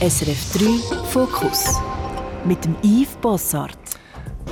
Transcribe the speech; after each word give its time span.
SRF 0.00 0.52
3 0.54 1.04
Fokus 1.10 1.78
mit 2.46 2.64
dem 2.64 2.74
Yves 2.82 3.16
Bossart. 3.20 3.89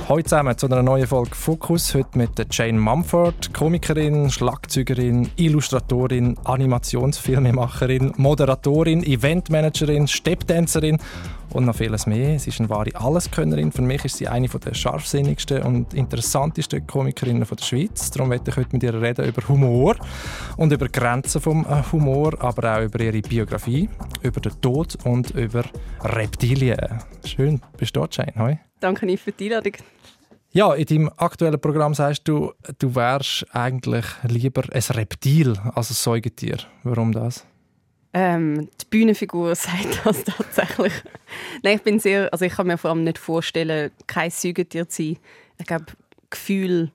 Heute 0.09 0.23
zusammen 0.23 0.57
zu 0.57 0.65
einer 0.65 0.81
neuen 0.81 1.05
Folge 1.05 1.35
Fokus. 1.35 1.93
Heute 1.93 2.17
mit 2.17 2.31
Jane 2.49 2.79
Mumford, 2.79 3.53
Komikerin, 3.53 4.31
Schlagzeugerin, 4.31 5.29
Illustratorin, 5.35 6.35
Animationsfilmemacherin, 6.45 8.13
Moderatorin, 8.17 9.03
Eventmanagerin, 9.03 10.07
Stepptänzerin 10.07 10.97
und 11.51 11.65
noch 11.65 11.75
vieles 11.75 12.07
mehr. 12.07 12.39
Sie 12.39 12.49
ist 12.49 12.59
eine 12.59 12.69
wahre 12.69 12.95
Alleskönnerin. 12.95 13.71
Für 13.71 13.83
mich 13.83 14.03
ist 14.03 14.17
sie 14.17 14.27
eine 14.27 14.47
der 14.47 14.73
scharfsinnigsten 14.73 15.61
und 15.61 15.93
interessantesten 15.93 16.87
Komikerinnen 16.87 17.45
der 17.47 17.63
Schweiz. 17.63 18.09
Darum 18.09 18.29
möchte 18.29 18.49
ich 18.49 18.57
heute 18.57 18.69
mit 18.71 18.81
ihr 18.81 18.99
reden 18.99 19.27
über 19.27 19.47
Humor 19.47 19.95
und 20.57 20.73
über 20.73 20.87
Grenzen 20.87 21.39
vom 21.39 21.67
äh, 21.67 21.83
Humor, 21.91 22.33
aber 22.39 22.77
auch 22.77 22.81
über 22.81 22.99
ihre 22.99 23.21
Biografie, 23.21 23.87
über 24.23 24.41
den 24.41 24.59
Tod 24.59 24.97
und 25.05 25.29
über 25.35 25.65
Reptilien. 26.01 26.99
Schön, 27.23 27.61
bist 27.77 27.95
du 27.95 27.99
dort, 27.99 28.17
Jane? 28.17 28.33
Hoi. 28.39 28.59
Danke 28.79 29.17
für 29.17 29.31
die 29.31 29.45
Einladung. 29.45 29.73
Ja, 30.51 30.73
in 30.73 30.85
deinem 30.85 31.11
aktuellen 31.17 31.61
Programm 31.61 31.93
sagst 31.93 32.27
du, 32.27 32.53
du 32.79 32.95
wärst 32.95 33.45
eigentlich 33.53 34.05
lieber 34.23 34.63
ein 34.71 34.81
Reptil 34.81 35.55
als 35.75 35.91
ein 35.91 35.93
Säugetier. 35.93 36.57
Warum 36.83 37.11
das? 37.11 37.45
Ähm, 38.13 38.67
die 38.81 38.85
Bühnenfigur 38.89 39.53
sagt 39.55 40.01
das 40.03 40.23
tatsächlich. 40.23 40.93
Nein, 41.61 41.75
ich 41.75 41.83
bin 41.83 41.99
sehr, 41.99 42.33
also 42.33 42.45
ich 42.45 42.53
kann 42.53 42.65
mir 42.65 42.79
vor 42.79 42.89
allem 42.89 43.03
nicht 43.03 43.19
vorstellen, 43.19 43.91
kein 44.07 44.31
Säugetier 44.31 44.89
zu 44.89 45.03
sein. 45.03 45.17
Ich 45.59 45.67
glaube, 45.67 45.85
Gefühl 46.31 46.91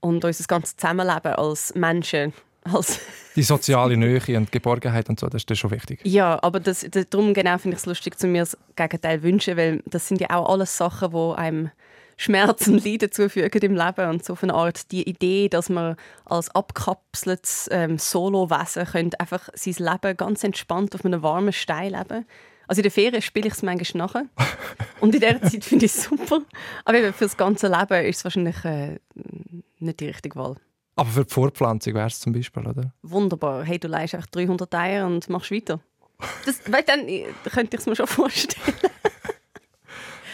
und 0.00 0.24
unser 0.24 0.44
ganzes 0.44 0.76
Zusammenleben 0.76 1.34
als 1.34 1.74
Menschen 1.76 2.32
als 2.64 2.98
die 3.36 3.42
soziale 3.44 3.96
Nähe 3.96 4.36
und 4.36 4.50
Geborgenheit 4.50 5.08
und 5.08 5.20
so, 5.20 5.28
das 5.28 5.44
ist 5.44 5.58
schon 5.58 5.70
wichtig. 5.70 6.00
Ja, 6.02 6.42
aber 6.42 6.58
das, 6.58 6.84
das, 6.90 7.08
darum 7.08 7.34
genau 7.34 7.58
finde 7.58 7.76
ich 7.76 7.82
es 7.82 7.86
lustig, 7.86 8.18
zu 8.18 8.26
mir 8.26 8.42
das 8.42 8.58
Gegenteil 8.74 9.22
wünschen, 9.22 9.56
weil 9.56 9.82
das 9.86 10.08
sind 10.08 10.20
ja 10.20 10.30
auch 10.30 10.48
alles 10.48 10.76
Sachen, 10.76 11.12
die 11.12 11.38
einem 11.38 11.70
Schmerz 12.16 12.66
und 12.66 12.84
Leiden 12.84 13.12
zufügen 13.12 13.62
im 13.62 13.74
Leben 13.74 14.10
und 14.10 14.24
so 14.24 14.34
auf 14.34 14.42
eine 14.42 14.54
Art 14.54 14.90
die 14.92 15.08
Idee, 15.08 15.48
dass 15.48 15.68
man 15.68 15.96
als 16.24 16.54
abkapseltes 16.54 17.68
ähm, 17.70 17.98
Solo-Wesen 17.98 19.10
einfach 19.18 19.48
sein 19.54 19.74
Leben 19.78 20.16
ganz 20.16 20.44
entspannt 20.44 20.94
auf 20.94 21.04
einem 21.04 21.22
warmen 21.22 21.52
Stein 21.52 21.92
leben 21.92 22.26
also 22.68 22.80
in 22.80 22.84
der 22.84 22.92
Ferien 22.92 23.22
spiele 23.22 23.48
ich 23.48 23.54
es 23.54 23.62
manchmal 23.62 24.06
nachher. 24.06 24.26
Und 25.00 25.14
in 25.14 25.20
dieser 25.20 25.40
Zeit 25.42 25.64
finde 25.64 25.84
ich 25.84 25.92
es 25.92 26.04
super. 26.04 26.40
Aber 26.84 27.12
für 27.12 27.24
das 27.24 27.36
ganze 27.36 27.68
Leben 27.68 28.04
ist 28.04 28.18
es 28.18 28.24
wahrscheinlich 28.24 28.64
äh, 28.64 28.98
nicht 29.78 30.00
die 30.00 30.06
richtige 30.06 30.36
Wahl. 30.36 30.56
Aber 30.96 31.10
für 31.10 31.24
die 31.24 31.32
Fortpflanzung 31.32 31.94
wäre 31.94 32.06
es 32.06 32.18
zum 32.18 32.32
Beispiel, 32.32 32.66
oder? 32.66 32.92
Wunderbar. 33.02 33.64
Hey, 33.64 33.78
du 33.78 33.88
leist 33.88 34.14
einfach 34.14 34.28
300 34.30 34.74
Eier 34.74 35.06
und 35.06 35.28
machst 35.28 35.50
weiter. 35.50 35.80
Das, 36.46 36.60
weil 36.72 36.82
dann 36.82 37.06
könnte 37.52 37.76
ich 37.76 37.80
es 37.80 37.86
mir 37.86 37.94
schon 37.94 38.06
vorstellen. 38.06 38.76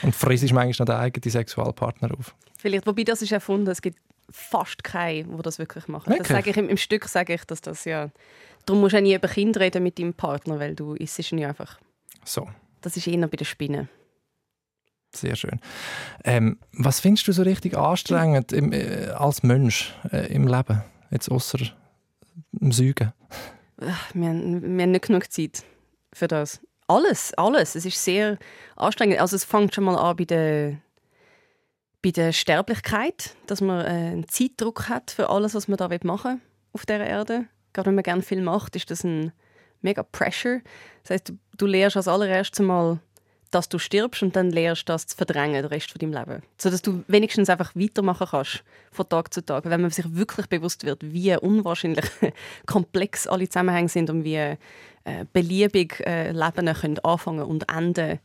und 0.02 0.14
frisst 0.14 0.52
manchmal 0.52 0.86
noch 0.86 0.94
den 0.94 1.00
eigenen 1.00 1.30
Sexualpartner 1.30 2.10
auf. 2.18 2.34
Vielleicht, 2.58 2.86
wobei 2.86 3.04
das 3.04 3.22
ist 3.22 3.32
erfunden. 3.32 3.68
Es 3.68 3.82
gibt 3.82 3.98
fast 4.30 4.84
keinen, 4.84 5.36
die 5.36 5.42
das 5.42 5.58
wirklich 5.58 5.88
machen. 5.88 6.10
Wirklich? 6.10 6.28
Das 6.28 6.36
sage 6.36 6.50
ich 6.50 6.56
im, 6.56 6.68
im, 6.68 6.76
Stück 6.76 7.06
sage 7.06 7.34
ich, 7.34 7.44
dass 7.44 7.60
das 7.60 7.84
ja. 7.84 8.10
Darum 8.66 8.80
musst 8.80 8.92
du 8.92 8.98
auch 8.98 9.02
nie 9.02 9.14
über 9.14 9.28
Kinder 9.28 9.60
reden 9.60 9.82
mit 9.82 9.98
deinem 9.98 10.14
Partner, 10.14 10.58
weil 10.58 10.74
du 10.74 10.94
isst 10.94 11.32
ihn 11.32 11.38
ja 11.38 11.48
einfach. 11.48 11.80
So. 12.24 12.48
Das 12.80 12.96
ist 12.96 13.06
eher 13.06 13.26
bei 13.26 13.36
den 13.36 13.44
Spinnen. 13.44 13.88
Sehr 15.14 15.36
schön. 15.36 15.60
Ähm, 16.24 16.58
was 16.72 17.00
findest 17.00 17.28
du 17.28 17.32
so 17.32 17.42
richtig 17.42 17.76
anstrengend 17.76 18.52
im, 18.52 18.72
äh, 18.72 19.08
als 19.08 19.42
Mensch 19.42 19.92
äh, 20.10 20.32
im 20.32 20.46
Leben, 20.46 20.82
jetzt 21.10 21.30
außer 21.30 21.58
dem 22.52 22.72
Säugen? 22.72 23.12
Wir, 23.76 23.94
wir 24.14 24.28
haben 24.28 24.90
nicht 24.90 25.06
genug 25.06 25.30
Zeit 25.30 25.64
für 26.12 26.28
das. 26.28 26.60
Alles, 26.92 27.32
alles. 27.34 27.74
Es 27.74 27.86
ist 27.86 28.04
sehr 28.04 28.38
anstrengend. 28.76 29.18
Also 29.18 29.36
es 29.36 29.44
fängt 29.44 29.74
schon 29.74 29.84
mal 29.84 29.96
an 29.96 30.16
bei 30.16 30.24
der, 30.24 30.76
bei 32.02 32.10
der 32.10 32.32
Sterblichkeit, 32.32 33.34
dass 33.46 33.62
man 33.62 33.80
äh, 33.80 33.88
einen 33.88 34.28
Zeitdruck 34.28 34.88
hat 34.90 35.10
für 35.10 35.30
alles, 35.30 35.54
was 35.54 35.68
man 35.68 35.78
da 35.78 35.88
machen 36.02 36.32
will 36.32 36.40
auf 36.74 36.84
dieser 36.84 37.06
Erde. 37.06 37.46
Gerade 37.72 37.86
wenn 37.86 37.94
man 37.94 38.04
gerne 38.04 38.22
viel 38.22 38.42
macht, 38.42 38.76
ist 38.76 38.90
das 38.90 39.04
ein 39.04 39.32
mega 39.80 40.02
Pressure. 40.02 40.60
Das 41.02 41.10
heißt, 41.10 41.30
du, 41.30 41.38
du 41.56 41.66
lernst 41.66 41.96
als 41.96 42.08
allererstes 42.08 42.60
mal 42.64 43.00
dass 43.52 43.68
du 43.68 43.78
stirbst 43.78 44.22
und 44.22 44.34
dann 44.34 44.50
lernst 44.50 44.88
das 44.88 45.06
zu 45.06 45.16
verdrängen, 45.16 45.62
den 45.62 45.66
Rest 45.66 45.92
von 45.92 45.98
deinem 45.98 46.14
Leben. 46.14 46.42
Sodass 46.56 46.82
du 46.82 47.04
wenigstens 47.06 47.50
einfach 47.50 47.76
weitermachen 47.76 48.26
kannst, 48.30 48.64
von 48.90 49.08
Tag 49.08 49.32
zu 49.32 49.44
Tag. 49.44 49.66
Wenn 49.66 49.82
man 49.82 49.90
sich 49.90 50.06
wirklich 50.14 50.46
bewusst 50.46 50.84
wird, 50.84 51.02
wie 51.02 51.36
unwahrscheinlich 51.36 52.06
komplex 52.66 53.26
alle 53.26 53.48
Zusammenhänge 53.48 53.90
sind 53.90 54.08
und 54.08 54.24
wie 54.24 54.56
äh, 55.04 55.24
beliebig 55.32 56.00
äh, 56.06 56.32
Leben 56.32 56.72
können 56.74 56.98
anfangen 57.00 57.42
und 57.42 57.68
enden, 57.70 58.18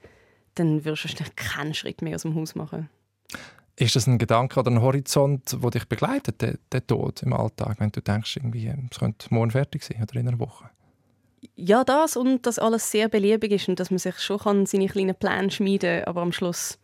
dann 0.55 0.85
wirst 0.85 1.19
du 1.19 1.23
keinen 1.35 1.73
Schritt 1.73 2.01
mehr 2.01 2.15
aus 2.15 2.23
dem 2.23 2.35
Haus 2.35 2.55
machen. 2.55 2.89
Ist 3.75 3.95
das 3.95 4.07
ein 4.07 4.17
Gedanke 4.17 4.59
oder 4.59 4.71
ein 4.71 4.81
Horizont, 4.81 5.55
der 5.61 5.69
dich 5.69 5.85
begleitet, 5.85 6.41
der, 6.41 6.57
der 6.71 6.85
Tod 6.85 7.21
im 7.21 7.33
Alltag, 7.33 7.79
wenn 7.79 7.91
du 7.91 8.01
denkst, 8.01 8.37
irgendwie, 8.37 8.73
es 8.91 8.97
könnte 8.97 9.27
morgen 9.29 9.51
fertig 9.51 9.83
sein 9.83 10.01
oder 10.01 10.19
in 10.19 10.27
einer 10.27 10.39
Woche? 10.39 10.69
ja, 11.55 11.83
das 11.83 12.17
und 12.17 12.45
dass 12.45 12.59
alles 12.59 12.91
sehr 12.91 13.09
beliebig 13.09 13.51
ist 13.51 13.67
und 13.67 13.79
dass 13.79 13.91
man 13.91 13.99
sich 13.99 14.19
schon 14.19 14.39
kann 14.39 14.65
seine 14.65 14.87
kleinen 14.87 15.15
Pläne 15.15 15.51
schmieden 15.51 15.99
kann, 15.99 16.07
aber 16.07 16.21
am 16.21 16.31
Schluss 16.31 16.79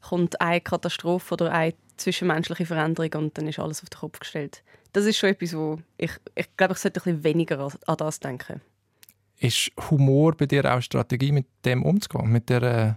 kommt 0.00 0.40
eine 0.40 0.60
Katastrophe 0.60 1.34
oder 1.34 1.52
eine 1.52 1.74
zwischenmenschliche 1.96 2.66
Veränderung 2.66 3.24
und 3.24 3.38
dann 3.38 3.48
ist 3.48 3.58
alles 3.58 3.82
auf 3.82 3.90
den 3.90 3.98
Kopf 4.00 4.20
gestellt. 4.20 4.62
Das 4.92 5.04
ist 5.04 5.18
schon 5.18 5.30
etwas, 5.30 5.54
wo 5.54 5.78
ich, 5.96 6.12
ich 6.34 6.56
glaube, 6.56 6.74
ich 6.74 6.78
sollte 6.78 7.00
ein 7.00 7.04
bisschen 7.04 7.24
weniger 7.24 7.68
an 7.86 7.96
das 7.96 8.20
denken. 8.20 8.60
Ist 9.40 9.70
Humor 9.90 10.36
bei 10.36 10.46
dir 10.46 10.64
auch 10.64 10.72
eine 10.72 10.82
Strategie, 10.82 11.32
mit 11.32 11.46
dem 11.64 11.84
umzugehen, 11.84 12.30
mit 12.30 12.48
der, 12.48 12.62
äh, 12.62 12.94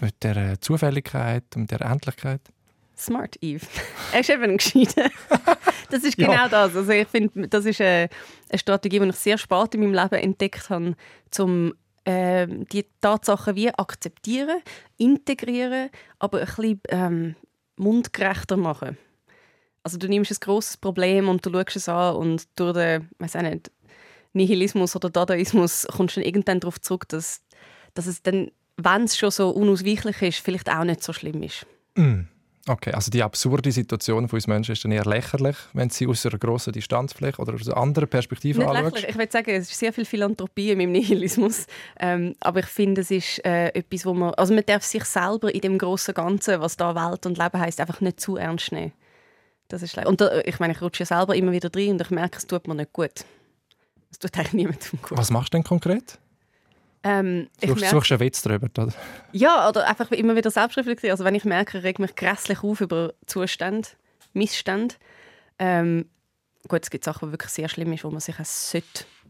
mit 0.00 0.22
der 0.22 0.60
Zufälligkeit 0.60 1.44
und 1.56 1.70
der 1.70 1.80
Endlichkeit? 1.80 2.40
Smart, 2.96 3.36
Eve. 3.40 3.66
er 4.12 4.20
ist 4.20 4.30
eben 4.30 4.42
ein 4.44 4.56
Gescheiter. 4.56 5.10
Das 5.90 6.02
ist 6.02 6.16
genau 6.16 6.32
ja. 6.32 6.48
das. 6.48 6.74
Also 6.74 6.90
ich 6.90 7.06
finde, 7.06 7.46
das 7.46 7.66
ist 7.66 7.80
eine, 7.80 8.08
eine, 8.48 8.58
Strategie, 8.58 8.98
die 8.98 9.08
ich 9.10 9.16
sehr 9.16 9.38
spät 9.38 9.74
in 9.74 9.80
meinem 9.80 9.94
Leben 9.94 10.24
entdeckt 10.24 10.68
habe, 10.68 10.96
um 11.38 11.74
äh, 12.04 12.48
die 12.48 12.86
Tatsachen 13.00 13.54
wie 13.54 13.72
akzeptieren, 13.72 14.60
integrieren, 14.96 15.90
aber 16.18 16.40
ein 16.40 16.46
bisschen 16.46 16.80
ähm, 16.88 17.36
mundgerechter 17.76 18.56
machen. 18.56 18.98
Also 19.84 19.98
du 19.98 20.08
nimmst 20.08 20.32
ein 20.32 20.38
grosses 20.40 20.76
Problem 20.76 21.28
und 21.28 21.44
du 21.44 21.52
schaust 21.52 21.76
es 21.76 21.88
an 21.88 22.16
und 22.16 22.48
durch 22.56 22.74
den, 22.74 23.10
weiß 23.18 23.34
nicht, 23.34 23.70
Nihilismus 24.34 24.94
oder 24.96 25.10
Dadaismus 25.10 25.86
kommst 25.90 26.16
du 26.16 26.20
dann 26.20 26.26
irgendwann 26.26 26.60
darauf 26.60 26.80
zurück, 26.80 27.08
dass, 27.08 27.40
dass 27.94 28.06
es 28.06 28.22
dann, 28.22 28.50
wenn 28.76 29.04
es 29.04 29.16
schon 29.16 29.30
so 29.30 29.50
unausweichlich 29.50 30.20
ist, 30.22 30.38
vielleicht 30.38 30.70
auch 30.70 30.84
nicht 30.84 31.02
so 31.02 31.12
schlimm 31.12 31.42
ist. 31.42 31.66
Mm. 31.94 32.22
Okay, 32.66 32.92
also 32.92 33.10
die 33.10 33.22
absurde 33.22 33.70
Situation 33.70 34.26
von 34.26 34.38
uns 34.38 34.46
Menschen 34.46 34.72
ist 34.72 34.82
dann 34.84 34.92
eher 34.92 35.04
lächerlich, 35.04 35.56
wenn 35.74 35.90
sie 35.90 36.06
aus 36.06 36.24
einer 36.24 36.38
grossen 36.38 36.72
Distanzfläche 36.72 37.40
oder 37.40 37.52
aus 37.52 37.68
einer 37.68 37.76
anderen 37.76 38.08
Perspektive 38.08 38.60
Nicht 38.60 38.68
anschaust. 38.68 38.84
lächerlich. 38.94 39.10
Ich 39.10 39.18
würde 39.18 39.32
sagen, 39.32 39.50
es 39.50 39.70
ist 39.70 39.78
sehr 39.78 39.92
viel 39.92 40.06
Philanthropie 40.06 40.70
in 40.70 40.78
meinem 40.78 40.92
Nihilismus. 40.92 41.66
Ähm, 42.00 42.34
aber 42.40 42.60
ich 42.60 42.66
finde, 42.66 43.02
es 43.02 43.10
ist 43.10 43.44
äh, 43.44 43.68
etwas, 43.68 44.06
wo 44.06 44.14
man... 44.14 44.32
Also 44.34 44.54
man 44.54 44.64
darf 44.64 44.82
sich 44.82 45.04
selber 45.04 45.54
in 45.54 45.60
dem 45.60 45.76
grossen 45.76 46.14
Ganzen, 46.14 46.58
was 46.60 46.78
da 46.78 46.94
Welt 46.94 47.26
und 47.26 47.36
Leben 47.36 47.60
heißt, 47.60 47.80
einfach 47.80 48.00
nicht 48.00 48.18
zu 48.18 48.36
ernst 48.36 48.72
nehmen. 48.72 48.92
Das 49.68 49.82
ist 49.82 49.98
Und 49.98 50.22
da, 50.22 50.40
ich 50.40 50.58
meine, 50.58 50.72
ich 50.72 50.80
rutsche 50.80 51.02
ja 51.02 51.06
selber 51.06 51.36
immer 51.36 51.52
wieder 51.52 51.68
drin 51.68 51.92
und 51.92 52.00
ich 52.00 52.10
merke, 52.10 52.38
es 52.38 52.46
tut 52.46 52.66
mir 52.66 52.74
nicht 52.74 52.94
gut. 52.94 53.26
Es 54.14 54.18
tut 54.20 54.36
eigentlich 54.38 54.52
niemandem 54.52 54.98
gut. 55.02 55.18
Was 55.18 55.30
machst 55.30 55.52
du 55.52 55.58
denn 55.58 55.64
konkret? 55.64 56.18
Ähm, 57.02 57.48
suchst, 57.60 57.80
merke, 57.80 57.96
suchst 57.96 58.12
einen 58.12 58.20
Witz 58.20 58.42
drüber, 58.42 58.68
oder? 58.78 58.92
Ja, 59.32 59.68
oder 59.68 59.86
einfach 59.86 60.10
immer 60.12 60.36
wieder 60.36 60.50
selbstreflektieren. 60.50 61.12
Also 61.12 61.24
wenn 61.24 61.34
ich 61.34 61.44
merke, 61.44 61.78
ich 61.78 61.84
reg 61.84 61.98
mich 61.98 62.14
grässlich 62.14 62.62
auf 62.62 62.80
über 62.80 63.12
Zustände, 63.26 63.88
Missstände. 64.32 64.94
Ähm, 65.58 66.08
gut, 66.68 66.80
es 66.84 66.90
gibt 66.90 67.04
Sachen, 67.04 67.28
die 67.28 67.32
wirklich 67.32 67.50
sehr 67.50 67.68
schlimm 67.68 67.88
sind, 67.88 68.04
wo 68.04 68.10
man 68.10 68.20
sich 68.20 68.36
auch 68.38 68.82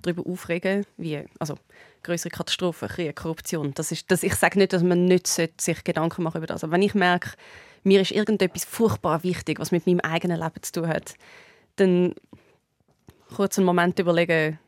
darüber 0.03 0.31
aufregen 0.31 0.85
wie 0.99 1.25
also 1.39 1.55
größere 2.03 2.31
Katastrophen, 2.31 2.89
Krieg, 2.89 3.17
Korruption. 3.17 3.73
Das 3.75 3.91
ist, 3.91 4.11
das, 4.11 4.23
ich 4.23 4.35
sage 4.35 4.59
nicht, 4.59 4.75
dass 4.75 4.83
man 4.83 5.07
nicht 5.07 5.27
sich 5.27 5.83
Gedanken 5.83 6.23
machen 6.23 6.39
über 6.39 6.47
das. 6.47 6.63
Aber 6.63 6.75
wenn 6.75 6.83
ich 6.83 6.95
merke, 6.95 7.31
mir 7.85 8.03
ist 8.03 8.13
irgendetwas 8.13 8.67
furchtbar 8.67 9.25
wichtig, 9.25 9.59
was 9.59 9.73
mit 9.73 9.87
meinem 9.87 10.01
eigenen 10.01 10.39
Leben 10.39 10.63
zu 10.63 10.73
tun 10.73 10.89
hat, 10.89 11.15
dann 11.77 12.15
kurz 13.35 13.59
einen 13.59 13.67
Moment 13.67 13.99
überlegen, 13.99 14.59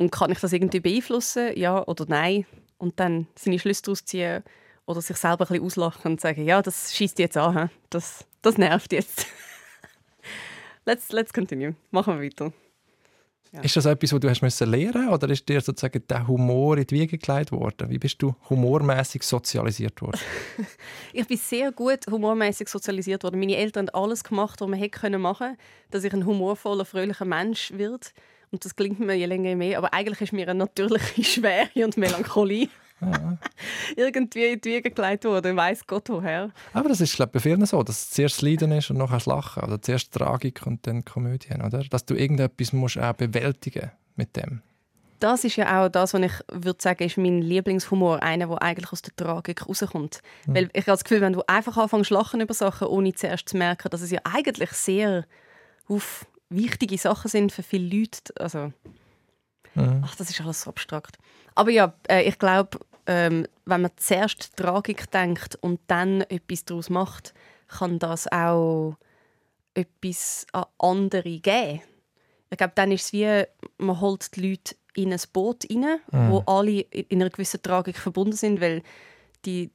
und 0.00 0.10
kann 0.10 0.32
ich 0.32 0.40
das 0.40 0.54
irgendwie 0.54 0.80
beeinflussen, 0.80 1.56
ja 1.56 1.86
oder 1.86 2.06
nein? 2.08 2.46
Und 2.78 2.98
dann 2.98 3.26
seine 3.36 3.58
Schlüsse 3.58 3.82
daraus 3.82 4.04
ziehen 4.06 4.42
oder 4.86 5.02
sich 5.02 5.18
selber 5.18 5.44
ein 5.44 5.48
bisschen 5.48 5.64
auslachen 5.64 6.12
und 6.12 6.20
sagen, 6.22 6.42
ja, 6.42 6.62
das 6.62 6.96
schießt 6.96 7.18
jetzt 7.18 7.36
an, 7.36 7.70
das, 7.90 8.24
das 8.40 8.56
nervt 8.56 8.94
jetzt. 8.94 9.26
let's, 10.86 11.12
let's 11.12 11.34
continue. 11.34 11.74
Machen 11.90 12.18
wir 12.18 12.24
weiter. 12.24 12.50
Ja. 13.52 13.60
Ist 13.60 13.76
das 13.76 13.84
etwas, 13.84 14.12
was 14.12 14.20
du 14.20 14.30
hast 14.30 14.40
müssen 14.40 14.70
lernen 14.70 15.10
oder 15.10 15.28
ist 15.28 15.46
dir 15.46 15.60
sozusagen 15.60 16.02
der 16.08 16.26
Humor 16.26 16.78
in 16.78 16.86
die 16.86 16.94
Wiege 16.94 17.18
gelegt 17.18 17.52
worden? 17.52 17.90
Wie 17.90 17.98
bist 17.98 18.22
du 18.22 18.34
humormäßig 18.48 19.22
sozialisiert 19.22 20.00
worden? 20.00 20.20
ich 21.12 21.26
bin 21.26 21.36
sehr 21.36 21.72
gut 21.72 22.06
humormäßig 22.10 22.68
sozialisiert 22.68 23.22
worden. 23.22 23.38
Meine 23.38 23.56
Eltern 23.56 23.88
haben 23.88 24.02
alles 24.02 24.24
gemacht, 24.24 24.62
was 24.62 24.68
man 24.68 24.78
hätte 24.78 25.18
machen 25.18 25.48
können, 25.48 25.58
dass 25.90 26.04
ich 26.04 26.12
ein 26.14 26.24
humorvoller, 26.24 26.86
fröhlicher 26.86 27.26
Mensch 27.26 27.72
wird. 27.72 28.14
Und 28.52 28.64
das 28.64 28.74
klingt 28.74 28.98
mir 28.98 29.14
je 29.14 29.26
länger 29.26 29.50
je 29.50 29.56
mehr. 29.56 29.78
Aber 29.78 29.92
eigentlich 29.92 30.20
ist 30.20 30.32
mir 30.32 30.48
eine 30.48 30.58
natürliche 30.58 31.22
Schwere 31.24 31.84
und 31.84 31.96
Melancholie. 31.96 32.68
Ja. 33.00 33.38
irgendwie 33.96 34.46
in 34.46 34.60
die 34.60 34.68
Wiege 34.70 34.90
gelegt 34.90 35.24
worden, 35.24 35.56
weiß 35.56 35.86
Gott 35.86 36.08
woher. 36.10 36.50
Aber 36.74 36.88
das 36.88 37.00
ist, 37.00 37.16
glaube 37.16 37.30
ich, 37.30 37.32
bei 37.34 37.40
vielen 37.40 37.64
so, 37.64 37.82
dass 37.82 38.02
es 38.02 38.10
zuerst 38.10 38.42
Leiden 38.42 38.72
ist 38.72 38.90
und 38.90 38.98
nachher 38.98 39.16
das 39.16 39.26
Lachen. 39.26 39.62
Oder 39.62 39.80
zuerst 39.80 40.12
Tragik 40.12 40.66
und 40.66 40.86
dann 40.86 41.04
Komödie. 41.04 41.54
Oder? 41.54 41.84
Dass 41.84 42.04
du 42.04 42.14
irgendetwas 42.14 42.72
musst 42.72 42.98
auch 42.98 43.14
bewältigen 43.14 43.90
mit 44.16 44.36
dem. 44.36 44.62
Das 45.20 45.44
ist 45.44 45.56
ja 45.56 45.84
auch 45.84 45.90
das, 45.90 46.14
was 46.14 46.22
ich 46.22 46.32
würde 46.50 46.80
sagen, 46.80 47.04
ist 47.04 47.18
mein 47.18 47.42
Lieblingshumor, 47.42 48.22
einer, 48.22 48.46
der 48.46 48.62
eigentlich 48.62 48.90
aus 48.90 49.02
der 49.02 49.14
Tragik 49.14 49.68
rauskommt. 49.68 50.22
Mhm. 50.46 50.54
Weil 50.54 50.70
ich 50.72 50.82
habe 50.82 50.92
das 50.92 51.04
Gefühl, 51.04 51.20
wenn 51.20 51.34
du 51.34 51.42
einfach 51.46 51.76
anfängst 51.76 52.08
zu 52.08 52.14
lachen 52.14 52.40
über 52.40 52.54
Sachen, 52.54 52.88
ohne 52.88 53.12
zuerst 53.12 53.50
zu 53.50 53.58
merken, 53.58 53.90
dass 53.90 54.00
es 54.00 54.10
ja 54.10 54.20
eigentlich 54.24 54.70
sehr 54.70 55.26
auf 55.88 56.26
wichtige 56.50 56.98
Sachen 56.98 57.28
sind 57.28 57.52
für 57.52 57.62
viele 57.62 57.98
Leute. 57.98 58.32
Also, 58.38 58.72
mhm. 59.74 60.02
ach, 60.04 60.14
das 60.16 60.30
ist 60.30 60.40
alles 60.40 60.62
so 60.62 60.70
abstrakt. 60.70 61.18
Aber 61.54 61.70
ja, 61.70 61.94
äh, 62.08 62.22
ich 62.28 62.38
glaube, 62.38 62.78
ähm, 63.06 63.46
wenn 63.64 63.80
man 63.82 63.90
zuerst 63.96 64.56
Tragik 64.56 65.10
denkt 65.10 65.56
und 65.56 65.80
dann 65.86 66.20
etwas 66.22 66.64
daraus 66.64 66.90
macht, 66.90 67.34
kann 67.68 67.98
das 67.98 68.30
auch 68.30 68.96
etwas 69.74 70.46
an 70.52 70.66
andere 70.78 71.38
geben. 71.38 71.80
Ich 72.50 72.58
glaube, 72.58 72.72
dann 72.74 72.92
ist 72.92 73.04
es 73.04 73.12
wie, 73.12 73.44
man 73.78 74.00
holt 74.00 74.36
die 74.36 74.50
Leute 74.50 74.74
in 74.94 75.12
ein 75.12 75.20
Boot 75.32 75.64
rein, 75.70 76.00
mhm. 76.10 76.30
wo 76.30 76.42
alle 76.46 76.80
in 76.80 77.20
einer 77.20 77.30
gewissen 77.30 77.62
Tragik 77.62 77.96
verbunden 77.96 78.36
sind, 78.36 78.60
weil 78.60 78.82
die, 79.44 79.70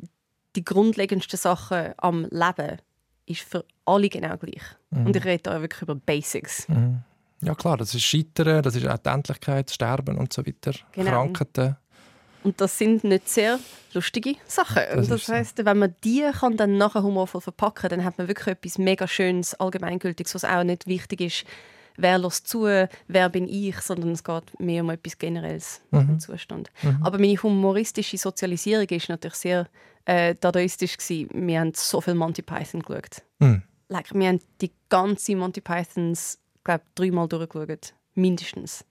die 0.56 0.66
grundlegendsten 0.66 1.40
Sachen 1.40 1.94
am 1.98 2.26
Leben 2.26 2.80
ist 3.26 3.42
für 3.42 3.66
alle 3.86 4.10
genau 4.10 4.38
gleich. 4.38 4.64
Mhm. 4.92 5.08
Und 5.08 5.16
ich 5.16 5.26
rede 5.26 5.44
da 5.44 5.62
wirklich 5.62 5.82
über 5.82 5.96
Basics. 5.96 6.68
Mhm. 6.70 7.00
Ja 7.42 7.54
klar, 7.54 7.78
das 7.78 7.94
ist 7.94 8.04
Scheitern, 8.04 8.64
das 8.64 8.76
ist 8.76 8.86
Endlichkeit, 8.86 9.70
Sterben 9.70 10.18
und 10.18 10.34
so 10.34 10.46
weiter, 10.46 10.74
genau. 10.94 11.12
Krankheiten. 11.12 11.76
Und 12.44 12.62
das 12.62 12.78
sind 12.78 13.04
nicht 13.04 13.28
sehr 13.28 13.60
lustige 13.94 14.36
Sachen. 14.46 14.84
Das, 14.94 15.08
das 15.08 15.28
heißt, 15.28 15.58
so. 15.58 15.66
wenn 15.66 15.80
man 15.80 15.96
die 16.04 16.24
kann 16.40 16.58
dann 16.58 16.78
nachher 16.78 17.02
humorvoll 17.02 17.42
verpacken, 17.42 17.90
dann 17.90 18.06
hat 18.06 18.18
man 18.20 18.28
wirklich 18.28 18.48
etwas 18.48 18.78
mega 18.78 19.08
schönes, 19.08 19.56
allgemeingültiges, 19.56 20.36
was 20.36 20.46
auch 20.46 20.64
nicht 20.64 20.86
wichtig 20.86 21.22
ist, 21.22 21.46
wer 21.98 22.18
lässt 22.18 22.48
zu, 22.48 22.66
wer 23.08 23.30
bin 23.30 23.48
ich, 23.48 23.80
sondern 23.82 24.12
es 24.12 24.24
geht 24.24 24.60
mehr 24.60 24.84
um 24.84 24.90
etwas 24.90 25.18
Generelles 25.18 25.82
mhm. 25.92 26.10
im 26.10 26.20
Zustand. 26.20 26.70
Mhm. 26.84 27.00
Aber 27.04 27.18
meine 27.18 27.36
humoristische 27.36 28.18
Sozialisierung 28.18 28.88
ist 28.88 29.10
natürlich 29.10 29.36
sehr 29.36 29.68
äh, 30.06 30.36
dadaistisch 30.40 30.98
gewesen. 30.98 31.30
Wir 31.48 31.60
haben 31.60 31.72
so 31.76 32.02
viel 32.02 32.16
Monty 32.16 32.42
Python 32.42 32.82
geschaut. 32.82 33.24
Mhm. 33.40 33.64
Like, 33.88 34.14
wir 34.14 34.28
haben 34.28 34.40
die 34.62 34.72
ganze 34.90 35.36
Monty 35.36 35.62
Pythons, 35.62 36.40
glaube 36.64 36.84
dreimal 36.96 37.28
durchgeschaut. 37.28 37.94
Mindestens. 38.16 38.86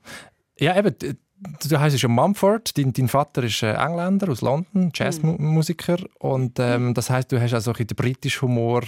Ja, 0.59 0.77
eben, 0.77 0.95
du 0.99 1.81
heißt 1.81 2.01
ja 2.01 2.09
Mumford, 2.09 2.77
dein, 2.77 2.93
dein 2.93 3.09
Vater 3.09 3.43
ist 3.43 3.62
äh, 3.62 3.73
Engländer 3.73 4.29
aus 4.29 4.43
London, 4.43 4.93
Jazzmusiker. 4.95 5.99
Und 6.19 6.59
ähm, 6.59 6.95
das 6.95 7.11
heißt, 7.11 7.33
du 7.33 7.41
hast 7.41 7.55
also 7.55 7.73
den 7.73 7.87
britischen 7.87 8.43
Humor 8.43 8.83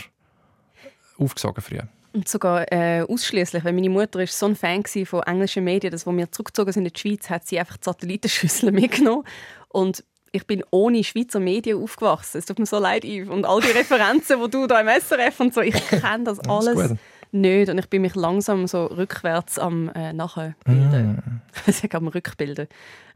aufgesogen 1.19 1.63
früher. 1.63 1.89
Und 2.17 2.27
sogar 2.29 2.73
äh, 2.73 3.03
ausschließlich, 3.03 3.63
weil 3.63 3.75
meine 3.75 3.91
Mutter 3.91 4.21
ist 4.21 4.39
so 4.39 4.47
ein 4.47 4.57
Fan 4.57 4.83
von 5.05 5.23
englischen 5.25 5.65
Medien, 5.65 5.91
dass 5.93 6.07
als 6.07 6.17
wir 6.17 6.33
zurückgezogen 6.33 6.73
sind 6.73 6.87
in 6.87 6.93
die 6.95 6.99
Schweiz, 6.99 7.29
hat 7.29 7.47
sie 7.47 7.59
einfach 7.59 7.77
die 7.77 7.85
Satellitenschüssel 7.85 8.73
mitgenommen 8.73 9.25
und 9.69 10.03
ich 10.33 10.47
bin 10.47 10.65
ohne 10.71 11.05
Schweizer 11.05 11.41
Medien 11.41 11.83
aufgewachsen. 11.83 12.39
Es 12.39 12.47
tut 12.47 12.59
mir 12.59 12.65
so 12.65 12.79
leid, 12.79 13.05
Yves. 13.05 13.29
Und 13.29 13.45
all 13.45 13.61
die 13.61 13.71
Referenzen, 13.71 14.41
die 14.43 14.51
du 14.51 14.67
da 14.67 14.81
im 14.81 14.89
SRF 14.89 15.41
und 15.41 15.53
so, 15.53 15.61
ich 15.61 15.75
kenne 15.89 16.25
das 16.25 16.41
alles 16.41 16.95
nicht. 17.33 17.69
Und 17.69 17.79
ich 17.79 17.89
bin 17.89 18.03
mich 18.03 18.15
langsam 18.15 18.67
so 18.67 18.87
rückwärts 18.87 19.59
am 19.59 19.91
äh, 19.91 20.15
Nachbilden. 20.15 21.23
Mm. 21.67 21.71
ich 21.71 21.95
am 21.95 22.09
Rückbilden. 22.09 22.69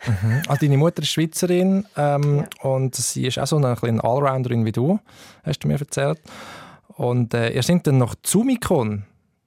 Mhm. 0.06 0.42
Also 0.46 0.66
deine 0.66 0.76
Mutter 0.76 1.02
ist 1.02 1.08
Schweizerin 1.08 1.86
ähm, 1.96 2.38
ja. 2.38 2.70
und 2.70 2.94
sie 2.96 3.26
ist 3.26 3.38
auch 3.38 3.46
so 3.46 3.56
eine 3.56 3.76
kleine 3.76 4.02
Allrounderin 4.04 4.64
wie 4.64 4.72
du, 4.72 4.98
hast 5.42 5.64
du 5.64 5.68
mir 5.68 5.78
erzählt. 5.78 6.20
Und 6.96 7.34
äh, 7.34 7.50
ihr 7.50 7.62
seid 7.62 7.86
dann 7.86 7.98
nach 7.98 8.14
Zumikon 8.22 9.04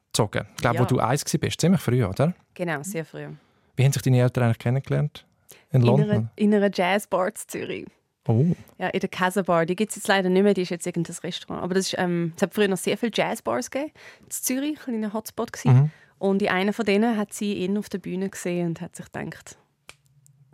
gezogen, 0.07 0.47
ich 0.51 0.61
glaube, 0.61 0.75
ja. 0.77 0.81
wo 0.81 0.85
du 0.85 0.99
eins 0.99 1.25
warst, 1.25 1.61
ziemlich 1.61 1.81
früh, 1.81 2.03
oder? 2.03 2.33
Genau, 2.53 2.83
sehr 2.83 3.05
früh. 3.05 3.27
Wie 3.75 3.83
haben 3.83 3.91
sich 3.91 4.01
deine 4.01 4.21
Eltern 4.21 4.43
eigentlich 4.43 4.59
kennengelernt? 4.59 5.25
In, 5.71 5.81
in 5.81 5.87
London? 5.87 6.09
Einer, 6.09 6.29
in 6.35 6.53
einer 6.53 6.69
Jazzbar 6.73 7.27
in 7.27 7.33
Zürich. 7.35 7.85
Oh. 8.27 8.45
Ja, 8.77 8.87
in 8.87 8.99
der 8.99 9.09
Casa 9.09 9.41
Bar. 9.41 9.65
Die 9.65 9.75
gibt 9.75 9.89
es 9.91 9.97
jetzt 9.97 10.07
leider 10.07 10.29
nicht 10.29 10.43
mehr, 10.43 10.53
die 10.53 10.61
ist 10.61 10.69
jetzt 10.69 10.87
irgendein 10.87 11.15
Restaurant. 11.23 11.63
Aber 11.63 11.73
das 11.73 11.87
ist, 11.87 11.95
ähm, 11.97 12.33
es 12.35 12.41
hat 12.41 12.53
früher 12.53 12.67
noch 12.67 12.77
sehr 12.77 12.97
viele 12.97 13.11
Jazzbars 13.13 13.69
gegeben. 13.69 13.91
In 14.21 14.29
Zürich, 14.29 14.79
ein 14.79 14.83
kleiner 14.83 15.13
Hotspot. 15.13 15.51
Mhm. 15.65 15.91
Und 16.19 16.41
in 16.41 16.49
einer 16.49 16.71
von 16.71 16.85
denen 16.85 17.17
hat 17.17 17.33
sie 17.33 17.53
ihn 17.55 17.77
auf 17.77 17.89
der 17.89 17.97
Bühne 17.97 18.29
gesehen 18.29 18.67
und 18.67 18.81
hat 18.81 18.95
sich 18.95 19.11
gedacht, 19.11 19.57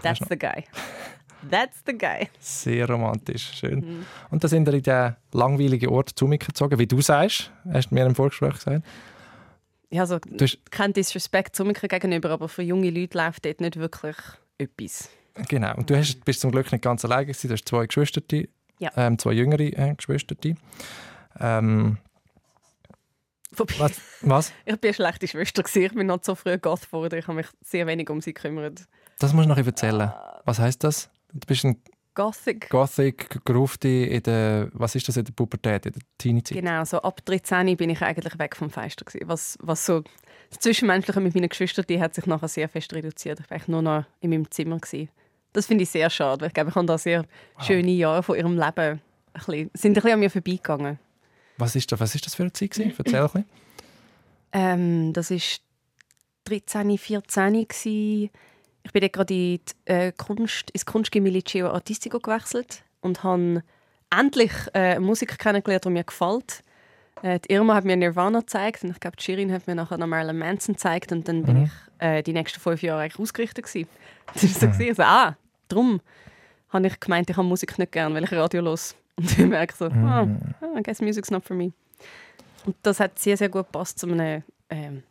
that's 0.01 0.27
the 0.27 0.37
guy. 0.37 0.63
That's 1.49 1.81
the 1.85 1.97
guy. 1.97 2.29
Sehr 2.39 2.87
romantisch, 2.87 3.51
schön. 3.53 3.79
Mhm. 3.79 4.05
Und 4.29 4.43
da 4.43 4.47
sind 4.47 4.65
wir 4.65 4.73
in 4.73 4.83
den 4.83 5.15
langweiligen 5.31 5.89
Ort 5.89 6.11
zu 6.15 6.27
mir 6.27 6.37
gezogen, 6.37 6.77
wie 6.79 6.87
du 6.87 7.01
sagst, 7.01 7.51
hast 7.71 7.89
du 7.89 7.95
mir 7.95 8.05
im 8.05 8.15
Vorgespräch 8.15 8.53
gesagt. 8.53 8.85
Ja, 9.89 10.01
also 10.01 10.19
du 10.19 10.43
hast... 10.43 10.59
kein 10.71 10.93
Disrespect 10.93 11.55
zu 11.55 11.65
mir 11.65 11.73
gegenüber, 11.73 12.29
aber 12.29 12.47
für 12.49 12.61
junge 12.61 12.89
Leute 12.89 13.17
läuft 13.17 13.45
dort 13.45 13.61
nicht 13.61 13.77
wirklich 13.77 14.15
etwas. 14.57 15.09
Genau, 15.47 15.75
und 15.75 15.89
du 15.89 15.97
hast, 15.97 16.23
bist 16.25 16.41
zum 16.41 16.51
Glück 16.51 16.71
nicht 16.71 16.83
ganz 16.83 17.05
alleine 17.05 17.27
gewesen, 17.27 17.47
du 17.47 17.53
hast 17.53 17.67
zwei 17.67 17.85
Geschwister, 17.85 18.21
ja. 18.79 18.91
ähm, 18.95 19.17
zwei 19.17 19.31
jüngere 19.31 19.61
äh, 19.61 19.95
Geschwister. 19.95 20.35
Ähm, 21.39 21.97
was? 23.77 24.01
was? 24.21 24.53
Ich 24.65 24.75
bin 24.77 24.89
eine 24.89 24.93
schlechte 24.93 25.27
Schwester. 25.27 25.63
Ich 25.65 25.93
bin 25.93 26.07
noch 26.07 26.23
so 26.23 26.35
früh 26.35 26.57
Goth 26.57 26.85
geworden. 26.85 27.17
Ich 27.17 27.27
habe 27.27 27.37
mich 27.37 27.47
sehr 27.61 27.87
wenig 27.87 28.09
um 28.09 28.21
sie 28.21 28.33
gekümmert. 28.33 28.87
Das 29.19 29.33
musst 29.33 29.45
du 29.45 29.49
noch 29.49 29.57
erzählen. 29.57 30.13
Was 30.45 30.59
heißt 30.59 30.83
das? 30.83 31.09
Du 31.33 31.45
bist 31.47 31.65
ein 31.65 31.81
Gothic. 32.15 32.69
Gothic, 32.69 33.45
Grufti 33.45 34.03
in 34.03 34.23
der, 34.23 34.69
was 34.73 34.95
ist 34.95 35.07
das 35.07 35.17
in 35.17 35.25
der 35.25 35.31
Pubertät, 35.31 35.85
in 35.85 35.93
der 35.93 36.01
Teenie-Zeit? 36.17 36.57
Genau, 36.57 36.83
so 36.83 37.01
ab 37.01 37.23
13 37.23 37.77
bin 37.77 37.89
ich 37.89 38.01
eigentlich 38.01 38.37
weg 38.37 38.55
vom 38.55 38.69
Fenster 38.69 39.05
gewesen. 39.05 39.27
Was, 39.29 39.57
was 39.61 39.85
so 39.85 40.03
das 40.49 40.59
Zwischenmenschliche 40.59 41.19
mit 41.21 41.35
meinen 41.35 41.49
Geschwistern, 41.49 41.85
die 41.87 42.01
hat 42.01 42.15
sich 42.15 42.25
nachher 42.25 42.47
sehr 42.47 42.67
fest 42.67 42.93
reduziert. 42.93 43.39
Ich 43.39 43.49
war 43.49 43.59
nur 43.67 43.81
noch 43.81 44.05
in 44.19 44.31
meinem 44.31 44.49
Zimmer 44.51 44.79
gewesen. 44.79 45.09
Das 45.53 45.65
finde 45.67 45.83
ich 45.83 45.89
sehr 45.89 46.09
schade. 46.09 46.47
Ich 46.47 46.53
glaube, 46.53 46.71
ich 46.71 46.75
habe 46.75 46.85
da 46.85 46.97
sehr 46.97 47.25
wow. 47.55 47.65
schöne 47.65 47.91
Jahre 47.91 48.23
von 48.23 48.37
ihrem 48.37 48.53
Leben 48.53 48.61
ein 48.61 49.01
bisschen, 49.33 49.71
sind 49.73 49.91
ein 49.91 49.93
bisschen 49.93 50.11
an 50.11 50.19
mir 50.19 50.29
vorbeigegangen. 50.29 50.99
Was 51.57 51.75
ist 51.75 51.91
das, 51.91 51.99
was 51.99 52.15
ist 52.15 52.25
das 52.25 52.35
für 52.35 52.43
eine 52.43 52.53
Zeit 52.53 52.71
gewesen? 52.71 52.93
Erzähl 52.97 53.21
ein 53.21 53.25
bisschen. 53.25 53.45
Ähm, 54.51 55.13
das 55.13 55.31
war 55.31 55.39
13, 56.45 56.97
14 56.97 57.53
gewesen. 57.67 58.29
Ich 58.83 58.91
bin 58.91 59.01
gerade 59.11 59.33
in 59.33 59.59
die, 59.59 59.61
äh, 59.85 60.11
Kunst, 60.11 60.71
ins 60.71 60.85
Kunstgymnasium 60.85 61.35
Liceo 61.35 61.69
Artistico 61.69 62.19
gewechselt 62.19 62.83
und 63.01 63.23
habe 63.23 63.63
endlich 64.09 64.51
äh, 64.73 64.99
Musik 64.99 65.37
kennengelernt, 65.37 65.85
die 65.85 65.89
mir 65.89 66.03
gefällt. 66.03 66.63
Äh, 67.21 67.39
die 67.39 67.53
Irma 67.53 67.75
hat 67.75 67.85
mir 67.85 67.97
Nirvana 67.97 68.39
gezeigt 68.39 68.83
und 68.83 68.91
ich 68.91 68.99
glaube, 68.99 69.17
Shirin 69.19 69.51
hat 69.51 69.67
mir 69.67 69.75
nachher 69.75 69.97
noch 69.97 70.07
Marilyn 70.07 70.37
Manson 70.37 70.75
gezeigt 70.75 71.11
und 71.11 71.27
dann 71.27 71.41
mhm. 71.41 71.45
bin 71.45 71.63
ich 71.63 71.71
äh, 71.99 72.23
die 72.23 72.33
nächsten 72.33 72.59
fünf 72.59 72.81
Jahre 72.81 73.01
eigentlich 73.01 73.19
ausgerichtet 73.19 73.65
gewesen. 73.65 73.89
Das 74.33 74.61
war 74.61 74.73
so, 74.73 74.83
mhm. 74.83 74.89
also, 74.89 75.03
ah, 75.03 75.35
darum 75.69 76.01
habe 76.69 76.85
ich 76.85 76.99
gemeint, 76.99 77.29
ich 77.29 77.35
habe 77.35 77.47
Musik 77.47 77.79
nicht 77.79 77.91
gern, 77.91 78.13
weil 78.13 78.23
ich 78.23 78.31
Radio 78.31 78.61
los 78.61 78.95
und 79.15 79.31
ich 79.31 79.45
merke 79.45 79.73
so, 79.75 79.89
mhm. 79.89 80.05
ah, 80.05 80.27
I 80.77 80.83
guess 80.83 81.01
music's 81.01 81.31
not 81.31 81.43
for 81.43 81.55
me. 81.55 81.73
Und 82.65 82.75
das 82.83 82.99
hat 82.99 83.17
sehr, 83.17 83.37
sehr 83.37 83.49
gut 83.49 83.65
gepasst 83.65 83.99
zu 83.99 84.07
einem 84.07 84.43
ähm, 84.69 85.03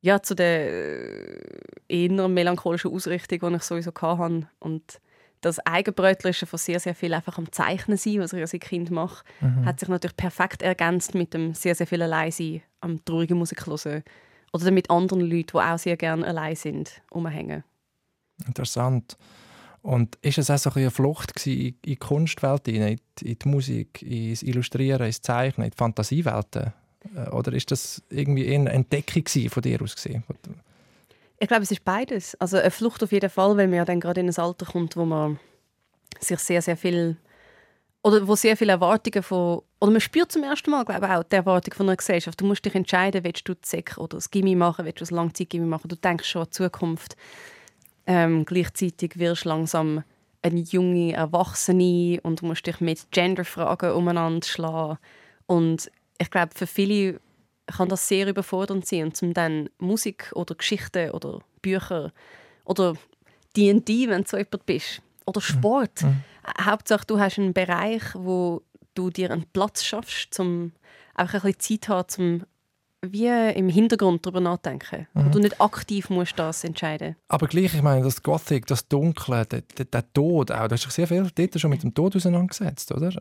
ja, 0.00 0.22
zu 0.22 0.34
der 0.34 0.70
äh, 0.70 1.40
eher 1.88 2.28
melancholischen 2.28 2.92
Ausrichtung, 2.92 3.50
die 3.50 3.56
ich 3.56 3.62
sowieso 3.62 3.92
hatte. 3.94 4.48
Und 4.60 5.00
das 5.40 5.58
Eigenbrötlerische 5.60 6.46
von 6.46 6.58
sehr, 6.58 6.80
sehr 6.80 6.94
viel 6.94 7.14
einfach 7.14 7.38
am 7.38 7.50
Zeichnen 7.52 7.96
sein, 7.96 8.20
was 8.20 8.32
ich 8.32 8.40
als 8.40 8.52
Kind 8.52 8.90
mache, 8.90 9.24
mhm. 9.40 9.64
hat 9.64 9.80
sich 9.80 9.88
natürlich 9.88 10.16
perfekt 10.16 10.62
ergänzt 10.62 11.14
mit 11.14 11.34
dem 11.34 11.54
sehr, 11.54 11.74
sehr 11.74 11.86
viel 11.86 12.02
Alleinsein 12.02 12.62
am 12.80 13.04
traurigen 13.04 13.38
Musik 13.38 13.66
hören. 13.66 14.02
Oder 14.52 14.70
mit 14.70 14.90
anderen 14.90 15.20
Leuten, 15.20 15.52
die 15.52 15.58
auch 15.58 15.78
sehr 15.78 15.96
gerne 15.96 16.26
allein 16.26 16.56
sind, 16.56 17.02
umhängen. 17.10 17.64
Interessant. 18.46 19.16
Und 19.82 20.16
ist 20.22 20.38
es 20.38 20.50
auch 20.50 20.58
so 20.58 20.70
eine 20.70 20.90
Flucht 20.90 21.46
in 21.46 21.74
die 21.84 21.96
Kunstwelt, 21.96 22.66
in 22.68 22.98
die 23.20 23.38
Musik, 23.44 24.02
ins 24.02 24.42
Illustrieren, 24.42 25.06
ins 25.06 25.22
Zeichnen, 25.22 25.66
in 25.66 25.70
die 25.70 25.76
Fantasiewelten? 25.76 26.72
Äh, 27.14 27.30
oder 27.30 27.52
ist 27.52 27.70
das 27.70 28.02
irgendwie 28.10 28.52
eine 28.54 28.70
Entdeckung 28.70 29.24
von 29.48 29.62
dir 29.62 29.82
aus 29.82 29.94
gesehen? 29.94 30.24
Ich 31.38 31.48
glaube, 31.48 31.62
es 31.62 31.70
ist 31.70 31.84
beides. 31.84 32.34
Also 32.40 32.56
eine 32.56 32.70
Flucht 32.70 33.02
auf 33.02 33.12
jeden 33.12 33.30
Fall, 33.30 33.56
weil 33.56 33.68
man 33.68 33.76
ja 33.76 33.84
dann 33.84 34.00
gerade 34.00 34.20
in 34.20 34.28
ein 34.28 34.36
Alter 34.36 34.66
kommt, 34.66 34.96
wo 34.96 35.04
man 35.04 35.38
sich 36.20 36.38
sehr, 36.40 36.62
sehr 36.62 36.76
viel 36.76 37.16
oder 38.02 38.26
wo 38.26 38.34
sehr 38.36 38.56
viele 38.56 38.72
Erwartungen 38.72 39.22
von 39.22 39.62
oder 39.80 39.92
man 39.92 40.00
spürt 40.00 40.32
zum 40.32 40.42
ersten 40.42 40.70
Mal, 40.70 40.84
glaube 40.84 41.06
ich, 41.06 41.12
auch 41.12 41.22
die 41.22 41.36
Erwartung 41.36 41.74
von 41.74 41.88
einer 41.88 41.96
Gesellschaft. 41.96 42.40
Du 42.40 42.44
musst 42.44 42.64
dich 42.64 42.74
entscheiden, 42.74 43.22
willst 43.22 43.48
du 43.48 43.54
SEC 43.62 43.96
oder 43.98 44.16
das 44.16 44.30
Gimmi 44.30 44.56
machen, 44.56 44.84
willst 44.84 45.00
du 45.00 45.02
das 45.02 45.10
Langzeitgimmi 45.12 45.66
machen. 45.66 45.88
Du 45.88 45.96
denkst 45.96 46.28
schon 46.28 46.42
an 46.42 46.48
die 46.48 46.56
Zukunft. 46.56 47.16
Ähm, 48.06 48.44
gleichzeitig 48.44 49.18
wirst 49.18 49.44
du 49.44 49.50
langsam 49.50 50.02
eine 50.42 50.60
junge 50.60 51.12
Erwachsene 51.12 52.20
und 52.22 52.40
du 52.40 52.46
musst 52.46 52.66
dich 52.66 52.80
mit 52.80 53.10
Genderfragen 53.12 53.92
umeinander 53.92 54.46
schlagen. 54.46 54.98
Und 55.46 55.90
ich 56.18 56.30
glaube, 56.30 56.52
für 56.54 56.66
viele 56.66 57.20
kann 57.66 57.88
das 57.88 58.08
sehr 58.08 58.26
überfordernd 58.26 58.86
sein. 58.86 59.04
Und 59.04 59.16
zum 59.16 59.34
dann 59.34 59.68
Musik 59.78 60.30
oder 60.34 60.54
Geschichten 60.54 61.10
oder 61.10 61.40
Bücher 61.62 62.12
oder 62.64 62.94
D&D, 63.56 64.08
wenn 64.08 64.22
du 64.22 64.28
so 64.28 64.36
jemand 64.36 64.66
bist, 64.66 65.02
oder 65.26 65.40
Sport. 65.40 66.02
Mhm. 66.02 66.22
Hauptsache, 66.64 67.04
du 67.06 67.18
hast 67.18 67.38
einen 67.38 67.52
Bereich, 67.52 68.02
wo 68.14 68.62
du 68.94 69.10
dir 69.10 69.30
einen 69.30 69.44
Platz 69.52 69.84
schaffst, 69.84 70.38
um 70.40 70.72
einfach 71.14 71.44
ein 71.44 71.52
bisschen 71.52 71.80
Zeit 71.80 71.88
haben, 71.88 72.42
um 72.42 72.46
wie 73.00 73.28
im 73.28 73.68
Hintergrund 73.68 74.26
darüber 74.26 74.40
nachdenken. 74.40 75.06
Mhm. 75.14 75.26
Wo 75.26 75.28
du 75.28 75.38
nicht 75.38 75.60
aktiv 75.60 76.10
musst 76.10 76.38
das 76.38 76.64
entscheiden 76.64 77.16
Aber 77.28 77.46
gleich, 77.46 77.74
ich 77.74 77.82
meine, 77.82 78.02
das 78.02 78.22
Gothic, 78.22 78.66
das 78.66 78.88
Dunkle, 78.88 79.46
der, 79.46 79.60
der, 79.60 79.84
der 79.84 80.12
Tod 80.12 80.50
auch, 80.50 80.66
du 80.66 80.74
hast 80.74 80.84
dich 80.84 80.92
sehr 80.92 81.06
viel 81.06 81.30
dort 81.32 81.60
schon 81.60 81.70
mit 81.70 81.82
dem 81.82 81.94
Tod 81.94 82.16
auseinandergesetzt, 82.16 82.90
oder? 82.90 83.12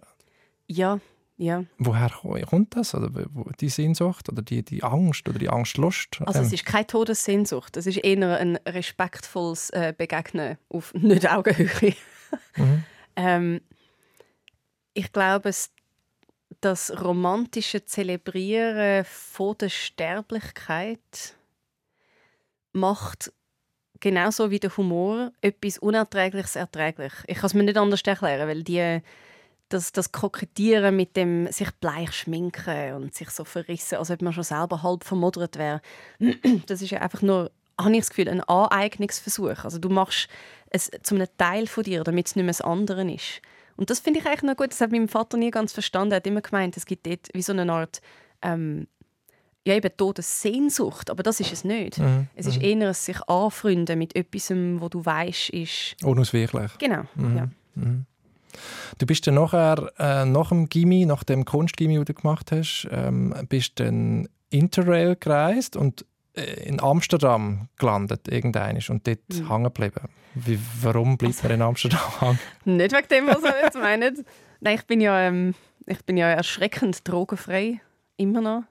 Ja, 0.68 1.00
ja. 1.38 1.64
Woher 1.78 2.10
kommt 2.50 2.76
das? 2.76 2.96
Oder 2.96 3.12
die 3.60 3.70
Sehnsucht 3.70 4.28
oder 4.30 4.42
die, 4.42 4.64
die 4.64 4.84
Angst 4.84 5.30
oder 5.30 5.38
die 5.38 5.50
Angstlust? 5.50 6.20
Also 6.26 6.42
es 6.42 6.52
ist 6.52 6.66
keine 6.66 6.88
Todessehnsucht. 6.88 7.78
Es 7.78 7.86
ist 7.86 7.98
eher 7.98 8.40
ein 8.40 8.58
respektvolles 8.68 9.70
äh, 9.70 9.94
Begegnen 9.96 10.58
auf 10.70 10.94
nicht 10.96 11.30
Augenhöhe. 11.30 11.96
Mhm. 12.56 12.84
ähm, 13.16 13.62
ich 14.94 15.12
glaube, 15.14 15.52
das 16.62 17.04
romantische 17.04 17.86
Zelebrieren 17.86 19.06
von 19.06 19.56
der 19.60 19.70
Sterblichkeit 19.70 21.36
macht 22.74 23.32
genauso 24.00 24.50
wie 24.50 24.60
der 24.60 24.76
Humor 24.76 25.32
etwas 25.42 25.78
Unerträgliches 25.78 26.56
erträglich. 26.56 27.14
Ich 27.28 27.38
kann 27.38 27.46
es 27.46 27.54
mir 27.54 27.64
nicht 27.64 27.78
anders 27.78 28.02
erklären, 28.02 28.48
weil 28.48 28.64
die 28.64 29.02
das, 29.70 29.92
das 29.92 30.12
Kokettieren 30.12 30.96
mit 30.96 31.16
dem 31.18 31.52
sich 31.52 31.72
bleich 31.80 32.14
schminken 32.14 32.94
und 32.94 33.14
sich 33.14 33.30
so 33.30 33.44
verrissen, 33.44 33.98
als 33.98 34.12
ob 34.12 34.22
man 34.22 34.34
schon 34.34 34.44
selber 34.44 34.84
halb 34.84 35.04
vermodert 35.04 35.58
wäre, 35.58 35.82
das 36.68 36.82
ist 36.82 36.92
ja 36.92 37.00
einfach 37.00 37.22
nur, 37.22 37.52
habe 37.80 37.92
ich 37.92 38.00
das 38.00 38.10
Gefühl, 38.10 38.30
ein 38.30 38.42
Aneignungsversuch. 38.42 39.64
Also 39.64 39.80
du 39.80 39.90
machst 39.90 40.30
es 40.70 40.90
zu 41.04 41.16
einem 41.16 41.28
Teil 41.38 41.68
von 41.68 41.84
dir, 41.84 42.04
damit 42.04 42.28
es 42.28 42.36
nicht 42.36 42.46
mehr 42.46 42.52
das 42.52 42.62
andere 42.62 43.10
ist. 43.12 43.42
Und 43.76 43.90
das 43.90 44.00
finde 44.00 44.20
ich 44.20 44.26
eigentlich 44.26 44.44
noch 44.44 44.58
gut. 44.58 44.72
Das 44.72 44.82
hat 44.82 44.92
mein 44.92 45.08
Vater 45.08 45.38
nie 45.38 45.52
ganz 45.52 45.72
verstanden. 45.72 46.14
Er 46.14 46.18
hat 46.18 46.28
immer 46.28 46.42
gemeint, 46.42 46.76
es 46.78 46.86
gibt 46.86 47.06
dort 47.06 47.30
wie 47.34 47.44
so 47.44 47.54
eine 47.54 47.72
Art 47.72 48.02
ähm, 48.42 48.88
ja, 49.68 49.76
eben 49.76 49.92
Todessehnsucht, 49.96 51.10
aber 51.10 51.24
das 51.24 51.40
ist 51.42 51.52
es 51.52 51.64
nicht. 51.64 52.00
Mhm. 52.00 52.28
Es 52.36 52.46
ist 52.46 52.58
mhm. 52.58 52.64
eher 52.64 52.88
ein 52.88 52.94
sich 52.94 53.22
anfreunden 53.28 54.00
mit 54.00 54.16
etwas, 54.16 54.50
wo 54.50 54.88
du 54.88 55.06
weißt, 55.06 55.50
ist... 55.50 55.96
Unausweichlich. 56.04 56.72
Genau, 56.80 57.04
mhm. 57.16 57.38
ja. 57.38 57.50
Mhm. 57.76 58.06
Du 58.98 59.06
bist 59.06 59.28
dann 59.28 59.36
nachher, 59.36 59.92
äh, 59.98 60.26
nach 60.26 60.50
dem 60.50 60.70
Gimmi, 60.70 61.06
nach 61.06 61.24
dem 61.24 61.46
Kunstgimmi, 61.46 61.96
das 61.96 62.06
du 62.06 62.14
gemacht 62.14 62.52
hast, 62.52 62.88
ähm, 62.92 63.34
bist 63.50 63.80
dann 63.80 64.28
Interrail 64.50 65.16
gereist 65.20 65.76
und 65.76 66.06
äh, 66.34 66.68
in 66.68 66.80
Amsterdam 66.82 67.70
gelandet, 67.78 68.28
irgendein 68.28 68.80
und 68.90 69.08
dort 69.08 69.20
mhm. 69.30 69.50
hängen 69.50 69.64
geblieben. 69.66 70.10
Wie, 70.36 70.60
warum 70.82 71.18
bleibt 71.18 71.44
man 71.44 71.54
in 71.54 71.62
Amsterdam 71.62 72.00
hängen? 72.20 72.40
Nicht 72.78 72.92
wegen 72.94 73.08
dem, 73.08 73.28
was 73.28 73.44
ihr 73.44 73.62
jetzt 73.64 73.78
meint. 73.78 74.26
Nein, 74.60 74.76
ich 74.76 74.86
bin 74.86 75.02
ja, 75.02 75.20
ähm, 75.22 75.56
ich 75.86 76.04
bin 76.06 76.18
ja 76.18 76.30
erschreckend 76.30 77.08
drogenfrei, 77.08 77.82
immer 78.18 78.42
noch. 78.42 78.64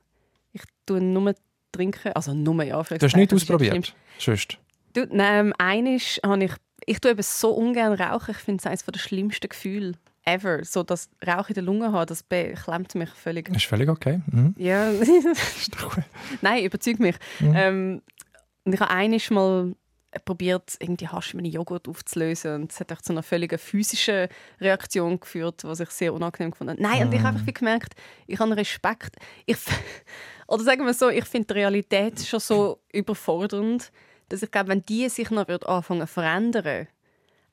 Ich 0.52 0.62
tue 0.86 1.00
nur 1.00 1.34
trinken, 1.72 2.12
also 2.12 2.34
nur 2.34 2.62
ja. 2.62 2.82
Du 2.82 3.00
hast 3.00 3.16
nichts 3.16 3.34
ausprobiert? 3.34 3.94
Sonst? 4.18 4.58
Du, 4.94 5.06
nein, 5.10 5.52
eines 5.58 6.20
habe 6.24 6.44
ich 6.44 6.52
ich 6.84 7.00
tue 7.00 7.12
eben 7.12 7.22
so 7.22 7.50
ungern 7.52 7.94
rauchen. 7.94 8.32
Ich 8.32 8.38
finde 8.38 8.60
es 8.60 8.66
eines 8.66 8.84
der 8.84 8.98
schlimmsten 8.98 9.48
Gefühle 9.48 9.94
ever. 10.24 10.64
So 10.64 10.82
das 10.82 11.08
Rauch 11.26 11.48
in 11.48 11.54
der 11.54 11.62
Lunge 11.62 11.92
haben, 11.92 12.06
das 12.06 12.22
beklemmt 12.22 12.94
mich 12.94 13.10
völlig. 13.10 13.48
Ist 13.48 13.66
völlig 13.66 13.88
okay. 13.88 14.20
Mhm. 14.26 14.54
Ja. 14.58 14.92
Nein, 16.42 16.64
überzeugt 16.64 17.00
mich. 17.00 17.16
Mhm. 17.40 17.54
Ähm, 17.56 18.02
ich 18.64 18.80
habe 18.80 18.90
einiges 18.90 19.30
mal 19.30 19.74
probiert, 20.24 20.76
irgendwie 20.80 21.08
Hasch 21.08 21.34
mit 21.34 21.46
Joghurt 21.46 21.88
aufzulösen. 21.88 22.54
Und 22.54 22.72
es 22.72 22.80
hat 22.80 22.92
auch 22.92 23.00
zu 23.00 23.12
einer 23.12 23.22
völlig 23.22 23.58
physischen 23.60 24.28
Reaktion 24.60 25.20
geführt, 25.20 25.62
was 25.64 25.80
ich 25.80 25.90
sehr 25.90 26.12
unangenehm 26.12 26.52
habe. 26.58 26.74
Nein, 26.78 27.00
mhm. 27.00 27.06
und 27.06 27.12
ich 27.14 27.22
habe 27.22 27.38
einfach 27.38 27.54
gemerkt, 27.54 27.94
ich 28.26 28.38
habe 28.38 28.56
Respekt. 28.56 29.16
Ich, 29.44 29.58
oder 30.48 30.64
sagen 30.64 30.84
wir 30.84 30.94
so, 30.94 31.08
ich 31.08 31.24
finde 31.24 31.48
die 31.48 31.60
Realität 31.60 32.20
schon 32.20 32.40
so 32.40 32.80
überfordernd, 32.92 33.92
dass 34.28 34.42
ich 34.42 34.50
glaube, 34.50 34.68
wenn 34.68 34.82
die 34.82 35.08
sich 35.08 35.30
noch 35.30 35.48
wird 35.48 35.66
anfangen 35.66 36.06
zu 36.06 36.06
verändern, 36.06 36.88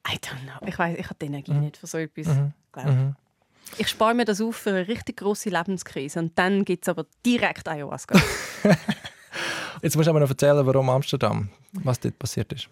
I 0.07 0.17
don't 0.17 0.41
know. 0.43 0.67
Ich 0.67 0.77
weiß, 0.77 0.97
ich 0.97 1.05
habe 1.05 1.15
die 1.21 1.27
Energie 1.27 1.53
mhm. 1.53 1.61
nicht 1.61 1.77
für 1.77 1.87
so 1.87 1.97
etwas. 1.97 2.27
Mhm. 2.27 2.53
Mhm. 2.75 3.15
Ich 3.77 3.87
spare 3.87 4.13
mir 4.13 4.25
das 4.25 4.41
auf 4.41 4.57
für 4.57 4.71
eine 4.71 4.87
richtig 4.87 5.17
große 5.17 5.49
Lebenskrise 5.49 6.19
und 6.19 6.37
dann 6.37 6.65
gibt 6.65 6.83
es 6.83 6.89
aber 6.89 7.05
direkt 7.25 7.67
Ayahuasca. 7.67 8.19
Jetzt 9.81 9.95
musst 9.95 10.07
du 10.07 10.11
aber 10.11 10.19
noch 10.19 10.29
erzählen, 10.29 10.65
warum 10.65 10.89
Amsterdam, 10.89 11.49
was 11.71 11.99
dort 11.99 12.19
passiert 12.19 12.51
ist. 12.53 12.69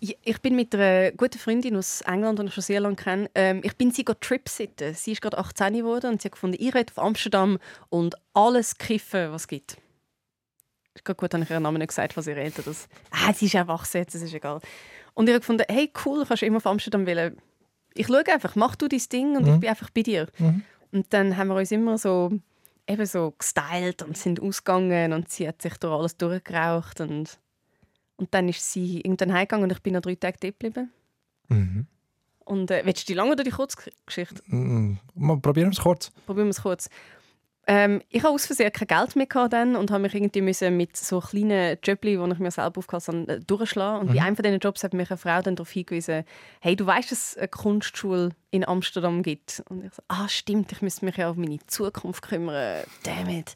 Ich 0.00 0.42
bin 0.42 0.54
mit 0.54 0.74
einer 0.74 1.12
guten 1.12 1.38
Freundin 1.38 1.76
aus 1.76 2.02
England, 2.02 2.38
die 2.38 2.44
ich 2.44 2.54
schon 2.54 2.62
sehr 2.62 2.80
lange 2.80 2.96
kenne. 2.96 3.30
Ähm, 3.34 3.60
ich 3.64 3.74
bin 3.76 3.90
sie 3.90 4.04
tripsitten. 4.04 4.92
Sie 4.92 5.12
ist 5.12 5.22
gerade 5.22 5.38
18 5.38 5.72
geworden 5.72 6.12
und 6.12 6.20
sie 6.20 6.28
hat 6.28 6.32
gefunden, 6.32 6.58
ich 6.60 6.74
rede 6.74 6.92
auf 6.94 7.02
Amsterdam 7.02 7.58
und 7.88 8.14
alles 8.34 8.76
kiffen, 8.76 9.32
was 9.32 9.42
es 9.42 9.48
gibt. 9.48 9.78
Gerade 11.02 11.16
gut, 11.16 11.34
habe 11.34 11.42
ich 11.44 11.50
ihren 11.50 11.62
Namen 11.62 11.78
nicht 11.78 11.88
gesagt, 11.88 12.16
was 12.16 12.26
ihre 12.26 12.40
Eltern 12.40 12.64
das. 12.66 12.88
Ah, 13.10 13.32
sie 13.32 13.46
ist 13.46 13.54
erwachsen 13.54 13.98
jetzt, 13.98 14.14
das 14.14 14.22
ist 14.22 14.34
egal. 14.34 14.60
Und 15.14 15.28
ich 15.28 15.32
habe 15.32 15.40
gefunden, 15.40 15.64
hey, 15.68 15.90
cool, 16.04 16.24
kannst 16.26 16.42
du 16.42 16.46
immer 16.46 16.58
auf 16.58 16.66
Amsterdam 16.66 17.06
wollen. 17.06 17.36
Ich 17.94 18.06
schaue 18.06 18.26
einfach, 18.26 18.56
mach 18.56 18.76
du 18.76 18.88
dein 18.88 19.02
Ding 19.12 19.36
und 19.36 19.46
mhm. 19.46 19.54
ich 19.54 19.60
bin 19.60 19.70
einfach 19.70 19.90
bei 19.90 20.02
dir. 20.02 20.28
Mhm. 20.38 20.62
Und 20.92 21.12
dann 21.12 21.36
haben 21.36 21.48
wir 21.48 21.56
uns 21.56 21.72
immer 21.72 21.98
so 21.98 22.30
eben 22.86 23.06
so 23.06 23.34
gestylt 23.38 24.02
und 24.02 24.16
sind 24.16 24.40
ausgegangen 24.40 25.12
und 25.12 25.30
sie 25.30 25.48
hat 25.48 25.62
sich 25.62 25.74
durch 25.78 25.92
alles 25.92 26.16
durchgeraucht 26.16 27.00
und, 27.00 27.38
und 28.16 28.34
dann 28.34 28.48
ist 28.48 28.72
sie 28.72 29.00
irgendwann 29.00 29.32
heimgegangen 29.32 29.64
und 29.64 29.72
ich 29.72 29.82
bin 29.82 29.94
noch 29.94 30.02
drei 30.02 30.14
Tage 30.14 30.38
dort 30.40 30.58
geblieben. 30.58 30.90
Mhm. 31.48 31.86
Und 32.44 32.70
äh, 32.70 32.82
willst 32.84 33.02
du 33.02 33.12
die 33.12 33.16
lange 33.16 33.32
oder 33.32 33.44
die 33.44 33.50
Kurzgeschichte? 33.50 34.42
Mhm. 34.46 34.98
Probieren 35.16 35.70
wir 35.70 35.72
es 35.72 35.80
kurz. 35.80 36.10
Probieren 36.26 36.48
wir 36.48 36.50
es 36.50 36.62
kurz. 36.62 36.90
Ähm, 37.66 38.02
ich 38.10 38.22
habe 38.22 38.34
aus 38.34 38.46
Versehen 38.46 38.72
kein 38.72 38.88
Geld 38.88 39.16
mehr 39.16 39.48
dann 39.48 39.76
und 39.76 39.90
habe 39.90 40.02
mich 40.02 40.14
irgendwie 40.14 40.42
müssen 40.42 40.76
mit 40.76 40.96
so 40.96 41.20
kleinen 41.20 41.78
Jobs, 41.82 42.02
die 42.02 42.14
ich 42.14 42.38
mir 42.38 42.50
selber 42.50 42.78
aufgehört 42.78 43.08
habe, 43.08 43.40
durchschlagen. 43.40 44.00
Und 44.00 44.10
mhm. 44.10 44.16
bei 44.16 44.22
einem 44.22 44.36
von 44.36 44.42
diesen 44.42 44.58
Jobs 44.58 44.84
hat 44.84 44.92
mich 44.92 45.10
eine 45.10 45.16
Frau 45.16 45.40
dann 45.40 45.56
darauf 45.56 45.70
hingewiesen, 45.70 46.24
hey, 46.60 46.76
du 46.76 46.86
weißt, 46.86 47.10
dass 47.10 47.32
es 47.32 47.36
eine 47.38 47.48
Kunstschule 47.48 48.30
in 48.50 48.66
Amsterdam 48.66 49.22
gibt. 49.22 49.62
Und 49.68 49.84
ich 49.84 49.94
so, 49.94 50.02
ah, 50.08 50.28
stimmt, 50.28 50.72
ich 50.72 50.82
müsste 50.82 51.04
mich 51.04 51.16
ja 51.16 51.30
um 51.30 51.40
meine 51.40 51.58
Zukunft 51.66 52.22
kümmern. 52.22 52.84
Damn 53.02 53.30
it. 53.30 53.54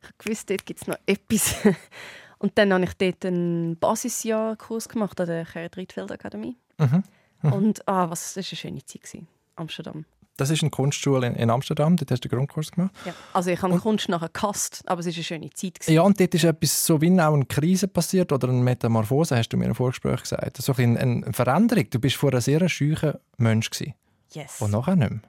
Ich 0.00 0.08
habe 0.08 0.14
gewusst, 0.18 0.48
dort 0.48 0.64
gibt 0.64 0.80
es 0.80 0.86
noch 0.88 0.98
etwas. 1.06 1.56
und 2.38 2.56
dann 2.56 2.72
habe 2.72 2.84
ich 2.84 2.94
dort 2.94 3.26
einen 3.26 3.76
Basisjahrkurs 3.76 4.88
gemacht 4.88 5.20
an 5.20 5.26
der 5.26 5.44
Gerrit 5.44 5.76
Riedfeld 5.76 6.10
Akademie. 6.10 6.56
Mhm. 6.78 7.02
Mhm. 7.42 7.52
Und 7.52 7.88
ah, 7.88 8.08
was, 8.10 8.34
das 8.34 8.46
war 8.46 8.50
eine 8.50 8.56
schöne 8.56 8.84
Zeit. 8.84 9.02
Gewesen. 9.02 9.28
Amsterdam. 9.56 10.06
Das 10.40 10.48
ist 10.48 10.62
eine 10.62 10.70
Kunstschule 10.70 11.26
in, 11.26 11.34
in 11.34 11.50
Amsterdam, 11.50 11.96
dort 11.96 12.10
hast 12.10 12.24
du 12.24 12.28
den 12.28 12.38
Grundkurs 12.38 12.72
gemacht. 12.72 12.92
Ja. 13.04 13.12
Also 13.34 13.50
ich 13.50 13.60
habe 13.60 13.74
und, 13.74 13.80
Kunst 13.80 14.08
nachher 14.08 14.30
gehasst, 14.30 14.82
aber 14.86 15.00
es 15.00 15.06
war 15.06 15.12
eine 15.12 15.22
schöne 15.22 15.50
Zeit. 15.50 15.80
Gewesen. 15.80 15.92
Ja, 15.92 16.00
und 16.00 16.18
dort 16.18 16.34
ist 16.34 16.44
etwas 16.44 16.86
so 16.86 17.00
wie 17.02 17.20
auch 17.20 17.34
eine 17.34 17.44
Krise 17.44 17.88
passiert 17.88 18.32
oder 18.32 18.48
eine 18.48 18.62
Metamorphose, 18.62 19.36
hast 19.36 19.50
du 19.50 19.58
mir 19.58 19.66
im 19.66 19.74
Vorgespräch 19.74 20.22
gesagt. 20.22 20.56
So 20.56 20.72
ein 20.72 20.96
eine 20.96 21.30
Veränderung. 21.34 21.90
Du 21.90 21.98
bist 21.98 22.16
vorher 22.16 22.38
ein 22.38 22.42
sehr 22.42 22.66
scheuer 22.70 23.20
Mensch. 23.36 23.68
Gewesen. 23.68 23.94
Yes. 24.32 24.62
Und 24.62 24.70
nachher 24.70 24.96
nicht 24.96 25.10
mehr. 25.10 25.20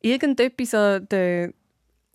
Irgendetwas 0.00 0.72
an 0.72 1.06
der 1.10 1.52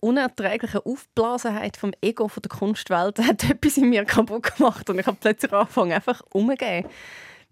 unerträglichen 0.00 0.80
Aufblasenheit 0.84 1.76
vom 1.76 1.92
Ego 2.00 2.26
von 2.26 2.42
der 2.42 2.50
Kunstwelt 2.50 3.18
hat 3.24 3.48
etwas 3.48 3.76
in 3.76 3.90
mir 3.90 4.04
kaputt 4.04 4.56
gemacht 4.56 4.90
und 4.90 4.98
ich 4.98 5.06
habe 5.06 5.18
plötzlich 5.20 5.52
angefangen, 5.52 5.92
einfach 5.92 6.20
umzugehen. 6.32 6.86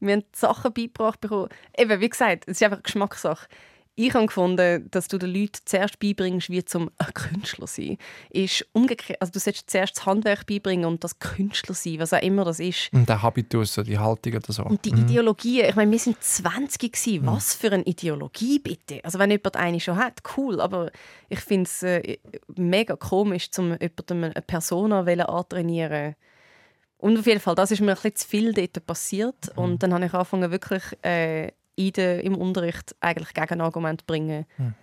Wir 0.00 0.14
haben 0.14 0.24
Sachen 0.32 0.72
beigebracht 0.72 1.20
bekommen. 1.20 1.48
Eben, 1.78 2.00
wie 2.00 2.08
gesagt, 2.08 2.44
es 2.48 2.60
ist 2.60 2.62
einfach 2.64 2.82
Geschmackssache 2.82 3.46
ich 3.94 4.14
habe 4.14 4.26
gefunden, 4.26 4.88
dass 4.90 5.08
du 5.08 5.18
den 5.18 5.30
Leuten 5.30 5.60
zuerst 5.64 5.98
beibringst, 5.98 6.48
wie 6.48 6.64
zum 6.64 6.90
Künstler 7.12 7.66
sein. 7.66 7.98
Ist 8.30 8.66
umgekehrt, 8.72 9.20
also 9.20 9.32
du 9.32 9.38
solltest 9.38 9.70
zuerst 9.70 9.98
das 9.98 10.06
Handwerk 10.06 10.46
beibringen 10.46 10.86
und 10.86 11.04
das 11.04 11.18
Künstler 11.18 11.74
sein, 11.74 11.98
was 11.98 12.14
auch 12.14 12.22
immer 12.22 12.44
das 12.44 12.58
ist. 12.58 12.90
Und 12.92 13.08
der 13.08 13.22
Habitus, 13.22 13.74
die 13.84 13.98
Haltung 13.98 14.34
oder 14.34 14.52
so. 14.52 14.64
Und 14.64 14.84
die 14.84 14.92
mhm. 14.92 15.02
Ideologie. 15.02 15.62
Ich 15.62 15.74
meine, 15.74 15.90
wir 15.90 15.98
sind 15.98 16.22
20 16.22 16.92
gewesen. 16.92 17.22
Mhm. 17.22 17.26
Was 17.26 17.54
für 17.54 17.70
eine 17.70 17.84
Ideologie 17.84 18.58
bitte? 18.58 19.04
Also 19.04 19.18
wenn 19.18 19.30
jemand 19.30 19.56
eine 19.56 19.78
schon 19.80 19.96
hat, 19.96 20.20
cool. 20.36 20.60
Aber 20.60 20.90
ich 21.28 21.40
finde 21.40 21.64
es 21.64 21.82
äh, 21.82 22.18
mega 22.56 22.96
komisch, 22.96 23.50
um 23.58 23.72
jemandem 23.72 24.24
eine 24.24 24.42
Persona 24.46 25.00
antrainieren 25.00 26.14
und 27.02 27.18
auf 27.18 27.26
jeden 27.26 27.40
Fall, 27.40 27.56
das 27.56 27.72
ist 27.72 27.80
mir 27.80 27.90
ein 27.90 27.94
bisschen 27.96 28.14
zu 28.14 28.28
viel 28.28 28.54
dort 28.54 28.86
passiert. 28.86 29.56
Mhm. 29.56 29.62
Und 29.62 29.82
dann 29.82 29.92
habe 29.92 30.06
ich 30.06 30.14
angefangen, 30.14 30.52
wirklich 30.52 30.84
äh, 31.02 31.50
in 31.74 31.92
der, 31.92 32.24
im 32.24 32.36
Unterricht 32.36 32.94
eigentlich 33.00 33.34
Gegenargumente 33.34 34.04
bringen. 34.06 34.46
Hm. 34.56 34.74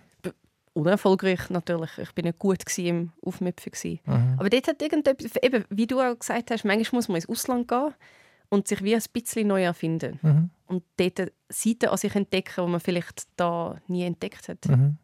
Unerfolgreich 0.72 1.50
natürlich. 1.50 1.90
Ich 1.98 2.12
bin 2.12 2.26
nicht 2.26 2.38
gut 2.38 2.62
im 2.78 3.12
Aufmüpfen. 3.22 3.98
Mhm. 4.06 4.36
Aber 4.38 4.48
dort 4.48 4.68
hat 4.68 4.80
irgendetwas, 4.80 5.32
eben, 5.42 5.64
wie 5.68 5.86
du 5.86 6.00
auch 6.00 6.16
gesagt 6.16 6.50
hast, 6.52 6.64
manchmal 6.64 6.98
muss 6.98 7.08
man 7.08 7.16
ins 7.16 7.28
Ausland 7.28 7.66
gehen 7.66 7.92
und 8.50 8.68
sich 8.68 8.82
wie 8.84 8.94
ein 8.94 9.02
bisschen 9.12 9.48
neu 9.48 9.64
erfinden. 9.64 10.20
Mhm. 10.22 10.50
Und 10.66 10.84
dort 10.96 11.32
Seiten 11.48 11.88
an 11.88 11.96
sich 11.96 12.14
entdecken, 12.14 12.64
die 12.64 12.70
man 12.70 12.80
vielleicht 12.80 13.24
da 13.36 13.80
nie 13.88 14.04
entdeckt 14.04 14.48
hat. 14.48 14.64
Mhm. 14.68 14.96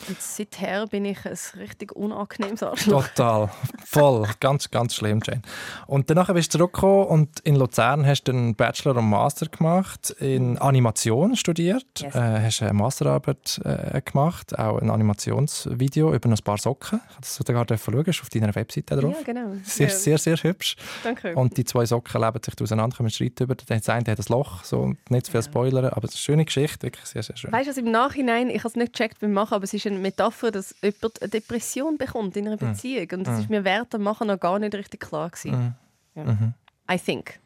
Mhm. 0.00 0.08
Und 0.08 0.20
seither 0.20 0.86
bin 0.86 1.04
ich 1.04 1.24
ein 1.24 1.36
richtig 1.58 1.92
unangenehmes 1.92 2.62
Arschloch. 2.62 3.06
Total. 3.08 3.50
Voll. 3.84 4.28
Ganz, 4.40 4.70
ganz 4.70 4.94
schlimm, 4.94 5.20
Jane. 5.24 5.42
Und 5.86 6.10
danach 6.10 6.32
bist 6.32 6.52
du 6.54 6.58
zurückgekommen 6.58 7.06
und 7.06 7.40
in 7.40 7.56
Luzern 7.56 8.06
hast 8.06 8.24
du 8.24 8.32
einen 8.32 8.54
Bachelor 8.54 8.96
und 8.96 9.08
Master 9.08 9.46
gemacht, 9.46 10.10
in 10.18 10.58
Animation 10.58 11.36
studiert, 11.36 11.84
Yes. 11.98 12.14
äh, 12.14 12.40
hast 12.42 12.62
eine 12.62 12.72
Masterarbeit 12.72 13.60
äh, 13.64 14.00
gemacht, 14.02 14.58
auch 14.58 14.78
ein 14.80 14.90
Animationsvideo 14.90 16.14
über 16.14 16.28
ein 16.28 16.36
paar 16.44 16.58
Socken. 16.58 17.00
Das 17.20 17.38
du 17.38 17.44
gerade 17.44 17.76
schauen, 17.78 18.04
ist 18.04 18.20
auf 18.20 18.28
deiner 18.30 18.54
Webseite 18.54 18.96
drauf. 18.96 19.14
Ja, 19.18 19.24
genau. 19.24 19.54
Sehr, 19.64 19.88
ja, 19.88 19.94
sehr, 19.94 20.18
sehr 20.18 20.36
hübsch. 20.36 20.76
Danke. 21.02 21.34
Und 21.34 21.56
die 21.56 21.64
zwei 21.64 21.86
Socken 21.86 22.20
leben 22.20 22.40
sich 22.42 22.54
auseinander, 22.60 22.96
können 22.96 23.10
streiten 23.10 23.44
über. 23.44 23.54
Der 23.54 23.80
eine 23.94 24.10
hat 24.10 24.18
ein 24.18 24.24
Loch, 24.28 24.64
so, 24.64 24.94
nicht 25.08 25.26
zu 25.26 25.32
viel 25.32 25.42
spoilern, 25.42 25.86
aber 25.86 26.04
es 26.04 26.14
ist 26.14 26.16
eine 26.16 26.22
schöne 26.22 26.44
Geschichte, 26.44 26.82
wirklich 26.86 27.04
sehr, 27.06 27.22
sehr 27.22 27.36
schön. 27.36 27.52
Weißt 27.52 27.66
du, 27.66 27.70
was 27.70 27.78
im 27.78 27.90
Nachhinein, 27.90 28.50
ich 28.50 28.58
habe 28.58 28.68
es 28.68 28.76
nicht 28.76 28.92
gecheckt 28.92 29.20
beim 29.20 29.32
Machen, 29.32 29.54
aber 29.54 29.64
es 29.64 29.74
ist 29.74 29.83
eine 29.90 29.98
Metapher, 29.98 30.50
dass 30.50 30.74
jemand 30.82 31.20
eine 31.22 31.30
Depression 31.30 31.96
bekommt 31.98 32.36
in 32.36 32.46
einer 32.46 32.56
Mhm. 32.62 32.72
Beziehung. 32.72 33.08
Und 33.12 33.26
das 33.26 33.40
ist 33.40 33.50
mir 33.50 33.64
während 33.64 33.92
dem 33.92 34.02
Machen 34.02 34.28
noch 34.28 34.40
gar 34.40 34.58
nicht 34.58 34.74
richtig 34.74 35.00
klar 35.00 35.30
gewesen. 35.30 35.74
Ja. 36.14 36.24
Mhm. 36.24 36.54
I 36.90 36.98
think. 36.98 37.38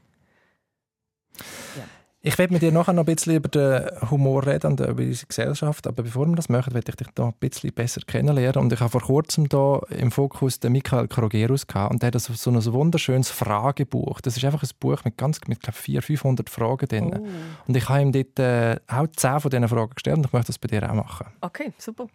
Ich 2.20 2.36
werde 2.36 2.52
mit 2.52 2.62
dir 2.62 2.72
nachher 2.72 2.92
noch 2.92 3.06
ein 3.06 3.14
bisschen 3.14 3.36
über 3.36 3.48
den 3.48 4.10
Humor 4.10 4.44
reden 4.44 4.72
und 4.72 4.80
über 4.80 5.02
unsere 5.02 5.26
Gesellschaft, 5.28 5.86
aber 5.86 6.02
bevor 6.02 6.26
wir 6.26 6.34
das 6.34 6.48
machen, 6.48 6.74
werde 6.74 6.90
ich 6.90 6.96
dich 6.96 7.06
noch 7.16 7.28
ein 7.28 7.34
bisschen 7.38 7.72
besser 7.72 8.00
kennenlernen. 8.04 8.64
Und 8.64 8.72
ich 8.72 8.80
habe 8.80 8.90
vor 8.90 9.02
kurzem 9.02 9.48
da 9.48 9.80
im 9.90 10.10
Fokus 10.10 10.58
den 10.58 10.72
Michael 10.72 11.06
Krogerus 11.06 11.68
gehabt 11.68 11.92
und 11.92 12.02
der 12.02 12.08
hat 12.08 12.20
so 12.20 12.50
ein 12.50 12.72
wunderschönes 12.72 13.30
Fragebuch. 13.30 14.20
Das 14.20 14.36
ist 14.36 14.44
einfach 14.44 14.64
ein 14.64 14.70
Buch 14.80 15.04
mit 15.04 15.16
ganz 15.16 15.38
mit 15.46 15.60
glaub, 15.62 15.76
400, 15.76 16.04
500 16.04 16.50
Fragen 16.50 16.88
drin. 16.88 17.14
Oh. 17.14 17.28
Und 17.68 17.76
ich 17.76 17.88
habe 17.88 18.02
ihm 18.02 18.10
dort 18.10 18.38
äh, 18.40 18.80
auch 18.88 19.06
10 19.06 19.38
von 19.38 19.50
diesen 19.52 19.68
Fragen 19.68 19.94
gestellt 19.94 20.16
und 20.16 20.26
ich 20.26 20.32
möchte 20.32 20.48
das 20.48 20.58
bei 20.58 20.66
dir 20.66 20.90
auch 20.90 20.94
machen. 20.94 21.26
Okay, 21.40 21.72
super. 21.78 22.08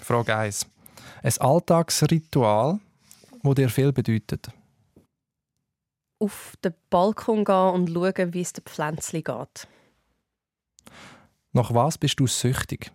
Frage 0.00 0.36
1. 0.36 0.66
Ein 1.20 1.32
Alltagsritual, 1.40 2.78
das 3.42 3.54
dir 3.56 3.68
viel 3.68 3.92
bedeutet. 3.92 4.52
Auf 6.22 6.54
den 6.64 6.74
Balkon 6.88 7.44
gehen 7.44 7.70
und 7.74 7.90
schauen, 7.92 8.32
wie 8.32 8.40
es 8.40 8.52
den 8.52 8.64
Pflänzchen 8.64 9.24
geht. 9.24 9.68
Nach 11.52 11.74
was 11.74 11.98
bist 11.98 12.20
du 12.20 12.26
süchtig? 12.26 12.92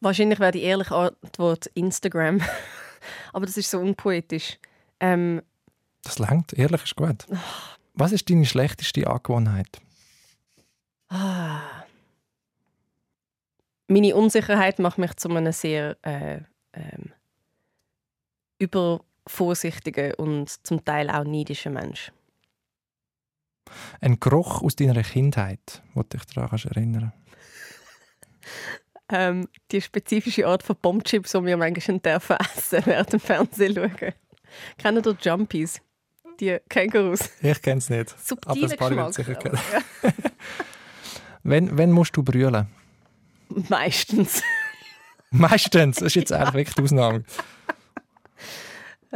Wahrscheinlich 0.00 0.38
wäre 0.38 0.52
die 0.52 0.62
ehrliche 0.62 0.94
Antwort 0.94 1.66
Instagram. 1.68 2.40
Aber 3.32 3.46
das 3.46 3.56
ist 3.56 3.70
so 3.70 3.78
unpoetisch. 3.78 4.58
Ähm, 5.00 5.40
Das 6.02 6.18
langt, 6.18 6.52
ehrlich 6.52 6.82
ist 6.84 6.96
gut. 6.96 7.26
Was 7.94 8.12
ist 8.12 8.28
deine 8.28 8.44
schlechteste 8.44 9.06
Angewohnheit? 9.06 9.80
ah. 11.08 11.60
Meine 13.88 14.16
Unsicherheit 14.16 14.80
macht 14.80 14.98
mich 14.98 15.14
zu 15.14 15.30
einem 15.30 15.52
sehr 15.52 15.96
äh, 16.02 16.40
ähm, 16.72 17.12
übervorsichtigen 19.26 20.14
und 20.14 20.66
zum 20.66 20.84
Teil 20.84 21.10
auch 21.10 21.24
neidischen 21.24 21.74
Mensch. 21.74 22.12
Ein 24.00 24.20
Geruch 24.20 24.62
aus 24.62 24.76
deiner 24.76 25.02
Kindheit, 25.02 25.82
wo 25.94 26.02
du 26.02 26.16
dich 26.16 26.24
daran 26.26 26.60
erinnern 26.70 27.12
Ähm, 29.08 29.46
die 29.70 29.80
spezifische 29.80 30.48
Art 30.48 30.64
von 30.64 30.74
Bombchips, 30.82 31.30
die 31.30 31.44
wir 31.44 31.56
manchmal 31.56 32.00
dürfen 32.00 32.36
essen 32.56 32.82
während 32.86 33.12
dem 33.12 33.20
Fernsehen 33.20 33.74
schauen. 33.76 34.12
Kennen 34.78 35.04
ihr 35.06 35.16
Jumpies? 35.20 35.80
Die 36.40 36.58
Kängurus. 36.68 37.30
Ich 37.40 37.62
kenne 37.62 37.78
es 37.78 37.88
nicht. 37.88 38.12
Aber 38.12 38.20
Subtiler 38.20 38.70
ein 38.72 38.76
paar 38.96 39.12
sicher 39.12 39.30
aber, 39.30 39.40
kennen. 39.40 39.58
ja. 40.02 40.10
Wenn, 41.44 41.78
wenn 41.78 41.92
musst 41.92 42.16
du 42.16 42.24
brüllen? 42.24 42.66
Meistens. 43.68 44.42
Meistens. 45.30 45.98
Das 45.98 46.06
ist 46.06 46.16
jetzt 46.16 46.32
eigentlich 46.32 46.54
wirklich 46.54 46.74
die 46.74 46.82
Ausnahme. 46.82 47.22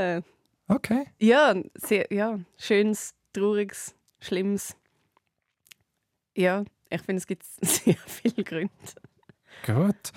Äh, 0.01 0.23
Okay. 0.69 1.07
ja, 1.19 1.53
sehr, 1.75 2.07
ja, 2.13 2.39
schönes, 2.57 3.13
trauriges, 3.33 3.93
schlimmes. 4.21 4.77
Ja, 6.37 6.63
ich 6.89 7.03
finde, 7.03 7.19
es 7.19 7.27
gibt 7.27 7.45
sehr 7.61 7.97
viele 8.07 8.45
Gründe. 8.45 8.71
Gut. 9.67 10.13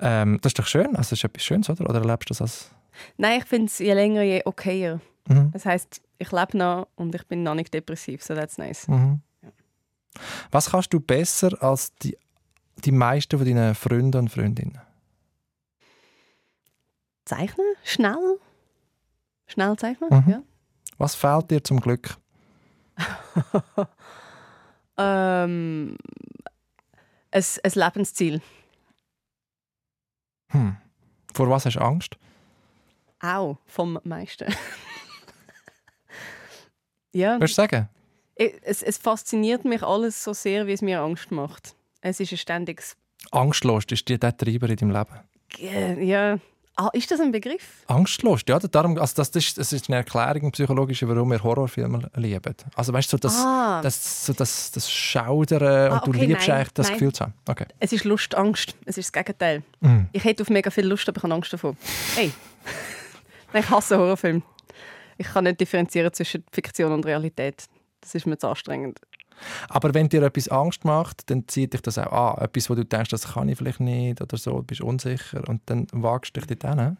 Ähm, 0.00 0.40
das 0.42 0.50
ist 0.50 0.58
doch 0.58 0.66
schön. 0.66 0.88
Also, 0.96 1.10
das 1.10 1.12
ist 1.12 1.24
etwas 1.24 1.44
Schönes, 1.44 1.70
oder? 1.70 1.88
Oder 1.88 2.00
erlebst 2.00 2.28
du 2.28 2.32
das 2.34 2.40
als. 2.42 2.70
Nein, 3.16 3.38
ich 3.38 3.44
finde 3.44 3.66
es 3.66 3.78
je 3.78 3.92
länger, 3.94 4.22
je 4.22 4.42
okayer. 4.44 5.00
Mhm. 5.28 5.52
Das 5.52 5.64
heisst, 5.64 6.02
ich 6.18 6.32
lebe 6.32 6.58
noch 6.58 6.88
und 6.96 7.14
ich 7.14 7.24
bin 7.28 7.44
noch 7.44 7.54
nicht 7.54 7.72
depressiv, 7.72 8.22
so 8.22 8.34
that's 8.34 8.58
nice. 8.58 8.88
Mhm. 8.88 9.20
Was 10.50 10.70
kannst 10.70 10.92
du 10.92 10.98
besser 11.00 11.50
als 11.62 11.94
die, 11.96 12.16
die 12.84 12.92
meisten 12.92 13.38
von 13.38 13.46
deinen 13.46 13.74
Freunden 13.76 14.18
und 14.18 14.28
Freundinnen? 14.28 14.80
Zeichnen? 17.24 17.66
Schnell? 17.84 18.38
Schnell 19.54 19.76
zeichnen? 19.76 20.10
Mhm. 20.10 20.30
Ja. 20.30 20.42
Was 20.98 21.14
fehlt 21.14 21.50
dir 21.50 21.62
zum 21.64 21.80
Glück? 21.80 22.16
Ähm, 24.96 25.96
ein, 27.32 27.44
ein 27.64 27.72
Lebensziel. 27.74 28.40
Hm. 30.52 30.76
Vor 31.32 31.50
was 31.50 31.66
hast 31.66 31.74
du 31.74 31.80
Angst? 31.80 32.16
Auch 33.20 33.58
vom 33.66 33.98
meisten. 34.04 34.54
ja, 37.12 37.40
Willst 37.40 37.58
du 37.58 37.62
sagen? 37.62 37.88
es, 38.36 38.84
es 38.84 38.98
fasziniert 38.98 39.64
mich 39.64 39.82
alles 39.82 40.22
so 40.22 40.32
sehr, 40.32 40.68
wie 40.68 40.74
es 40.74 40.80
mir 40.82 41.00
Angst 41.00 41.32
macht. 41.32 41.74
Es 42.00 42.20
ist 42.20 42.30
ein 42.30 42.38
ständiges. 42.38 42.96
Angstlos 43.32 43.82
ist 43.90 44.08
die- 44.08 44.20
der 44.20 44.36
Treiber 44.36 44.68
in 44.68 44.76
deinem 44.76 44.92
Leben. 44.92 46.06
Ja. 46.06 46.38
Ah, 46.76 46.88
ist 46.92 47.08
das 47.10 47.20
ein 47.20 47.30
Begriff? 47.30 47.84
Angstlos, 47.86 48.40
ja. 48.48 48.58
Darum, 48.58 48.98
also 48.98 49.14
das, 49.14 49.28
ist, 49.30 49.58
das 49.58 49.72
ist 49.72 49.88
eine 49.88 49.98
Erklärung 49.98 50.42
eine 50.42 50.50
psychologische, 50.50 51.08
warum 51.08 51.30
wir 51.30 51.40
Horrorfilme 51.42 52.10
lieben. 52.16 52.54
Also 52.74 52.92
weißt 52.92 53.12
du, 53.12 53.16
so 53.16 53.18
das, 53.18 53.36
ah, 53.36 53.80
das, 53.80 54.26
so 54.26 54.32
das, 54.32 54.72
das 54.72 54.90
Schaudern 54.90 55.92
Ah, 55.92 55.98
und 55.98 56.06
du 56.06 56.18
okay, 56.18 56.26
liebst 56.26 56.48
nein, 56.48 56.56
eigentlich 56.58 56.72
das 56.72 56.88
nein. 56.88 56.94
Gefühl 56.98 57.12
zu 57.12 57.24
haben. 57.24 57.34
Okay. 57.48 57.66
es 57.78 57.92
ist 57.92 58.04
Lust, 58.04 58.34
Angst. 58.34 58.74
Es 58.86 58.98
ist 58.98 59.06
das 59.06 59.12
Gegenteil. 59.12 59.62
Mhm. 59.80 60.08
Ich 60.12 60.24
hätte 60.24 60.42
auf 60.42 60.50
mega 60.50 60.70
viel 60.70 60.86
Lust, 60.86 61.08
aber 61.08 61.18
ich 61.18 61.22
habe 61.22 61.34
Angst 61.34 61.52
davor. 61.52 61.76
Hey. 62.14 62.32
Ich 63.56 63.70
hasse 63.70 63.96
Horrorfilme. 63.96 64.42
Ich 65.16 65.28
kann 65.28 65.44
nicht 65.44 65.60
differenzieren 65.60 66.12
zwischen 66.12 66.42
Fiktion 66.50 66.90
und 66.90 67.06
Realität. 67.06 67.66
Das 68.00 68.16
ist 68.16 68.26
mir 68.26 68.36
zu 68.36 68.48
anstrengend. 68.48 68.98
Aber 69.68 69.94
wenn 69.94 70.08
dir 70.08 70.22
etwas 70.22 70.48
Angst 70.48 70.84
macht, 70.84 71.30
dann 71.30 71.46
zieht 71.48 71.72
dich 71.72 71.82
das 71.82 71.98
auch 71.98 72.36
an. 72.36 72.44
Etwas, 72.44 72.70
wo 72.70 72.74
du 72.74 72.84
denkst, 72.84 73.10
das 73.10 73.34
kann 73.34 73.48
ich 73.48 73.58
vielleicht 73.58 73.80
nicht 73.80 74.20
oder 74.20 74.36
so, 74.36 74.58
du 74.58 74.62
bist 74.62 74.80
unsicher 74.80 75.46
und 75.48 75.62
dann 75.66 75.86
wagst 75.92 76.36
du 76.36 76.40
dich 76.40 76.58
dort 76.58 76.78
hin. 76.78 76.96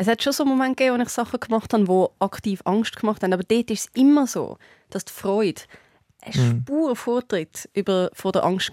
Es 0.00 0.06
hat 0.06 0.22
schon 0.22 0.32
so 0.32 0.44
Momente 0.44 0.76
gegeben, 0.76 0.98
wo 0.98 1.02
ich 1.02 1.08
Sachen 1.08 1.40
gemacht 1.40 1.72
habe, 1.72 1.84
die 1.84 2.06
aktiv 2.20 2.60
Angst 2.64 2.96
gemacht 2.96 3.22
haben. 3.22 3.32
Aber 3.32 3.42
dort 3.42 3.70
ist 3.70 3.88
es 3.88 4.00
immer 4.00 4.26
so, 4.28 4.58
dass 4.90 5.04
die 5.04 5.12
Freude 5.12 5.62
eine 6.22 6.34
Mhm. 6.36 6.60
Spur 6.62 6.96
vortritt 6.96 7.68
über, 7.74 8.10
vor 8.12 8.32
der 8.32 8.44
Angst 8.44 8.72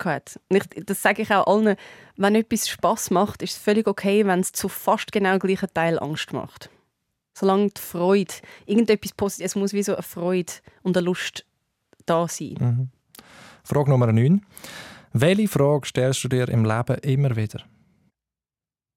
ich, 0.50 0.64
das 0.86 1.02
sage 1.02 1.22
ich 1.22 1.32
auch 1.32 1.48
allen, 1.48 1.76
wenn 2.18 2.36
etwas 2.36 2.68
Spaß 2.68 3.12
macht, 3.12 3.42
ist 3.42 3.52
es 3.52 3.58
völlig 3.58 3.88
okay, 3.88 4.26
wenn 4.26 4.40
es 4.40 4.52
zu 4.52 4.70
fast 4.70 5.12
genau 5.12 5.38
gleichen 5.38 5.70
Teil 5.74 6.00
Angst 6.00 6.34
macht. 6.34 6.70
Solange 7.38 7.70
die 7.70 7.82
Freude, 7.82 8.34
irgendetwas 8.66 9.14
Positives, 9.14 9.52
es 9.52 9.56
muss 9.56 9.74
wie 9.74 9.84
so 9.84 9.94
eine 9.94 10.04
Freude 10.04 10.54
und 10.84 10.98
eine 10.98 11.06
Lust 11.06 11.46
da 12.06 12.28
sein. 12.28 12.56
Mhm. 12.60 12.90
Frage 13.64 13.90
Nummer 13.90 14.12
9. 14.12 14.46
Welche 15.14 15.48
Frage 15.48 15.88
stellst 15.88 16.24
du 16.24 16.28
dir 16.28 16.50
im 16.50 16.66
Leben 16.66 16.98
immer 17.00 17.36
wieder? 17.36 17.64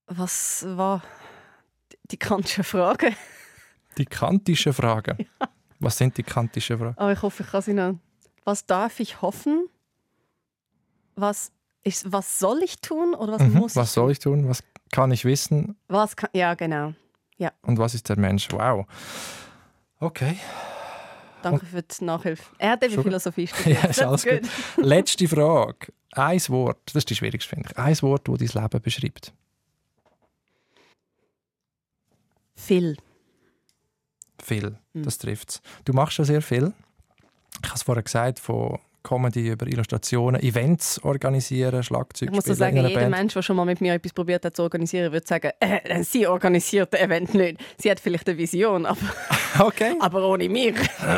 Was 0.06 0.64
war 0.68 1.02
die 2.10 2.16
kantischen 2.16 2.64
Fragen? 2.64 3.14
Die 3.96 4.06
kantischen 4.06 4.72
Fragen. 4.72 5.26
Was 5.80 5.96
sind 5.98 6.16
die 6.16 6.22
kantischen 6.24 6.76
Fragen? 6.78 6.98
Aber 6.98 7.12
ich 7.12 7.22
hoffe, 7.22 7.42
ich 7.44 7.50
kann 7.50 7.62
sie 7.62 7.72
noch. 7.74 7.94
Was 8.44 8.66
darf 8.66 8.98
ich 9.00 9.20
hoffen? 9.22 9.68
Was, 11.14 11.52
ist, 11.84 12.10
was 12.10 12.38
soll 12.38 12.62
ich 12.64 12.80
tun 12.80 13.14
oder 13.14 13.34
was 13.34 13.42
Mhm. 13.42 13.52
muss 13.54 13.72
ich 13.72 13.76
Was 13.76 13.92
soll 13.92 14.10
ich 14.10 14.18
tun? 14.18 14.48
Was 14.48 14.62
kann 14.90 15.10
ich 15.12 15.24
wissen? 15.24 15.76
Was 15.88 16.16
kann, 16.16 16.30
ja, 16.32 16.54
genau. 16.54 16.94
Und 17.62 17.78
was 17.78 17.94
ist 17.94 18.08
der 18.08 18.18
Mensch? 18.18 18.48
Wow. 18.50 18.86
Okay. 20.00 20.36
Danke 21.42 21.66
für 21.66 21.82
die 21.82 22.04
Nachhilfe. 22.04 22.42
Er 22.58 22.70
hat 22.72 22.84
eben. 22.84 23.02
Philosophie 23.02 23.46
studiert. 23.48 23.82
Ja, 23.82 23.88
ist 23.90 24.02
alles 24.02 24.24
gut. 24.24 24.40
Letzte 24.76 25.28
Frage. 25.28 25.92
Ein 26.12 26.40
Wort, 26.48 26.78
das 26.86 26.96
ist 26.96 27.10
die 27.10 27.14
schwierigste, 27.14 27.48
finde 27.48 27.68
ich. 27.70 27.78
Ein 27.78 28.00
Wort, 28.02 28.28
das 28.28 28.38
dein 28.52 28.62
Leben 28.62 28.80
beschreibt. 28.82 29.32
Viel. 32.56 32.96
Viel, 34.42 34.78
Mhm. 34.94 35.02
das 35.02 35.18
trifft 35.18 35.50
es. 35.50 35.62
Du 35.84 35.92
machst 35.92 36.14
schon 36.14 36.24
sehr 36.24 36.42
viel. 36.42 36.72
Ich 37.62 37.68
habe 37.68 37.76
es 37.76 37.82
vorher 37.82 38.02
gesagt, 38.02 38.38
von 38.38 38.78
Comedy 39.02 39.48
über 39.48 39.66
Illustrationen, 39.66 40.40
Events 40.42 40.98
organisieren, 41.02 41.82
Schlagzeug 41.82 42.28
Ich 42.30 42.34
muss 42.34 42.44
so 42.44 42.54
sagen, 42.54 42.76
jeder 42.76 42.90
Band. 42.90 43.10
Mensch, 43.10 43.32
der 43.34 43.42
schon 43.42 43.56
mal 43.56 43.64
mit 43.64 43.80
mir 43.80 43.94
etwas 43.94 44.12
probiert 44.12 44.44
hat 44.44 44.54
zu 44.56 44.62
organisieren, 44.62 45.12
würde 45.12 45.26
sagen, 45.26 45.50
äh, 45.60 46.02
sie 46.04 46.26
organisiert 46.26 46.92
das 46.92 47.00
Event 47.00 47.34
nicht. 47.34 47.60
Sie 47.78 47.90
hat 47.90 48.00
vielleicht 48.00 48.28
eine 48.28 48.38
Vision, 48.38 48.86
aber 48.86 48.98
Okay. 49.58 49.94
Aber 50.00 50.28
ohne 50.28 50.48
mich. 50.48 50.76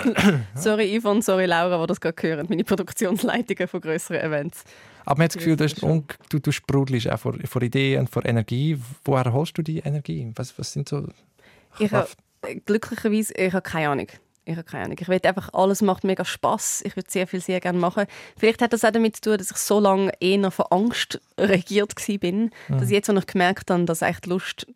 sorry 0.54 0.98
Yvonne, 0.98 1.22
sorry 1.22 1.46
Laura, 1.46 1.80
die 1.80 1.86
das 1.86 2.00
gerade 2.00 2.22
hören. 2.22 2.46
Meine 2.48 2.64
Produktionsleitungen 2.64 3.68
von 3.68 3.80
größeren 3.80 4.20
Events. 4.20 4.64
Aber 5.04 5.18
man 5.18 5.24
hat 5.24 5.34
das 5.34 5.38
Gefühl, 5.38 5.56
du, 5.56 5.64
hast, 5.64 5.82
du, 5.82 6.38
du 6.38 6.52
sprudelst 6.52 7.10
auch 7.10 7.18
vor, 7.18 7.34
vor 7.44 7.62
Ideen 7.62 8.00
und 8.00 8.10
vor 8.10 8.24
Energie. 8.24 8.78
Woher 9.04 9.32
holst 9.32 9.56
du 9.58 9.62
die 9.62 9.78
Energie? 9.78 10.30
Was, 10.36 10.58
was 10.58 10.72
sind 10.72 10.88
so 10.88 11.06
ich 11.78 11.92
habe, 11.92 12.08
glücklicherweise, 12.66 13.34
ich 13.34 13.52
habe 13.52 13.62
keine 13.62 13.90
Ahnung. 13.90 14.06
Ich 14.44 14.56
habe 14.56 14.64
keine 14.64 14.84
Ahnung. 14.84 14.96
Ich 15.00 15.08
will 15.08 15.20
einfach, 15.22 15.52
alles 15.52 15.82
macht 15.82 16.04
mega 16.04 16.24
Spaß. 16.24 16.82
Ich 16.84 16.96
würde 16.96 17.10
sehr 17.10 17.26
viel, 17.26 17.40
sehr 17.40 17.60
gerne 17.60 17.78
machen. 17.78 18.06
Vielleicht 18.36 18.62
hat 18.62 18.72
das 18.72 18.84
auch 18.84 18.90
damit 18.90 19.16
zu 19.16 19.22
tun, 19.22 19.38
dass 19.38 19.50
ich 19.50 19.56
so 19.56 19.78
lange 19.78 20.12
eher 20.20 20.50
von 20.50 20.66
Angst 20.70 21.20
regiert 21.38 21.94
war, 21.96 22.32
mhm. 22.32 22.50
dass 22.68 22.84
ich 22.84 22.90
jetzt, 22.90 23.10
als 23.10 23.20
ich 23.20 23.26
gemerkt 23.26 23.70
habe, 23.70 23.84
dass 23.84 24.02
echt 24.02 24.26
Lust 24.26 24.66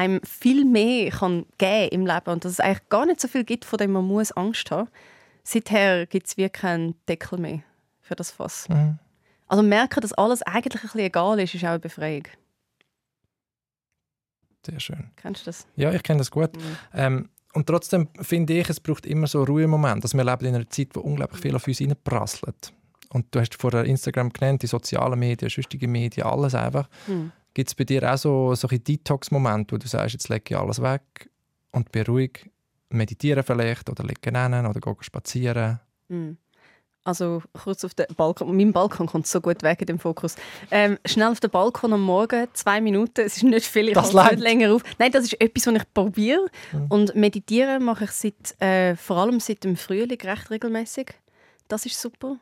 einem 0.00 0.20
viel 0.24 0.64
mehr 0.64 1.10
kann 1.10 1.44
geben 1.58 1.88
im 1.92 2.06
Leben 2.06 2.30
und 2.30 2.44
dass 2.44 2.52
es 2.52 2.60
eigentlich 2.60 2.88
gar 2.88 3.06
nicht 3.06 3.20
so 3.20 3.28
viel 3.28 3.44
gibt, 3.44 3.64
von 3.64 3.78
dem 3.78 3.92
man 3.92 4.04
muss 4.04 4.32
Angst 4.32 4.70
haben. 4.70 4.88
Seither 5.44 6.06
gibt 6.06 6.26
es 6.26 6.36
wirklich 6.36 6.62
keinen 6.62 6.94
Deckel 7.06 7.38
mehr 7.38 7.62
für 8.00 8.14
das 8.14 8.30
Fass. 8.30 8.68
Mhm. 8.68 8.98
Also 9.46 9.62
merken, 9.62 10.00
dass 10.00 10.12
alles 10.12 10.42
eigentlich 10.42 10.82
ein 10.82 10.82
bisschen 10.82 11.00
egal 11.00 11.40
ist, 11.40 11.54
ist 11.54 11.64
auch 11.64 11.70
eine 11.70 11.78
Befreiung. 11.80 12.24
Sehr 14.64 14.80
schön. 14.80 15.10
Kennst 15.16 15.42
du 15.42 15.46
das? 15.46 15.66
Ja, 15.76 15.92
ich 15.92 16.02
kenne 16.02 16.18
das 16.18 16.30
gut. 16.30 16.56
Mhm. 16.56 16.76
Ähm, 16.94 17.28
und 17.52 17.66
trotzdem 17.66 18.08
finde 18.20 18.54
ich, 18.54 18.68
es 18.68 18.78
braucht 18.78 19.06
immer 19.06 19.26
so 19.26 19.42
Ruhemomente. 19.42 20.04
Also 20.04 20.16
wir 20.16 20.24
leben 20.24 20.46
in 20.46 20.54
einer 20.54 20.70
Zeit, 20.70 20.88
wo 20.94 21.00
unglaublich 21.00 21.40
viel 21.40 21.56
auf 21.56 21.66
uns 21.66 21.80
reinprasselt. 21.80 22.72
Und 23.08 23.26
du 23.34 23.40
hast 23.40 23.54
vorher 23.56 23.84
Instagram 23.84 24.30
genannt, 24.32 24.62
die 24.62 24.68
sozialen 24.68 25.18
Medien, 25.18 25.50
sonstige 25.50 25.88
Medien, 25.88 26.26
alles 26.26 26.54
einfach. 26.54 26.88
Mhm. 27.08 27.32
Gibt 27.54 27.68
es 27.68 27.74
bei 27.74 27.84
dir 27.84 28.12
auch 28.12 28.16
so, 28.16 28.54
solche 28.54 28.78
Detox-Momente, 28.78 29.74
wo 29.74 29.78
du 29.78 29.88
sagst, 29.88 30.12
jetzt 30.12 30.28
lege 30.28 30.44
ich 30.50 30.56
alles 30.56 30.80
weg 30.80 31.30
und 31.72 31.90
bin 31.92 32.04
ruhig, 32.04 32.50
meditieren 32.90 33.42
vielleicht 33.42 33.88
oder 33.90 34.04
liegen 34.04 34.66
oder 34.66 34.80
gehen 34.80 34.96
spazieren? 35.00 35.80
Mhm. 36.08 36.36
Also 37.02 37.42
kurz 37.54 37.82
auf 37.84 37.94
den 37.94 38.06
Balkon. 38.14 38.54
Mein 38.54 38.72
Balkon 38.72 39.06
kommt 39.06 39.26
so 39.26 39.40
gut 39.40 39.62
weg 39.62 39.80
in 39.80 39.86
dem 39.86 39.98
Fokus. 39.98 40.36
Ähm, 40.70 40.98
schnell 41.06 41.28
auf 41.28 41.40
den 41.40 41.50
Balkon 41.50 41.94
am 41.94 42.02
Morgen, 42.02 42.46
zwei 42.52 42.80
Minuten. 42.80 43.22
Es 43.22 43.38
ist 43.38 43.42
nicht 43.42 43.66
viel, 43.66 43.88
ich 43.88 43.94
das 43.94 44.12
nicht 44.12 44.38
länger 44.38 44.74
auf. 44.74 44.82
Nein, 44.98 45.10
das 45.10 45.24
ist 45.24 45.40
etwas, 45.40 45.66
was 45.66 45.74
ich 45.76 45.94
probiere. 45.94 46.46
Mhm. 46.72 46.86
Und 46.90 47.14
meditieren 47.16 47.84
mache 47.84 48.04
ich 48.04 48.10
seit, 48.10 48.60
äh, 48.60 48.96
vor 48.96 49.16
allem 49.16 49.40
seit 49.40 49.64
dem 49.64 49.76
Frühling 49.76 50.20
recht 50.20 50.50
regelmäßig. 50.50 51.14
Das 51.68 51.86
ist 51.86 51.98
super. 51.98 52.36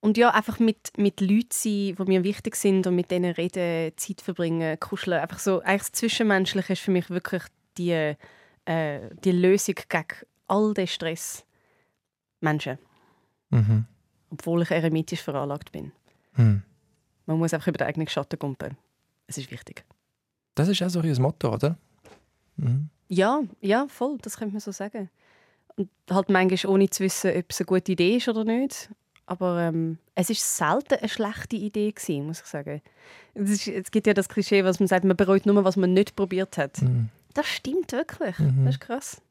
Und 0.00 0.16
ja, 0.16 0.30
einfach 0.30 0.58
mit, 0.58 0.96
mit 0.96 1.20
Leuten 1.20 1.50
sein, 1.50 1.94
die 1.94 2.04
mir 2.06 2.24
wichtig 2.24 2.56
sind 2.56 2.86
und 2.86 2.96
mit 2.96 3.10
denen 3.10 3.32
reden, 3.32 3.92
Zeit 3.96 4.22
verbringen, 4.22 4.80
kuscheln. 4.80 5.20
Einfach 5.20 5.38
so, 5.38 5.60
eigentlich 5.60 5.82
das 5.82 5.92
Zwischenmenschliche 5.92 6.72
ist 6.72 6.82
für 6.82 6.90
mich 6.90 7.10
wirklich 7.10 7.42
die, 7.76 8.16
äh, 8.64 9.10
die 9.24 9.32
Lösung 9.32 9.74
gegen 9.88 10.06
all 10.48 10.72
den 10.72 10.86
Stress. 10.86 11.44
Menschen. 12.40 12.78
Mhm. 13.50 13.84
Obwohl 14.30 14.62
ich 14.62 14.70
eremitisch 14.70 15.20
veranlagt 15.20 15.72
bin. 15.72 15.92
Mhm. 16.36 16.62
Man 17.26 17.38
muss 17.38 17.52
einfach 17.52 17.68
über 17.68 17.78
den 17.78 17.86
eigenen 17.86 18.08
Schatten 18.08 18.38
kumpen. 18.38 18.76
Es 19.26 19.38
ist 19.38 19.50
wichtig. 19.50 19.84
Das 20.54 20.68
ist 20.68 20.82
auch 20.82 20.88
so 20.88 21.00
ein 21.00 21.22
Motto, 21.22 21.52
oder? 21.52 21.76
Mhm. 22.56 22.88
Ja, 23.08 23.40
ja, 23.60 23.86
voll, 23.88 24.18
das 24.22 24.36
könnte 24.36 24.54
man 24.54 24.60
so 24.60 24.72
sagen. 24.72 25.10
Und 25.76 25.90
halt 26.10 26.28
manchmal 26.28 26.72
ohne 26.72 26.90
zu 26.90 27.04
wissen, 27.04 27.32
ob 27.36 27.44
es 27.48 27.60
eine 27.60 27.66
gute 27.66 27.92
Idee 27.92 28.16
ist 28.16 28.28
oder 28.28 28.44
nicht. 28.44 28.90
Aber 29.26 29.60
ähm, 29.60 29.98
es 30.14 30.30
ist 30.30 30.56
selten 30.56 30.94
eine 30.94 31.08
schlechte 31.08 31.56
Idee 31.56 31.92
gewesen, 31.92 32.26
muss 32.26 32.40
ich 32.40 32.46
sagen. 32.46 32.82
Es, 33.34 33.50
ist, 33.50 33.68
es, 33.68 33.90
gibt 33.90 34.06
ja 34.06 34.14
das 34.14 34.28
Klischee, 34.28 34.64
was 34.64 34.80
man 34.80 34.88
sagt, 34.88 35.04
man 35.04 35.16
bereut 35.16 35.46
nur, 35.46 35.64
was 35.64 35.76
man 35.76 35.92
nicht 35.92 36.16
probiert 36.16 36.58
hat. 36.58 36.82
Mhm. 36.82 37.08
Das 37.34 37.46
stimmt 37.46 37.92
wirklich. 37.92 38.38
Mhm. 38.38 38.64
Das 38.64 38.74
ist 38.74 38.80
krass. 38.80 39.22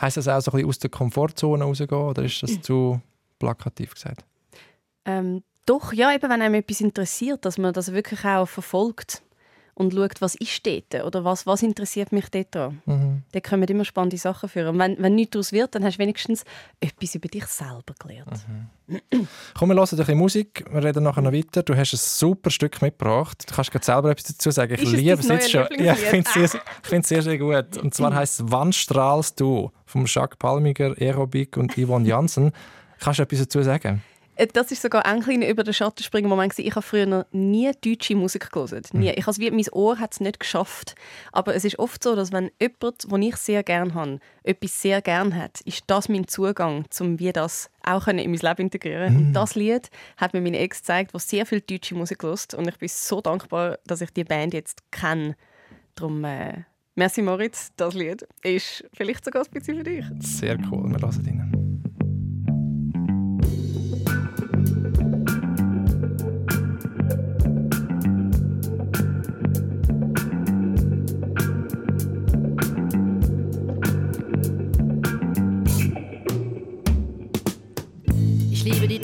Heißt 0.00 0.16
das 0.16 0.28
auch 0.28 0.40
so 0.40 0.52
ein 0.52 0.56
bisschen 0.56 0.68
aus 0.68 0.78
der 0.78 0.90
Komfortzone 0.90 1.64
rausgehen 1.64 1.90
oder 1.90 2.22
ist 2.22 2.42
das 2.42 2.60
zu 2.62 3.00
plakativ 3.38 3.94
gesagt? 3.94 4.24
Ähm, 5.04 5.42
doch, 5.66 5.92
ja, 5.92 6.12
eben, 6.12 6.30
wenn 6.30 6.42
einem 6.42 6.54
etwas 6.54 6.80
interessiert, 6.80 7.44
dass 7.44 7.58
man 7.58 7.72
das 7.72 7.92
wirklich 7.92 8.24
auch 8.24 8.46
verfolgt 8.46 9.22
und 9.74 9.94
schaut, 9.94 10.20
was 10.20 10.34
ist 10.34 10.66
dort 10.66 11.04
oder 11.04 11.24
was, 11.24 11.46
was 11.46 11.62
interessiert 11.62 12.12
mich 12.12 12.28
dort 12.28 12.54
dran. 12.54 12.82
Mhm. 12.84 13.22
Da 13.32 13.40
kommen 13.40 13.64
immer 13.64 13.84
spannende 13.84 14.18
Sachen 14.18 14.48
für. 14.48 14.68
Und 14.68 14.78
wenn, 14.78 14.96
wenn 14.98 15.14
nichts 15.14 15.32
daraus 15.32 15.52
wird, 15.52 15.74
dann 15.74 15.84
hast 15.84 15.96
du 15.96 16.02
wenigstens 16.02 16.44
etwas 16.80 17.14
über 17.14 17.28
dich 17.28 17.46
selber 17.46 17.94
gelernt. 17.98 18.44
Mhm. 18.86 19.28
Komm, 19.54 19.70
wir 19.70 19.76
hören 19.76 19.88
ein 19.90 19.96
bisschen 19.96 20.18
Musik, 20.18 20.64
wir 20.70 20.84
reden 20.84 21.04
nachher 21.04 21.22
noch 21.22 21.32
weiter. 21.32 21.62
Du 21.62 21.74
hast 21.74 21.94
ein 21.94 21.98
super 21.98 22.50
Stück 22.50 22.82
mitgebracht. 22.82 23.44
Du 23.48 23.54
kannst 23.54 23.70
gerade 23.70 23.84
selber 23.84 24.10
etwas 24.10 24.24
dazu 24.24 24.50
sagen. 24.50 24.74
Ich 24.74 24.92
liebe 24.92 25.14
es 25.14 25.28
jetzt 25.28 25.50
schon. 25.50 25.66
Ja, 25.78 25.94
ich 25.94 26.00
finde 26.00 26.28
es 26.28 26.52
sehr, 26.52 27.02
sehr, 27.02 27.22
sehr 27.22 27.38
gut. 27.38 27.78
Und 27.78 27.94
zwar 27.94 28.14
heisst 28.14 28.40
es 28.40 28.46
«Wann 28.50 28.72
strahlst 28.72 29.40
du?» 29.40 29.70
vom 29.86 30.04
Jacques 30.06 30.36
Palmiger, 30.38 30.94
Aerobic 30.98 31.56
und 31.56 31.74
Yvonne 31.76 32.06
Janssen. 32.06 32.52
Kannst 32.98 33.18
du 33.18 33.22
etwas 33.24 33.40
dazu 33.40 33.62
sagen? 33.62 34.02
Äh, 34.36 34.46
das 34.46 34.72
ist 34.72 34.82
sogar 34.82 35.04
ein 35.06 35.20
kleiner 35.20 35.48
über 35.48 35.64
den 35.64 35.74
Schatten 35.74 36.02
springen 36.02 36.28
Moment. 36.28 36.58
Ich 36.58 36.74
habe 36.74 36.82
früher 36.82 37.06
noch 37.06 37.24
nie 37.32 37.70
deutsche 37.80 38.16
Musik 38.16 38.50
gelesen. 38.50 38.82
Nie. 38.92 39.10
Mhm. 39.10 39.14
Ich 39.16 39.26
habe 39.26 39.50
mein 39.50 39.68
Ohr 39.72 39.98
hat 39.98 40.12
es 40.12 40.20
nicht 40.20 40.40
geschafft. 40.40 40.94
Aber 41.32 41.54
es 41.54 41.64
ist 41.64 41.78
oft 41.78 42.02
so, 42.02 42.16
dass 42.16 42.32
wenn 42.32 42.50
jemand, 42.60 43.10
den 43.10 43.22
ich 43.22 43.36
sehr 43.36 43.62
gerne 43.62 43.94
habe, 43.94 44.18
etwas 44.42 44.80
sehr 44.80 45.02
gerne 45.02 45.34
hat, 45.36 45.60
ist 45.62 45.84
das 45.86 46.08
mein 46.08 46.26
Zugang, 46.28 46.84
um 47.00 47.18
wie 47.18 47.32
das 47.32 47.70
auch 47.84 48.06
in 48.06 48.16
mein 48.16 48.34
Leben 48.34 48.62
integrieren. 48.62 49.12
Mhm. 49.12 49.18
Und 49.18 49.32
das 49.34 49.54
Lied 49.54 49.90
hat 50.16 50.34
mir 50.34 50.40
meine 50.40 50.58
Ex 50.58 50.78
gezeigt, 50.78 51.14
was 51.14 51.28
sehr 51.28 51.46
viel 51.46 51.60
deutsche 51.60 51.94
Musik 51.94 52.22
hört. 52.22 52.54
Und 52.54 52.68
ich 52.68 52.78
bin 52.78 52.88
so 52.88 53.20
dankbar, 53.20 53.78
dass 53.86 54.00
ich 54.00 54.10
die 54.10 54.24
Band 54.24 54.54
jetzt 54.54 54.90
kenne. 54.90 55.36
Darum, 55.94 56.24
äh, 56.24 56.64
merci 56.94 57.20
Moritz, 57.20 57.70
das 57.76 57.94
Lied 57.94 58.26
ist 58.42 58.84
vielleicht 58.94 59.24
sogar 59.24 59.44
ein 59.44 59.50
bisschen 59.50 59.76
für 59.78 59.84
dich. 59.84 60.04
Sehr 60.20 60.58
cool, 60.70 60.90
wir 60.90 61.00
hören 61.00 61.26
ihn. 61.26 61.61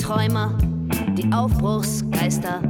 Träumer, 0.08 0.56
die 1.18 1.30
Aufbruchsgeister, 1.32 2.62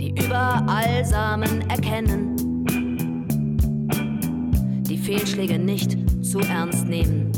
die 0.00 0.10
überall 0.10 1.04
Samen 1.04 1.68
erkennen, 1.68 2.64
die 4.88 4.96
Fehlschläge 4.96 5.58
nicht 5.58 5.98
zu 6.24 6.38
ernst 6.38 6.86
nehmen 6.86 7.32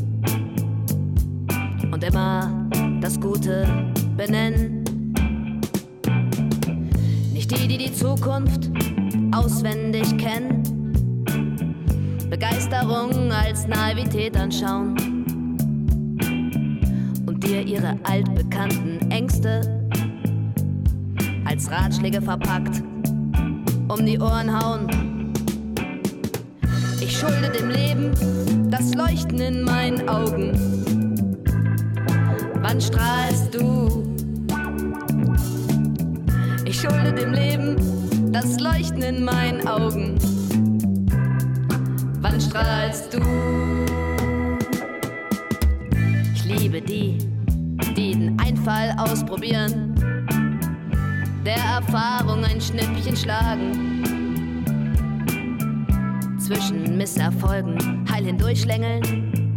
und 1.90 2.04
immer 2.04 2.68
das 3.00 3.18
Gute 3.18 3.66
benennen. 4.16 4.84
Nicht 7.32 7.50
die, 7.50 7.66
die 7.66 7.78
die 7.78 7.92
Zukunft 7.92 8.70
auswendig 9.32 10.16
kennen, 10.18 10.62
Begeisterung 12.30 13.32
als 13.32 13.66
Naivität 13.66 14.36
anschauen 14.36 15.19
dir 17.50 17.66
ihre 17.66 17.98
altbekannten 18.04 19.10
Ängste 19.10 19.60
als 21.44 21.68
Ratschläge 21.68 22.22
verpackt 22.22 22.80
um 23.88 24.06
die 24.06 24.20
Ohren 24.20 24.56
hauen. 24.56 25.32
Ich 27.00 27.18
schulde 27.18 27.50
dem 27.50 27.70
Leben 27.70 28.70
das 28.70 28.94
Leuchten 28.94 29.40
in 29.40 29.62
meinen 29.64 30.08
Augen. 30.08 30.52
Wann 32.62 32.80
strahlst 32.80 33.52
du? 33.52 34.14
Ich 36.64 36.80
schulde 36.80 37.12
dem 37.12 37.32
Leben 37.32 37.76
das 38.30 38.60
Leuchten 38.60 39.02
in 39.02 39.24
meinen 39.24 39.66
Augen. 39.66 40.16
Wann 42.20 42.40
strahlst 42.40 43.12
du? 43.12 43.20
Ich 46.32 46.44
liebe 46.44 46.80
die 46.80 47.29
Einfall 48.60 48.94
ausprobieren, 48.98 49.94
der 51.46 51.56
Erfahrung 51.56 52.44
ein 52.44 52.60
Schnippchen 52.60 53.16
schlagen. 53.16 54.04
Zwischen 56.38 56.98
Misserfolgen 56.98 58.04
heil 58.12 58.26
hindurchschlängeln 58.26 59.54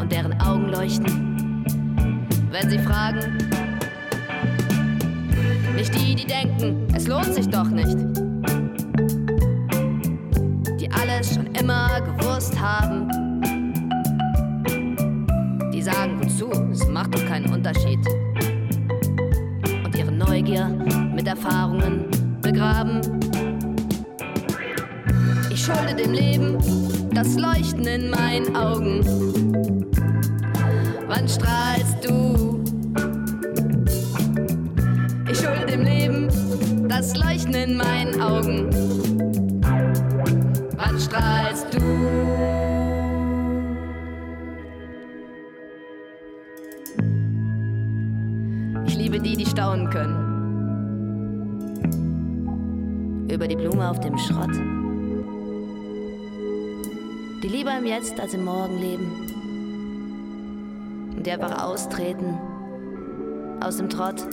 und 0.00 0.12
deren 0.12 0.40
Augen 0.40 0.68
leuchten, 0.68 1.64
wenn 2.52 2.70
sie 2.70 2.78
fragen. 2.78 3.36
Nicht 5.74 5.92
die, 5.96 6.14
die 6.14 6.26
denken, 6.26 6.86
es 6.94 7.08
lohnt 7.08 7.34
sich 7.34 7.48
doch 7.48 7.68
nicht. 7.68 8.13
Leuchten 27.84 27.86
in 27.86 28.10
meinen 28.10 28.56
Augen. 28.56 29.04
Wann 31.06 31.28
strahlst 31.28 32.02
du? 32.02 32.64
Ich 35.30 35.38
schulde 35.38 35.66
dem 35.66 35.82
Leben 35.82 36.28
das 36.88 37.14
Leuchten 37.16 37.54
in 37.54 37.76
meinen 37.76 38.20
Augen. 38.22 38.70
Wann 40.76 40.98
strahlst 40.98 41.74
du? 41.74 41.80
Ich 48.86 48.94
liebe 48.96 49.20
die, 49.20 49.36
die 49.36 49.46
staunen 49.46 49.90
können. 49.90 50.32
Über 53.30 53.46
die 53.46 53.56
Blume 53.56 53.90
auf 53.90 54.00
dem 54.00 54.16
Schrott. 54.16 54.73
Lieber 57.54 57.78
im 57.78 57.86
Jetzt 57.86 58.18
als 58.18 58.34
im 58.34 58.44
Morgen 58.44 58.80
leben. 58.80 59.06
Und 61.16 61.28
einfach 61.28 61.62
austreten. 61.62 62.36
Aus 63.60 63.76
dem 63.76 63.88
Trott. 63.88 64.26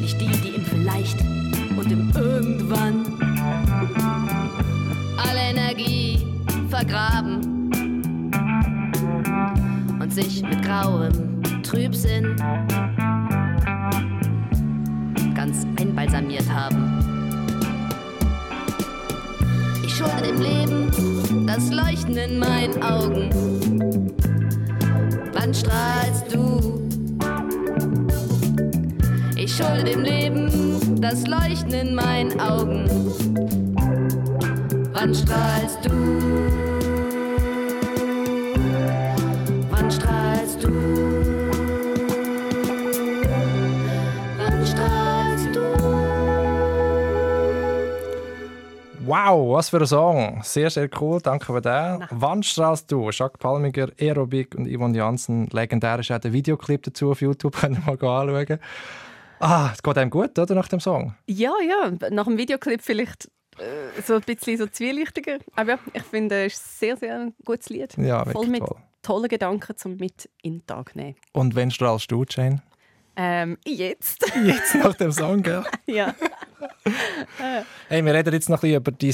Nicht 0.00 0.20
die, 0.20 0.26
die 0.26 0.56
im 0.56 0.64
Vielleicht 0.64 1.20
und 1.78 1.92
im 1.92 2.10
Irgendwann 2.16 3.16
alle 5.16 5.40
Energie 5.50 6.26
vergraben 6.68 7.70
und 10.00 10.12
sich 10.12 10.42
mit 10.42 10.64
grauem 10.64 11.44
Trübsinn 11.62 12.34
ganz 15.36 15.64
einbalsamiert 15.78 16.52
haben. 16.52 17.09
Ich 19.90 19.96
schulde 19.96 20.22
dem 20.22 20.40
Leben 20.40 21.46
das 21.48 21.68
Leuchten 21.72 22.16
in 22.16 22.38
meinen 22.38 22.80
Augen. 22.80 23.28
Wann 25.32 25.52
strahlst 25.52 26.32
du? 26.32 26.88
Ich 29.36 29.52
schulde 29.52 29.82
dem 29.82 30.02
Leben 30.02 31.00
das 31.00 31.26
Leuchten 31.26 31.72
in 31.72 31.94
meinen 31.96 32.40
Augen. 32.40 32.88
Wann 34.92 35.12
strahlst 35.12 35.84
du? 35.84 36.69
Wow, 49.10 49.56
was 49.56 49.70
für 49.70 49.78
ein 49.78 49.86
Song. 49.88 50.40
Sehr, 50.44 50.70
sehr 50.70 50.88
cool. 51.00 51.20
Danke 51.20 51.46
für 51.46 51.60
den. 51.60 52.06
Wann 52.10 52.44
strahlst 52.44 52.92
du? 52.92 53.10
Jacques 53.10 53.38
Palmiger, 53.40 53.88
Aerobik 53.98 54.54
und 54.54 54.68
Yvonne 54.68 54.96
Janssen. 54.96 55.48
Legendär 55.48 55.98
ist 55.98 56.12
auch 56.12 56.20
der 56.20 56.32
Videoclip 56.32 56.84
dazu 56.84 57.10
auf 57.10 57.20
YouTube. 57.20 57.56
Könnt 57.60 57.78
ihr 57.78 57.82
mal 57.84 57.94
anschauen. 57.94 58.60
Ah, 59.40 59.70
es 59.72 59.82
geht 59.82 59.98
einem 59.98 60.10
gut, 60.10 60.38
oder, 60.38 60.54
nach 60.54 60.68
dem 60.68 60.78
Song? 60.78 61.16
Ja, 61.26 61.50
ja, 61.60 61.90
nach 62.10 62.26
dem 62.26 62.38
Videoclip 62.38 62.82
vielleicht 62.82 63.28
äh, 63.58 64.00
so 64.00 64.14
ein 64.14 64.20
bisschen 64.20 64.58
so 64.58 64.68
zwielichtiger. 64.68 65.38
Aber 65.56 65.70
ja, 65.72 65.78
ich 65.92 66.04
finde, 66.04 66.44
es 66.44 66.52
ist 66.52 66.60
ein 66.60 66.78
sehr, 66.78 66.96
sehr 66.96 67.18
ein 67.18 67.34
gutes 67.44 67.68
Lied. 67.68 67.96
Ja, 67.98 68.24
Voll 68.26 68.46
mit 68.46 68.60
toll. 68.60 68.76
tollen 69.02 69.28
Gedanken, 69.28 69.76
zum 69.76 69.96
mit 69.96 70.30
in 70.40 70.58
den 70.58 70.66
Tag 70.68 70.94
nehmen. 70.94 71.16
Und 71.32 71.56
wenn 71.56 71.72
strahlst 71.72 72.12
du, 72.12 72.24
Jane? 72.28 72.62
Ähm, 73.16 73.58
jetzt. 73.66 74.24
Jetzt 74.44 74.76
nach 74.76 74.94
dem 74.94 75.10
Song, 75.10 75.42
gell? 75.42 75.64
ja. 75.86 76.14
Hey, 77.88 78.04
wir 78.04 78.14
reden 78.14 78.32
jetzt 78.32 78.48
noch 78.48 78.62
ein 78.62 78.70
bisschen 78.70 78.76
über 78.76 78.92
dein 78.92 79.12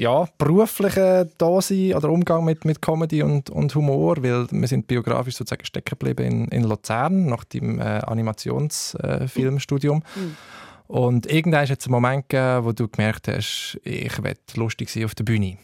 ja, 0.00 0.28
berufliche 0.36 1.30
Dasein 1.38 1.94
oder 1.94 2.10
Umgang 2.10 2.44
mit, 2.44 2.64
mit 2.64 2.82
Comedy 2.82 3.22
und, 3.22 3.50
und 3.50 3.72
Humor, 3.74 4.16
weil 4.22 4.48
wir 4.50 4.68
sind 4.68 4.88
biografisch 4.88 5.36
sozusagen 5.36 5.64
stecken 5.64 5.96
geblieben 5.98 6.24
in, 6.24 6.48
in 6.48 6.64
Luzern 6.64 7.26
nach 7.26 7.44
deinem 7.44 7.78
äh, 7.78 8.00
Animationsfilmstudium. 8.00 10.02
Mhm. 10.14 10.36
Und 10.88 11.30
irgendwann 11.30 11.64
ist 11.64 11.70
jetzt 11.70 11.86
ein 11.86 11.92
Moment 11.92 12.28
gegeben, 12.28 12.64
wo 12.64 12.72
du 12.72 12.88
gemerkt 12.88 13.28
hast, 13.28 13.78
ich 13.84 14.22
will 14.22 14.34
lustig 14.54 14.90
sein 14.90 15.04
auf 15.04 15.14
der 15.14 15.24
Bühne. 15.24 15.56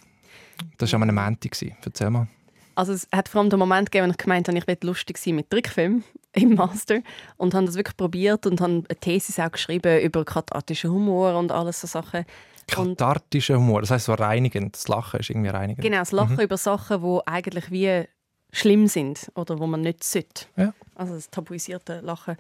Das 0.78 0.92
war 0.92 1.02
an 1.02 1.08
einem 1.08 1.16
Montag. 1.16 1.56
Erzähl 1.84 2.10
mal. 2.10 2.28
Also 2.74 2.92
es 2.92 3.08
hat 3.12 3.28
vor 3.28 3.40
allem 3.40 3.50
den 3.50 3.58
Moment 3.58 3.90
gegeben, 3.90 4.08
wo 4.08 4.12
ich 4.12 4.18
gemeint 4.18 4.48
habe, 4.48 4.58
ich 4.58 4.66
will 4.66 4.78
lustig 4.82 5.18
sein 5.18 5.37
mit 5.37 5.50
Trickfilm 5.50 6.04
im 6.32 6.54
Master 6.54 7.00
und 7.37 7.54
habe 7.54 7.66
das 7.66 7.76
wirklich 7.76 7.96
probiert 7.96 8.46
und 8.46 8.61
habe 8.61 8.72
eine 8.72 9.00
Thesis 9.00 9.38
auch 9.38 9.52
geschrieben 9.52 10.00
über 10.00 10.24
kathartischen 10.24 10.90
Humor 10.90 11.38
und 11.38 11.52
alles 11.52 11.80
so 11.80 11.87
Sachen. 11.87 12.24
Kathartischer 12.66 13.56
Humor, 13.56 13.80
das 13.80 13.90
heisst 13.90 14.06
so 14.06 14.14
reinigend. 14.14 14.74
Das 14.74 14.88
Lachen 14.88 15.20
ist 15.20 15.30
irgendwie 15.30 15.50
reinigend. 15.50 15.82
genau, 15.82 15.98
das 15.98 16.12
Lachen 16.12 16.40
über 16.40 16.56
Sachen, 16.56 17.02
die 17.02 17.20
eigentlich 17.26 17.70
wie 17.70 18.04
schlimm 18.52 18.87
sind 18.87 19.30
oder 19.35 19.58
wo 19.58 19.66
man 19.66 19.80
nicht 19.80 20.04
sollte. 20.04 20.46
Ja. 20.56 20.72
Also 20.94 21.14
das 21.14 21.30
tabuisierte 21.30 22.00
Lachen. 22.00 22.37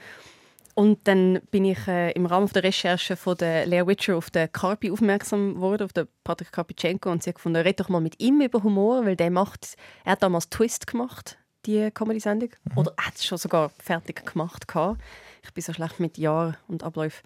Und 0.74 1.06
dann 1.06 1.40
bin 1.50 1.66
ich 1.66 1.86
äh, 1.86 2.12
im 2.12 2.24
Rahmen 2.24 2.48
der 2.48 2.64
Recherche 2.64 3.16
von 3.16 3.36
der 3.36 3.66
Lea 3.66 3.86
Witcher 3.86 4.16
auf 4.16 4.30
den 4.30 4.50
Carpi 4.50 4.90
aufmerksam 4.90 5.54
geworden, 5.54 5.84
auf 5.84 5.92
den 5.92 6.08
Patrick 6.24 6.50
Karpitschenko. 6.50 7.10
Und 7.10 7.22
sie 7.22 7.30
hat 7.30 7.36
gefunden, 7.36 7.60
red 7.60 7.78
doch 7.78 7.90
mal 7.90 8.00
mit 8.00 8.20
ihm 8.20 8.40
über 8.40 8.62
Humor, 8.62 9.04
weil 9.04 9.16
der 9.16 9.30
macht, 9.30 9.76
er 10.04 10.12
hat 10.12 10.22
damals 10.22 10.48
Twist 10.48 10.86
gemacht, 10.86 11.36
die 11.66 11.90
Comedy-Sendung. 11.90 12.50
Oder 12.76 12.94
er 12.96 13.06
hat 13.06 13.16
es 13.16 13.24
schon 13.24 13.38
sogar 13.38 13.70
fertig 13.78 14.24
gemacht. 14.24 14.66
gehabt. 14.66 15.00
Ich 15.42 15.52
bin 15.52 15.62
so 15.62 15.74
schlecht 15.74 16.00
mit 16.00 16.16
Jahren 16.16 16.56
und 16.68 16.84
Abläufen. 16.84 17.22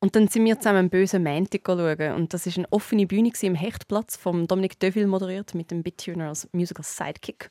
Und 0.00 0.14
dann 0.14 0.28
sind 0.28 0.44
wir 0.44 0.56
zusammen 0.58 0.78
einen 0.78 0.90
bösen 0.90 1.22
Mantic 1.22 1.64
schauen. 1.66 2.14
Und 2.14 2.32
das 2.32 2.46
war 2.46 2.52
eine 2.56 2.72
offene 2.72 3.06
Bühne 3.06 3.32
im 3.42 3.54
Hechtplatz, 3.54 4.16
vom 4.16 4.46
Dominic 4.46 4.78
Deville 4.78 5.08
moderiert, 5.08 5.54
mit 5.54 5.70
dem 5.70 5.82
Bittuner 5.82 6.28
als 6.28 6.48
Musical 6.52 6.84
Sidekick. 6.84 7.50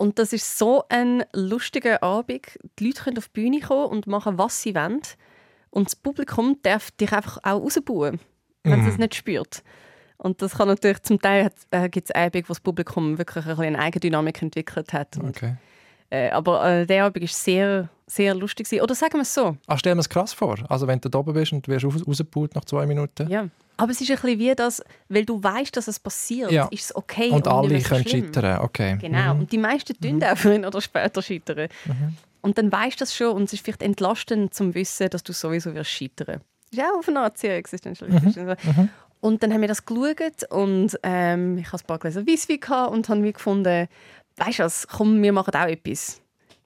Und 0.00 0.18
das 0.18 0.32
ist 0.32 0.56
so 0.56 0.84
ein 0.88 1.24
lustiger 1.34 2.02
Abend. 2.02 2.58
Die 2.78 2.86
Leute 2.86 3.02
können 3.02 3.18
auf 3.18 3.28
die 3.28 3.42
Bühne 3.42 3.60
kommen 3.60 3.84
und 3.90 4.06
machen, 4.06 4.38
was 4.38 4.62
sie 4.62 4.74
wollen. 4.74 5.02
Und 5.68 5.88
das 5.88 5.94
Publikum 5.96 6.56
darf 6.62 6.90
dich 6.92 7.12
einfach 7.12 7.36
auch 7.42 7.60
rausbauen, 7.60 8.18
wenn 8.64 8.80
es 8.80 8.94
es 8.94 8.96
nicht 8.98 9.14
spürt. 9.14 9.62
Und 10.16 10.40
das 10.40 10.54
kann 10.56 10.68
natürlich 10.68 11.02
zum 11.02 11.20
Teil 11.20 11.50
äh, 11.70 11.90
gibt 11.90 12.08
es 12.08 12.14
Abende, 12.14 12.48
wo 12.48 12.52
das 12.52 12.60
Publikum 12.60 13.18
wirklich 13.18 13.44
ein 13.44 13.50
bisschen 13.50 13.74
eine 13.74 13.78
Eigendynamik 13.78 14.40
entwickelt 14.40 14.90
hat. 14.94 15.18
Und, 15.18 15.36
Okay. 15.36 15.56
äh, 16.08 16.30
aber 16.30 16.64
äh, 16.64 16.86
der 16.86 17.04
Abend 17.04 17.20
war 17.20 17.28
sehr, 17.28 17.90
sehr 18.10 18.34
lustig. 18.34 18.66
gewesen. 18.66 18.82
Oder 18.82 18.94
sagen 18.94 19.14
wir 19.14 19.22
es 19.22 19.32
so. 19.34 19.56
Ach, 19.66 19.78
stell 19.78 19.94
mir 19.94 20.00
es 20.00 20.08
krass 20.08 20.32
vor. 20.32 20.56
Also 20.68 20.86
wenn 20.86 21.00
du 21.00 21.08
da 21.08 21.18
oben 21.18 21.32
bist 21.34 21.52
und 21.52 21.66
du 21.66 21.70
wirst 21.72 21.84
raus- 21.84 22.06
rausgebaut 22.06 22.54
nach 22.54 22.64
zwei 22.64 22.86
Minuten. 22.86 23.28
Ja. 23.30 23.48
Aber 23.76 23.92
es 23.92 24.00
ist 24.00 24.10
ein 24.10 24.16
bisschen 24.20 24.38
wie 24.38 24.54
das, 24.54 24.82
weil 25.08 25.24
du 25.24 25.42
weißt, 25.42 25.74
dass 25.76 25.88
es 25.88 25.98
passiert, 25.98 26.50
Ja. 26.52 26.68
ist 26.70 26.84
es 26.84 26.96
okay. 26.96 27.30
Und 27.30 27.36
nicht 27.46 27.48
alle 27.48 27.80
können 27.80 28.06
schlimm. 28.06 28.24
scheitern. 28.26 28.60
Okay. 28.60 28.98
Genau. 29.00 29.34
Mhm. 29.34 29.40
Und 29.40 29.52
die 29.52 29.58
meisten 29.58 29.98
tun 29.98 30.22
auch 30.22 30.36
früher 30.36 30.66
oder 30.66 30.80
später 30.80 31.22
scheitern. 31.22 31.68
Und 32.42 32.58
dann 32.58 32.70
weißt 32.72 32.96
du 33.00 33.04
das 33.04 33.14
schon 33.14 33.34
und 33.34 33.44
es 33.44 33.52
ist 33.54 33.64
vielleicht 33.64 33.82
entlastend 33.82 34.52
zum 34.54 34.74
Wissen, 34.74 35.08
dass 35.10 35.22
du 35.22 35.32
sowieso 35.32 35.74
wirst 35.74 35.90
scheitern. 35.90 36.40
Das 36.72 36.78
ist 36.78 36.84
auch 36.84 36.98
auf 36.98 37.08
eine 37.08 37.20
Art 37.20 37.38
sehr 37.38 37.56
existenziell. 37.56 38.56
Und 39.20 39.42
dann 39.42 39.52
haben 39.52 39.60
wir 39.60 39.68
das 39.68 39.84
geschaut 39.84 40.50
und 40.50 40.98
ähm, 41.02 41.58
ich 41.58 41.70
hatte 41.72 41.84
ein 41.84 41.86
paar 41.86 41.98
Gläser 41.98 42.26
Weisswein 42.26 42.88
und 42.88 43.08
habe 43.08 43.20
mir 43.20 43.32
gefunden, 43.32 43.86
weißt 44.36 44.58
du 44.60 44.62
was, 44.64 44.86
komm, 44.88 45.22
wir 45.22 45.32
machen 45.32 45.54
auch 45.54 45.66
etwas. 45.66 46.20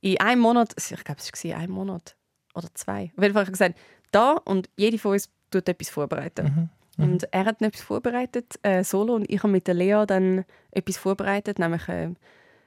In 0.05 0.21
einem 0.21 0.43
Monat, 0.43 0.75
ich 0.77 1.03
glaube, 1.03 1.19
es 1.19 1.45
war 1.45 1.57
ein 1.57 1.71
Monat 1.71 2.15
oder 2.55 2.69
zwei. 2.75 3.11
Auf 3.17 3.23
jeden 3.23 3.33
Fall 3.33 3.43
habe 3.43 3.45
ich 3.45 3.53
gesagt, 3.53 3.79
da 4.13 4.33
und 4.33 4.69
jede 4.77 4.99
von 4.99 5.13
uns 5.13 5.31
tut 5.51 5.67
etwas 5.67 5.89
vorbereiten. 5.89 6.69
Und 6.99 7.27
er 7.33 7.47
hat 7.47 7.63
etwas 7.63 7.81
vorbereitet, 7.81 8.55
äh, 8.63 8.85
solo, 8.85 9.15
und 9.15 9.31
ich 9.31 9.39
habe 9.39 9.51
mit 9.51 9.67
der 9.67 9.73
Lea 9.75 10.05
dann 10.07 10.45
etwas 10.73 10.99
vorbereitet, 10.99 11.59
nämlich 11.59 11.89
äh, 11.89 12.11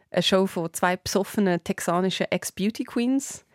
eine 0.10 0.24
Show 0.24 0.48
von 0.48 0.74
zwei 0.74 0.98
besoffenen 0.98 1.64
texanischen 1.64 2.26
Ex-Beauty 2.32 2.86
Queens. 2.86 3.46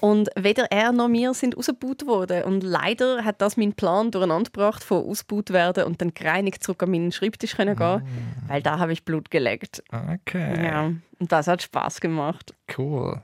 Und 0.00 0.30
weder 0.36 0.70
er 0.70 0.92
noch 0.92 1.08
wir 1.08 1.34
sind 1.34 1.56
ausgebaut 1.56 2.06
worden. 2.06 2.44
Und 2.44 2.62
leider 2.62 3.24
hat 3.24 3.42
das 3.42 3.56
meinen 3.56 3.72
Plan 3.72 4.12
durcheinander 4.12 4.50
gebracht, 4.52 4.84
von 4.84 5.04
ausgebaut 5.04 5.50
werden 5.50 5.84
und 5.84 6.00
dann 6.00 6.14
gereinigt 6.14 6.62
zurück 6.62 6.84
an 6.84 6.92
meinen 6.92 7.10
Schreibtisch 7.10 7.56
können 7.56 7.74
gehen, 7.74 8.02
weil 8.46 8.62
da 8.62 8.78
habe 8.78 8.92
ich 8.92 9.04
Blut 9.04 9.32
geleckt. 9.32 9.82
Okay. 9.90 10.64
Ja, 10.64 10.92
und 11.18 11.32
das 11.32 11.48
hat 11.48 11.62
Spaß 11.62 12.00
gemacht. 12.00 12.54
Cool. 12.78 13.20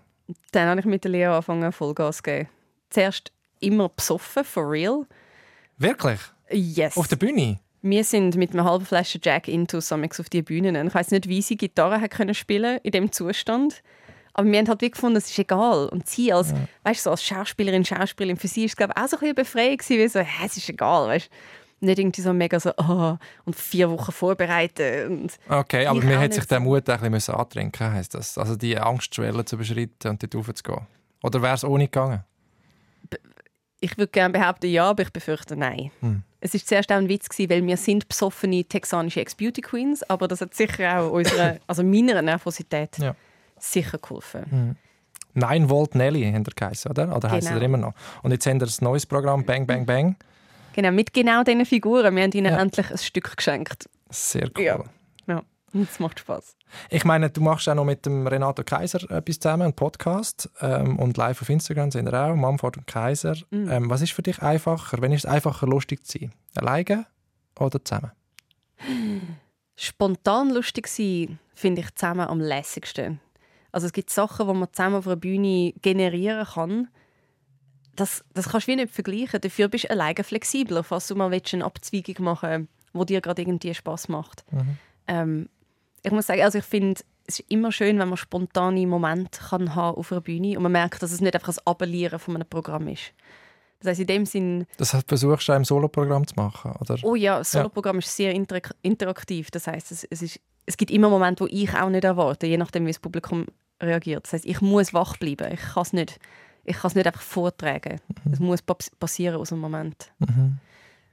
Dann 0.52 0.68
habe 0.68 0.80
ich 0.80 0.86
mit 0.86 1.04
der 1.04 1.10
Lea 1.10 1.26
angefangen, 1.26 1.72
Vollgas 1.72 2.18
zu 2.18 2.22
geben. 2.22 2.48
Zuerst 2.90 3.32
immer 3.60 3.88
besoffen, 3.88 4.44
for 4.44 4.70
real. 4.70 5.06
Wirklich? 5.78 6.20
Yes. 6.50 6.96
Auf 6.96 7.08
der 7.08 7.16
Bühne? 7.16 7.58
Wir 7.82 8.04
sind 8.04 8.36
mit 8.36 8.52
einer 8.52 8.64
halben 8.64 8.84
Flasche 8.84 9.20
Jack 9.22 9.46
into 9.46 9.80
Summix 9.80 10.18
auf 10.18 10.28
die 10.28 10.42
Bühne. 10.42 10.84
Ich 10.86 10.94
weiß 10.94 11.10
nicht, 11.12 11.28
wie 11.28 11.42
sie 11.42 11.56
Gitarre 11.56 12.08
können 12.08 12.34
spielen 12.34 12.80
in 12.82 12.92
dem 12.92 13.12
Zustand. 13.12 13.82
Aber 14.34 14.46
wir 14.50 14.58
haben 14.58 14.68
halt 14.68 14.82
wie 14.82 14.90
gefunden, 14.90 15.16
es 15.16 15.30
ist 15.30 15.38
egal. 15.38 15.88
Und 15.88 16.08
sie 16.08 16.32
als, 16.32 16.54
weißt, 16.84 17.04
so 17.04 17.10
als 17.10 17.24
Schauspielerin, 17.24 17.84
Schauspielerin, 17.84 18.36
für 18.36 18.48
sie 18.48 18.64
ist 18.64 18.72
es 18.72 18.76
glaube 18.76 18.92
ich, 18.96 19.02
auch 19.02 19.08
so 19.08 19.16
ein 19.16 19.20
bisschen 19.20 19.34
befreiend 19.34 19.78
gewesen, 19.80 19.98
wie 19.98 20.08
so, 20.08 20.20
hä, 20.20 20.46
es 20.46 20.56
ist 20.56 20.68
egal, 20.68 21.08
weißt 21.08 21.30
Nicht 21.80 21.98
irgendwie 21.98 22.20
so 22.20 22.32
mega 22.32 22.58
so, 22.58 22.72
oh, 22.76 23.16
und 23.44 23.54
vier 23.56 23.88
Wochen 23.90 24.10
vorbereiten. 24.12 25.28
Okay, 25.48 25.86
aber 25.86 26.02
man 26.02 26.18
hat 26.18 26.34
sich 26.34 26.44
den. 26.44 26.62
Mut 26.64 26.88
ein 26.88 27.12
bisschen 27.12 27.34
antrinken 27.34 27.92
heisst 27.92 28.14
das. 28.14 28.36
Also 28.36 28.56
die 28.56 28.76
Angstschwelle 28.78 29.44
zu 29.44 29.56
überschreiten 29.56 30.10
und 30.10 30.22
dort 30.22 30.34
raufzugehen. 30.34 30.86
Oder 31.22 31.40
wäre 31.42 31.54
es 31.54 31.64
ohne 31.64 31.84
gegangen? 31.84 32.24
ich 33.80 33.96
würde 33.96 34.10
gerne 34.10 34.32
behaupten, 34.36 34.66
ja, 34.66 34.90
aber 34.90 35.02
ich 35.04 35.12
befürchte, 35.12 35.56
nein. 35.56 35.90
Hm. 36.00 36.22
es 36.40 36.54
ist 36.54 36.66
zuerst 36.68 36.90
auch 36.90 36.96
ein 36.96 37.08
Witz 37.08 37.28
gewesen, 37.28 37.50
weil 37.50 37.64
wir 37.66 37.76
sind 37.76 38.08
besoffene 38.08 38.64
texanische 38.64 39.20
Ex-Beauty 39.20 39.60
Queens, 39.60 40.02
aber 40.10 40.26
das 40.26 40.40
hat 40.40 40.54
sicher 40.54 40.98
auch 41.00 41.12
unserer, 41.12 41.58
also 41.66 41.84
meiner 41.84 42.20
Nervosität 42.20 42.98
Ja. 42.98 43.14
sicher 43.58 43.98
geholfen. 43.98 44.76
9 45.34 45.70
Volt 45.70 45.94
Nelly 45.94 46.24
haben 46.32 46.42
geheißen, 46.42 46.90
oder? 46.90 47.14
Oder 47.16 47.30
heisst 47.30 47.48
Genau. 47.48 47.60
ihr 47.60 47.64
immer 47.66 47.78
noch? 47.78 47.94
Und 48.22 48.32
jetzt 48.32 48.46
haben 48.46 48.58
ihr 48.60 48.66
ein 48.66 48.74
neues 48.80 49.06
Programm, 49.06 49.44
Bang 49.44 49.66
Bang 49.66 49.86
Bang. 49.86 50.16
Genau, 50.78 50.92
mit 50.92 51.12
genau 51.12 51.42
diesen 51.42 51.66
Figuren. 51.66 52.14
Wir 52.14 52.22
haben 52.22 52.30
ihnen 52.30 52.52
Ja. 52.52 52.60
endlich 52.60 52.88
ein 52.88 52.98
Stück 52.98 53.36
geschenkt. 53.36 53.88
Sehr 54.10 54.48
cool. 54.56 54.62
Ja. 54.64 54.84
Ja, 55.26 55.42
es 55.74 55.98
macht 55.98 56.20
Spaß. 56.20 56.56
Ich 56.88 57.04
meine, 57.04 57.30
du 57.30 57.40
machst 57.40 57.68
auch 57.68 57.74
noch 57.74 57.84
mit 57.84 58.06
dem 58.06 58.28
Renato 58.28 58.62
Kaiser 58.62 59.10
etwas 59.10 59.40
zusammen, 59.40 59.64
einen 59.64 59.72
Podcast. 59.72 60.48
Ähm, 60.60 60.96
und 61.00 61.16
live 61.16 61.42
auf 61.42 61.48
Instagram 61.48 61.90
sind 61.90 62.04
wir 62.06 62.14
auch, 62.14 62.36
Mumford 62.36 62.76
und 62.76 62.86
Kaiser. 62.86 63.34
Mhm. 63.50 63.68
Ähm, 63.68 63.90
was 63.90 64.02
ist 64.02 64.12
für 64.12 64.22
dich 64.22 64.40
einfacher? 64.40 65.02
Wenn 65.02 65.10
ist 65.10 65.24
es 65.24 65.28
einfacher, 65.28 65.66
lustig 65.66 66.06
zu 66.06 66.16
sein? 66.16 66.32
Alleine 66.54 67.06
oder 67.58 67.84
zusammen? 67.84 68.12
Spontan 69.74 70.50
lustig 70.50 70.86
sein 70.86 71.40
finde 71.54 71.80
ich 71.80 71.92
zusammen 71.96 72.28
am 72.28 72.38
lässigsten. 72.38 73.18
Also 73.72 73.88
es 73.88 73.92
gibt 73.92 74.10
Sachen, 74.10 74.46
die 74.46 74.54
man 74.54 74.72
zusammen 74.72 74.94
auf 74.94 75.08
einer 75.08 75.16
Bühne 75.16 75.72
generieren 75.82 76.46
kann. 76.46 76.88
Das, 77.98 78.24
das 78.32 78.48
kannst 78.48 78.68
du 78.68 78.72
wie 78.72 78.76
nicht 78.76 78.94
vergleichen. 78.94 79.40
Dafür 79.40 79.68
bist 79.68 79.84
du 79.84 79.90
alleine 79.90 80.22
flexibler, 80.22 80.84
falls 80.84 81.08
du 81.08 81.16
mal 81.16 81.30
willst, 81.30 81.52
eine 81.52 81.64
Abzweigung 81.64 82.24
machen 82.24 82.68
wo 82.92 83.04
dir 83.04 83.20
gerade 83.20 83.42
irgendwie 83.42 83.74
Spaß 83.74 84.08
macht. 84.08 84.44
Ähm, 85.06 85.48
ich 86.02 86.12
muss 86.12 86.26
sagen, 86.26 86.42
also 86.42 86.58
ich 86.58 86.64
finde, 86.64 87.00
es 87.26 87.40
ist 87.40 87.50
immer 87.50 87.72
schön, 87.72 87.98
wenn 87.98 88.08
man 88.08 88.16
spontane 88.16 88.86
Momente 88.86 89.40
kann 89.40 89.74
haben 89.74 89.96
auf 89.96 90.12
einer 90.12 90.20
Bühne 90.20 90.56
und 90.56 90.62
man 90.62 90.72
merkt, 90.72 91.02
dass 91.02 91.12
es 91.12 91.20
nicht 91.20 91.34
einfach 91.34 91.56
ein 91.56 91.66
Abellieren 91.66 92.18
von 92.18 92.36
einem 92.36 92.48
Programm 92.48 92.88
ist. 92.88 93.12
Das 93.80 93.90
heißt 93.90 94.00
in 94.00 94.06
dem 94.06 94.26
Sinn, 94.26 94.66
Das 94.76 94.92
heißt, 94.92 95.06
versuchst 95.06 95.48
du 95.48 95.52
im 95.52 95.64
Soloprogramm 95.64 96.26
zu 96.26 96.34
machen, 96.36 96.72
oder? 96.80 96.96
Oh 97.02 97.14
ja, 97.14 97.38
das 97.38 97.52
Soloprogramm 97.52 97.98
ist 97.98 98.14
sehr 98.14 98.32
interak 98.32 98.74
interaktiv. 98.82 99.50
Das 99.50 99.66
heißt, 99.66 99.92
es, 99.92 100.04
es, 100.04 100.22
ist, 100.22 100.40
es 100.66 100.76
gibt 100.76 100.90
immer 100.90 101.10
Momente, 101.10 101.44
wo 101.44 101.48
ich 101.48 101.72
auch 101.74 101.88
nicht 101.88 102.04
erwarte, 102.04 102.46
je 102.46 102.56
nachdem, 102.56 102.86
wie 102.86 102.90
das 102.90 102.98
Publikum 102.98 103.46
reagiert. 103.80 104.24
Das 104.24 104.32
heißt, 104.32 104.46
ich 104.46 104.60
muss 104.60 104.92
wach 104.94 105.16
bleiben. 105.18 105.52
Ich 105.52 105.60
kann 105.60 105.82
es 105.82 105.92
nicht, 105.92 106.18
ich 106.68 106.76
kann 106.76 106.88
es 106.88 106.94
nicht 106.94 107.06
einfach 107.06 107.22
vortragen. 107.22 108.00
Es 108.30 108.38
muss 108.38 108.62
pas- 108.62 108.90
passieren 108.98 109.36
aus 109.36 109.52
einem 109.52 109.60
Moment. 109.62 110.10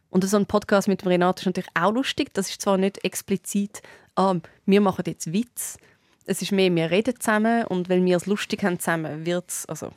Und 0.10 0.24
so 0.24 0.38
ein 0.38 0.46
Podcast 0.46 0.88
mit 0.88 1.02
dem 1.02 1.10
Renato 1.10 1.40
ist 1.42 1.46
natürlich 1.46 1.70
auch 1.74 1.92
lustig. 1.92 2.34
Das 2.34 2.50
ist 2.50 2.62
zwar 2.62 2.78
nicht 2.78 3.04
explizit, 3.04 3.82
ah, 4.16 4.36
wir 4.66 4.82
machen 4.82 5.04
jetzt 5.08 5.32
Witz. 5.34 5.78
Es 6.26 6.42
ist 6.42 6.52
mehr, 6.52 6.74
wir 6.74 6.90
reden 6.90 7.20
zusammen 7.20 7.66
und 7.66 7.90
weil 7.90 8.04
wir 8.04 8.18
es 8.18 8.26
lustig 8.26 8.64
haben 8.64 8.80
zusammen, 8.80 9.26
wird 9.26 9.50
es, 9.50 9.66
also 9.68 9.92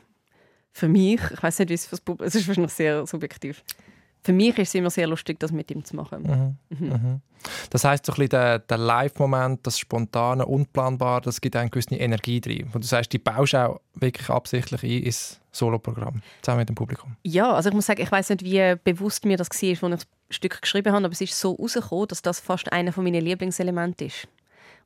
für 0.73 0.89
mich, 0.89 1.21
ich 1.33 1.43
weiß 1.43 1.61
nicht, 1.61 1.71
wie 1.71 1.75
es 1.75 1.87
für 1.87 1.93
das 1.93 2.01
Publikum, 2.01 2.27
es 2.27 2.35
ist 2.35 2.47
wahrscheinlich 2.47 2.73
sehr 2.73 3.07
subjektiv. 3.07 3.63
Für 4.23 4.33
mich 4.33 4.59
ist 4.59 4.69
es 4.69 4.75
immer 4.75 4.91
sehr 4.91 5.07
lustig, 5.07 5.39
das 5.41 5.53
mit 5.53 5.71
ihm 5.71 5.85
zu 5.85 5.97
machen. 5.97 6.59
Das 7.71 7.85
heisst, 7.85 8.05
so 8.05 8.13
ein 8.13 8.17
bisschen 8.17 8.31
der, 8.31 8.59
der 8.59 8.77
Live-Moment, 8.77 9.67
das 9.67 9.79
Spontane, 9.79 10.45
Unplanbare, 10.45 11.23
das 11.23 11.41
gibt 11.41 11.57
eine 11.57 11.71
gewisse 11.71 11.95
Energie 11.95 12.41
drin. 12.41 12.69
Und 12.75 12.83
du 12.83 12.87
sagst, 12.89 13.13
die 13.13 13.19
baust 13.19 13.55
auch 13.55 13.81
wirklich 13.95 14.29
absichtlich 14.29 14.83
ein 14.83 15.03
ins 15.05 15.41
Soloprogramm, 15.59 16.23
zusammen 16.43 16.61
mit 16.61 16.69
dem 16.69 16.75
Publikum. 16.75 17.17
Ja, 17.23 17.53
also 17.53 17.69
ich 17.69 17.75
muss 17.75 17.87
sagen, 17.87 18.03
ich 18.03 18.11
weiß 18.11 18.31
nicht, 18.31 18.45
wie 18.45 18.77
bewusst 18.83 19.25
mir 19.25 19.37
das 19.37 19.49
war, 19.51 19.59
als 19.69 19.73
ich 19.73 19.81
das 19.81 20.37
Stück 20.37 20.63
geschrieben 20.63 20.93
habe, 20.93 21.05
aber 21.05 21.13
es 21.13 21.21
ist 21.21 21.39
so 21.39 21.53
rausgekommen, 21.53 22.09
dass 22.09 22.23
das 22.23 22.41
fast 22.41 22.73
einer 22.73 22.93
von 22.93 23.05
meinen 23.05 23.23
Lieblingselemente 23.23 24.07
ist. 24.07 24.29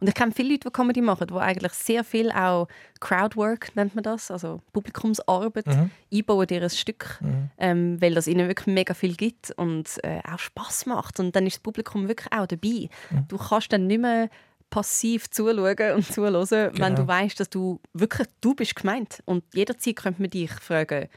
Und 0.02 0.08
ich 0.08 0.14
kenne 0.14 0.32
viele 0.32 0.50
Leute, 0.50 0.68
die 0.68 0.72
Comedy 0.72 1.00
machen, 1.00 1.28
die 1.28 1.34
eigentlich 1.34 1.72
sehr 1.74 2.02
viel 2.02 2.32
auch 2.32 2.66
Crowdwork, 2.98 3.76
nennt 3.76 3.94
man 3.94 4.02
das, 4.02 4.32
also 4.32 4.60
Publikumsarbeit, 4.72 5.64
einbauen 6.12 6.46
in 6.48 6.62
ihr 6.62 6.68
Stück, 6.70 7.20
ähm, 7.56 8.02
weil 8.02 8.12
das 8.12 8.26
ihnen 8.26 8.48
wirklich 8.48 8.66
mega 8.66 8.94
viel 8.94 9.14
gibt 9.14 9.52
und 9.52 10.02
äh, 10.02 10.20
auch 10.28 10.40
Spaß 10.40 10.86
macht. 10.86 11.20
Und 11.20 11.36
dann 11.36 11.46
ist 11.46 11.58
das 11.58 11.62
Publikum 11.62 12.08
wirklich 12.08 12.32
auch 12.32 12.46
dabei. 12.46 12.88
Du 13.28 13.36
kannst 13.38 13.72
dann 13.72 13.86
nicht 13.86 14.00
mehr 14.00 14.28
passiv 14.72 15.30
zuschauen 15.30 15.92
und 15.94 16.12
zuhören, 16.12 16.48
wenn 16.50 16.72
Genau. 16.72 16.94
du 17.02 17.06
weißt, 17.06 17.38
dass 17.38 17.50
du 17.50 17.78
wirklich 17.92 18.26
du 18.40 18.54
bist 18.54 18.74
gemeint. 18.74 19.22
Und 19.26 19.44
jederzeit 19.54 19.96
könnte 19.96 20.20
man 20.22 20.30
dich 20.30 20.50
fragen, 20.50 21.08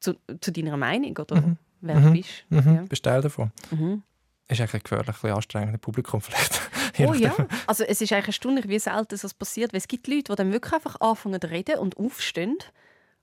zu, 0.00 0.14
zu 0.40 0.52
deiner 0.52 0.76
Meinung 0.76 1.16
oder 1.18 1.56
wer 1.80 2.00
du 2.00 2.12
bist. 2.12 2.44
Mhm. 2.48 2.86
Bist 2.88 3.02
Teil 3.02 3.20
davon. 3.22 3.50
Mhm. 3.70 4.02
Ist 4.48 4.60
eigentlich 4.60 4.84
gefährlich, 4.84 5.08
ein 5.08 5.12
bisschen 5.14 5.32
anstrengend 5.32 5.74
im 5.74 5.80
Publikum 5.80 6.20
vielleicht. 6.20 6.60
Oh 6.98 7.12
ja, 7.12 7.34
also 7.66 7.84
es 7.84 8.00
ist 8.00 8.10
eigentlich 8.10 8.28
erstaunlich, 8.28 8.68
wie 8.68 8.78
selten 8.78 9.18
das 9.20 9.34
passiert, 9.34 9.74
weil 9.74 9.78
es 9.80 9.86
gibt 9.88 10.06
Leute, 10.08 10.32
die 10.32 10.34
dann 10.34 10.50
wirklich 10.50 10.72
einfach 10.72 10.98
anfangen 11.00 11.38
zu 11.38 11.50
reden 11.50 11.78
und 11.78 11.98
aufstehen 11.98 12.56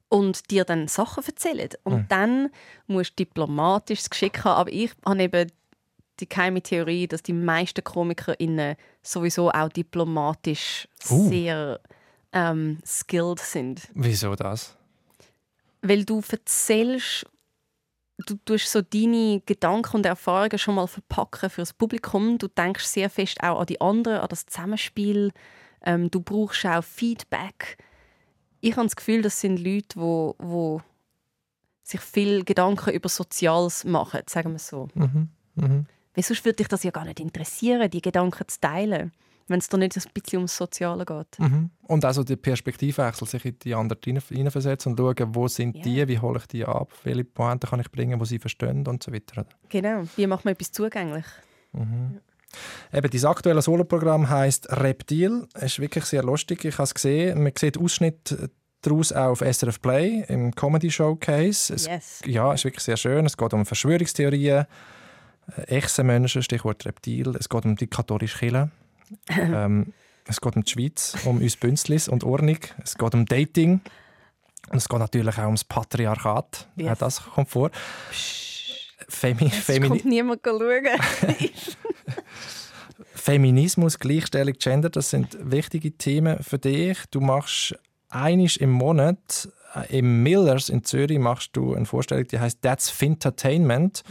und 0.10 0.52
dir 0.52 0.63
dann 0.63 0.88
Sachen 0.88 1.23
erzählen. 1.26 1.69
Und 1.82 1.93
Mhm. 1.95 2.06
dann 2.08 2.49
musst 2.86 3.12
du 3.17 3.23
diplomatisch 3.26 4.02
das 4.02 4.12
Geschick 4.12 4.43
haben. 4.43 4.60
Aber 4.60 4.71
ich 4.71 4.91
habe 5.04 5.23
eben 5.23 5.52
die 6.19 6.30
geheime 6.30 6.62
Theorie, 6.62 7.08
dass 7.08 7.23
die 7.23 7.34
meisten 7.34 7.84
KomikerInnen 7.84 8.76
sowieso 9.02 9.49
auch 9.52 9.69
diplomatisch 9.69 10.88
Uh. 11.10 11.30
sehr 11.30 11.80
ähm, 12.32 12.80
skilled 12.86 13.39
sind. 13.39 13.82
Wieso 13.93 14.36
das? 14.36 14.78
Weil 15.82 16.06
du 16.06 16.21
erzählst, 16.30 17.26
du 18.26 18.36
tust 18.45 18.71
so 18.71 18.82
deine 18.82 19.41
Gedanken 19.45 19.97
und 19.97 20.06
Erfahrungen 20.06 20.58
schon 20.58 20.76
mal 20.76 20.88
verpacken 20.88 21.49
für 21.49 21.62
das 21.62 21.73
Publikum. 21.73 22.38
Du 22.38 22.47
denkst 22.47 22.86
sehr 22.86 23.10
fest 23.10 23.41
auch 23.41 23.60
an 23.60 23.65
die 23.65 23.82
anderen, 23.82 24.19
an 24.19 24.30
das 24.30 24.45
Zusammenspiel. 24.45 25.32
Ähm, 25.86 26.10
du 26.10 26.21
brauchst 26.21 26.65
auch 26.65 26.84
Feedback. 26.84 27.78
Ich 28.62 28.78
habe 28.78 28.86
das 28.86 28.95
Gefühl, 28.95 29.21
das 29.21 29.41
sind 29.41 29.60
Leute, 29.60 29.99
wo, 29.99 30.36
wo 30.39 30.82
sich 31.84 31.99
viel 31.99 32.45
Gedanken 32.45 32.91
über 32.93 33.10
Soziales 33.10 33.84
machen, 33.84 34.21
sagen 34.28 34.54
wir 34.54 34.60
so. 34.60 34.88
Mhm. 34.93 35.28
Mhm. 35.56 35.86
Weil 36.15 36.23
sonst 36.23 36.45
würde 36.45 36.58
dich 36.58 36.67
das 36.67 36.84
ja 36.84 36.91
gar 36.91 37.06
nicht 37.06 37.19
interessieren, 37.19 37.89
die 37.89 38.02
Gedanken 38.02 38.47
zu 38.47 38.60
teilen, 38.60 39.12
wenn 39.47 39.60
es 39.60 39.67
da 39.67 39.78
nicht 39.78 39.97
ein 39.97 40.04
bisschen 40.13 40.38
ums 40.39 40.56
Soziale 40.56 41.06
geht. 41.06 41.39
Mhm. 41.39 41.69
Und 41.84 42.06
also 42.06 42.23
der 42.23 42.36
Perspektivwechsel, 42.38 43.28
sich 43.28 43.43
in 43.45 43.60
die 43.60 43.73
anderen 43.76 43.99
hinein- 44.04 44.23
hineinversetzen 44.30 44.93
und 44.93 44.97
schauen, 44.99 45.36
wo 45.36 45.47
sind 45.47 45.76
Ja. 45.78 45.84
die, 45.84 46.08
wie 46.08 46.19
hole 46.19 46.39
ich 46.39 46.47
die 46.47 46.65
ab, 46.65 46.91
welche 47.04 47.26
Pointen 47.26 47.69
kann 47.69 47.80
ich 47.80 47.91
bringen, 47.91 48.19
wo 48.19 48.26
sie 48.26 48.39
verstehen 48.39 48.88
und 48.88 49.04
so 49.04 49.12
weiter. 49.12 49.45
Genau. 49.69 50.04
Wie 50.15 50.28
macht 50.28 50.45
man 50.45 50.54
etwas 50.54 50.71
zugänglich? 50.71 51.26
Eben, 52.93 53.10
dieses 53.10 53.26
aktuelle 53.26 53.62
Soloprogramm 53.62 54.30
heißt 54.30 54.69
Reptil. 54.71 55.47
Es 55.56 55.63
ist 55.73 55.80
wirklich 55.80 56.06
sehr 56.06 56.23
lustig. 56.23 56.63
Ich 56.65 56.76
habe 56.76 56.84
es 56.84 56.93
gesehen. 56.93 57.41
Man 57.41 57.52
sieht 57.58 57.78
Ausschnitte 57.80 58.52
daraus 58.82 59.12
auch 59.12 59.32
auf 59.32 59.41
SRF 59.41 59.82
Play 59.82 60.23
im 60.28 60.54
Comedy 60.54 60.91
Showcase. 60.91 61.73
Es, 61.73 61.88
Yes. 61.88 62.21
Ja, 62.26 62.54
es 62.54 62.60
ist 62.62 62.65
wirklich 62.65 62.84
sehr 62.84 62.97
schön. 62.97 63.26
Es 63.26 63.36
geht 63.36 63.54
um 63.54 63.65
Verschwörungstheorien, 63.65 64.65
Echsenmenschen, 65.67 66.43
Stichwort 66.43 66.86
Reptil. 66.86 67.36
Es 67.39 67.49
geht 67.49 67.65
um 67.65 67.75
die 67.75 67.88
katholische 67.88 68.39
Kirche. 68.39 68.71
ähm, 69.29 69.93
es 70.27 70.39
geht 70.39 70.56
um 70.56 70.63
die 70.63 70.71
Schweiz, 70.71 71.15
um 71.25 71.38
uns 71.39 71.58
Bünzlis 71.58 72.08
und 72.08 72.23
Ordnung. 72.23 72.60
Es 72.84 72.97
geht 72.97 73.13
um 73.13 73.25
Dating. 73.25 73.82
Und 74.69 74.77
es 74.77 74.88
geht 74.88 74.99
natürlich 74.99 75.38
auch 75.38 75.45
ums 75.45 75.63
Patriarchat. 75.63 76.67
Yes. 76.75 76.91
Auch 76.91 76.97
das 76.97 77.23
kommt 77.23 77.49
vor. 77.49 77.71
Femi 79.10 79.47
Es 79.47 79.58
Femini 79.58 79.89
kommt 79.89 80.06
niemand 80.06 80.41
schauen. 80.45 80.88
Feminismus, 83.15 83.99
Gleichstellung, 83.99 84.53
Gender, 84.60 84.89
das 84.89 85.10
sind 85.10 85.38
wichtige 85.39 85.91
Themen 85.91 86.41
für 86.41 86.60
dich. 86.60 86.97
Du 87.12 87.21
machst 87.21 87.75
einisch 88.10 88.58
im 88.58 88.71
Monat 88.71 89.47
äh, 89.47 89.62
im 89.89 90.23
Millers 90.23 90.69
in 90.69 90.83
Zürich 90.83 91.19
machst 91.19 91.51
du 91.53 91.73
eine 91.73 91.86
Vorstellung, 91.86 92.27
die 92.27 92.39
heißt 92.39 92.62
That's 92.62 92.89
Fintertainment. 92.89 94.03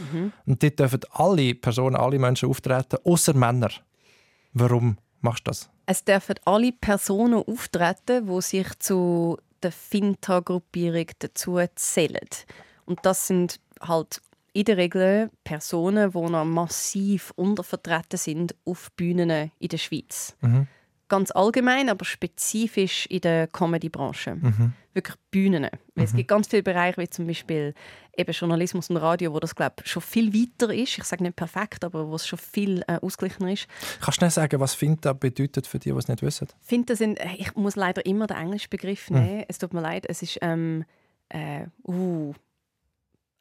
Und 0.45 0.61
dort 0.63 0.79
dürfen 0.79 0.99
alle 1.11 1.55
Personen, 1.55 1.95
alle 1.95 2.19
Menschen 2.19 2.49
auftreten, 2.49 2.97
außer 3.03 3.33
Männer. 3.33 3.69
Warum 4.53 4.97
machst 5.21 5.47
du 5.47 5.51
das? 5.51 5.69
Es 5.85 6.03
dürfen 6.03 6.35
alle 6.45 6.71
Personen 6.71 7.43
auftreten, 7.43 8.27
die 8.27 8.41
sich 8.41 8.67
zu 8.79 9.37
der 9.61 9.71
Finta-Gruppierung 9.71 11.07
dazu 11.19 11.59
zählen. 11.75 12.19
Und 12.85 12.99
das 13.03 13.27
sind 13.27 13.59
halt 13.81 14.21
in 14.53 14.65
der 14.65 14.77
Regel 14.77 15.31
Personen, 15.43 16.11
die 16.11 16.19
noch 16.19 16.45
massiv 16.45 17.31
untervertreten 17.35 18.19
sind 18.19 18.55
auf 18.65 18.91
Bühnen 18.91 19.51
in 19.57 19.67
der 19.67 19.77
Schweiz. 19.77 20.35
Ganz 21.13 21.29
allgemein, 21.31 21.89
aber 21.89 22.05
spezifisch 22.05 23.05
in 23.05 23.21
der 23.21 23.45
Comedy-Branche. 23.47 24.37
Wirklich 24.95 25.15
Bühnen. 25.29 25.67
Weil 25.93 26.05
Es 26.05 26.15
gibt 26.15 26.27
ganz 26.27 26.47
viele 26.47 26.63
Bereiche, 26.63 26.99
wie 26.99 27.07
zum 27.07 27.27
Beispiel 27.27 27.75
eben 28.17 28.31
Journalismus 28.31 28.89
und 28.89 28.97
Radio, 28.97 29.31
wo 29.31 29.39
das 29.39 29.53
glaub, 29.55 29.81
schon 29.85 30.01
viel 30.01 30.33
weiter 30.33 30.73
ist. 30.73 30.97
Ich 30.97 31.03
sage 31.03 31.21
nicht 31.23 31.35
perfekt, 31.35 31.83
aber 31.83 32.07
wo 32.09 32.15
es 32.15 32.25
schon 32.27 32.39
viel 32.39 32.83
äh, 32.87 32.97
ausgeglichener 32.99 33.51
ist. 33.53 33.67
Kannst 34.01 34.07
du 34.07 34.11
schnell 34.13 34.29
sagen, 34.31 34.59
was 34.59 34.73
Finta 34.73 35.13
bedeutet 35.13 35.67
für 35.67 35.77
die, 35.77 35.91
die 35.91 35.97
es 35.97 36.07
nicht 36.07 36.23
wissen? 36.23 36.47
finde, 36.61 36.95
sind, 36.95 37.19
äh, 37.19 37.27
ich 37.37 37.55
muss 37.55 37.75
leider 37.75 38.03
immer 38.07 38.25
den 38.25 38.37
englischen 38.37 38.69
Begriff 38.71 39.09
nehmen. 39.11 39.45
Es 39.47 39.59
tut 39.59 39.71
mir 39.73 39.81
leid. 39.81 40.05
Es 40.09 40.23
ist, 40.23 40.39
ähm, 40.41 40.83
äh, 41.29 41.65
uh, 41.87 42.33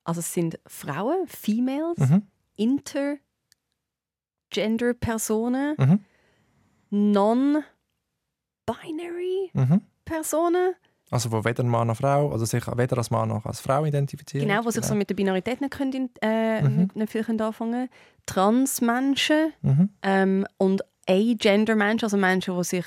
also 0.04 0.20
es 0.20 0.32
sind 0.34 0.58
Frauen, 0.66 1.26
Females, 1.26 1.98
Mhm. 1.98 2.22
Intergender-Personen, 4.50 5.74
Mhm. 5.78 6.04
Non-Binary 6.92 7.72
Mhm. 9.54 9.82
Personen. 10.04 10.74
Also 11.10 11.30
wo 11.30 11.44
weder 11.44 11.62
Mann 11.64 11.88
noch 11.88 11.96
Frau, 11.96 12.32
also 12.32 12.44
sich 12.46 12.66
weder 12.66 12.96
als 12.96 13.10
Mann 13.10 13.28
noch 13.28 13.44
als 13.44 13.60
Frau 13.60 13.84
identifizieren. 13.84 14.48
Genau, 14.48 14.62
die 14.62 14.70
sich 14.72 14.84
so 14.84 14.94
mit 14.94 15.10
der 15.10 15.14
Binarität 15.14 15.60
nicht, 15.60 15.72
können, 15.72 16.08
äh, 16.22 16.62
mhm. 16.62 16.90
nicht, 16.94 17.12
viel 17.12 17.22
können 17.22 17.40
anfangen 17.40 17.72
können. 17.72 17.88
Transmenschen 18.24 19.52
mhm. 19.60 19.90
ähm, 20.02 20.46
und 20.56 20.82
Agender-Menschen, 21.06 22.06
also 22.06 22.16
Menschen, 22.16 22.56
die 22.56 22.64
sich 22.64 22.86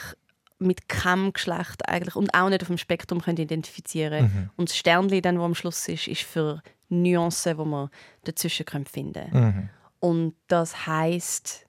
mit 0.57 0.87
keinem 0.89 1.33
Geschlecht 1.33 1.87
eigentlich 1.87 2.15
und 2.15 2.33
auch 2.33 2.49
nicht 2.49 2.61
auf 2.61 2.67
dem 2.67 2.77
Spektrum 2.77 3.21
können 3.21 3.37
identifizieren 3.37 4.23
mhm. 4.23 4.49
Und 4.55 4.69
das 4.69 4.77
Sternchen, 4.77 5.21
dann, 5.21 5.39
wo 5.39 5.43
am 5.43 5.53
Schluss 5.53 5.87
ist, 5.87 6.07
ist 6.07 6.21
für 6.21 6.61
Nuancen, 6.89 7.57
die 7.57 7.65
man 7.65 7.89
dazwischen 8.23 8.65
finden 8.85 9.29
können. 9.29 9.45
Mhm. 9.45 9.69
Und 9.99 10.35
das 10.47 10.87
heißt 10.87 11.64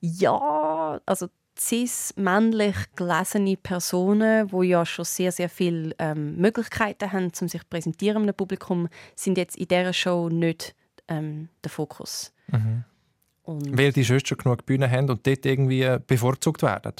ja, 0.00 1.00
also 1.06 1.28
cis 1.58 2.14
männlich 2.16 2.76
gelesene 2.94 3.56
Personen, 3.56 4.48
die 4.48 4.68
ja 4.68 4.86
schon 4.86 5.04
sehr, 5.04 5.32
sehr 5.32 5.48
viele 5.48 5.94
ähm, 5.98 6.36
Möglichkeiten 6.36 7.12
haben, 7.12 7.32
um 7.40 7.48
sich 7.48 7.68
präsentieren 7.68 8.28
im 8.28 8.34
Publikum, 8.34 8.88
sind 9.16 9.38
jetzt 9.38 9.56
in 9.56 9.66
dieser 9.66 9.92
Show 9.92 10.28
nicht 10.28 10.74
ähm, 11.08 11.48
der 11.64 11.70
Fokus. 11.70 12.32
Mhm. 12.48 12.84
Weil 13.44 13.92
die 13.92 14.04
schon 14.04 14.20
genug 14.20 14.66
Bühnen 14.66 14.90
haben 14.90 15.08
und 15.08 15.26
dort 15.26 15.46
irgendwie 15.46 15.98
bevorzugt 16.06 16.62
werden. 16.62 16.92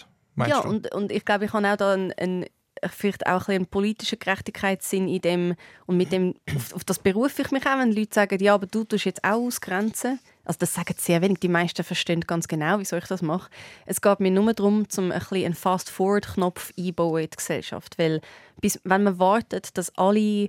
Ja, 0.46 0.60
und, 0.60 0.92
und 0.94 1.12
ich 1.12 1.24
glaube, 1.24 1.44
ich 1.44 1.52
habe 1.52 1.70
auch 1.70 1.76
da 1.76 1.92
einen, 1.92 2.12
einen 2.12 2.46
vielleicht 2.90 3.26
auch 3.26 3.48
ein 3.48 3.56
einen 3.56 3.66
politischen 3.66 4.18
Gerechtigkeitssinn 4.18 5.08
in 5.08 5.20
dem 5.20 5.54
und 5.86 5.96
mit 5.96 6.12
dem 6.12 6.34
auf, 6.54 6.74
auf, 6.74 6.84
das 6.84 7.00
berufe 7.00 7.42
ich 7.42 7.50
mich 7.50 7.66
auch, 7.66 7.78
wenn 7.78 7.92
Leute 7.92 8.14
sagen, 8.14 8.42
ja, 8.42 8.54
aber 8.54 8.66
du 8.66 8.84
tust 8.84 9.04
jetzt 9.04 9.24
auch 9.24 9.46
ausgrenzen. 9.46 10.20
Also 10.48 10.60
das 10.60 10.72
sagen 10.72 10.94
sehr 10.96 11.20
wenig. 11.20 11.40
Die 11.40 11.48
meisten 11.48 11.84
verstehen 11.84 12.22
ganz 12.22 12.48
genau, 12.48 12.78
wieso 12.78 12.96
ich 12.96 13.04
das 13.04 13.20
mache. 13.20 13.50
Es 13.84 14.00
geht 14.00 14.18
mir 14.18 14.30
nur 14.30 14.54
darum, 14.54 14.86
um 14.96 15.12
ein 15.12 15.22
einen 15.30 15.54
Fast-Forward-Knopf 15.54 16.72
einbauen 16.76 17.24
in 17.24 17.30
die 17.30 17.36
Gesellschaft, 17.36 17.98
weil 17.98 18.22
bis, 18.58 18.80
wenn 18.82 19.02
man 19.02 19.18
wartet, 19.18 19.76
dass 19.76 19.94
alle 19.98 20.48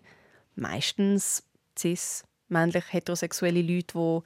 meistens 0.56 1.44
cis 1.78 2.24
männlich 2.48 2.86
heterosexuelle 2.92 3.62
Leute, 3.62 3.94
die 3.94 4.22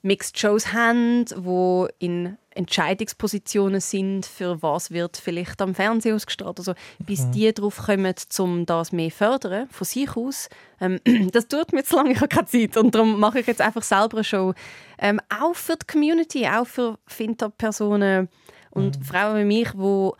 Mixed 0.00 0.38
Shows 0.38 0.72
haben, 0.72 1.26
wo 1.36 1.86
in 1.98 2.38
Entscheidungspositionen 2.54 3.80
sind, 3.80 4.26
für 4.26 4.62
was 4.62 4.90
wird 4.90 5.16
vielleicht 5.16 5.60
am 5.60 5.74
Fernsehen 5.74 6.14
ausgestrahlt. 6.14 6.58
Also 6.58 6.74
bis 6.98 7.26
mhm. 7.26 7.32
die 7.32 7.52
darauf 7.52 7.78
kommen, 7.78 8.14
um 8.38 8.66
das 8.66 8.92
mehr 8.92 9.10
zu 9.10 9.16
fördern, 9.16 9.68
von 9.70 9.84
sich 9.84 10.16
aus. 10.16 10.48
Ähm, 10.80 11.00
das 11.32 11.48
tut 11.48 11.72
mir 11.72 11.84
zu 11.84 11.96
lange, 11.96 12.12
ich 12.12 12.18
habe 12.18 12.28
keine 12.28 12.46
Zeit. 12.46 12.76
Und 12.76 12.94
darum 12.94 13.18
mache 13.18 13.40
ich 13.40 13.46
jetzt 13.46 13.60
einfach 13.60 13.82
selber 13.82 14.18
eine 14.18 14.24
Show. 14.24 14.54
Ähm, 14.98 15.20
auch 15.28 15.54
für 15.54 15.76
die 15.76 15.86
Community, 15.86 16.46
auch 16.46 16.66
für 16.66 16.98
Finter-Personen 17.06 18.28
und 18.70 18.98
mhm. 18.98 19.04
Frauen 19.04 19.38
wie 19.38 19.44
mich, 19.44 19.70
die 19.72 20.10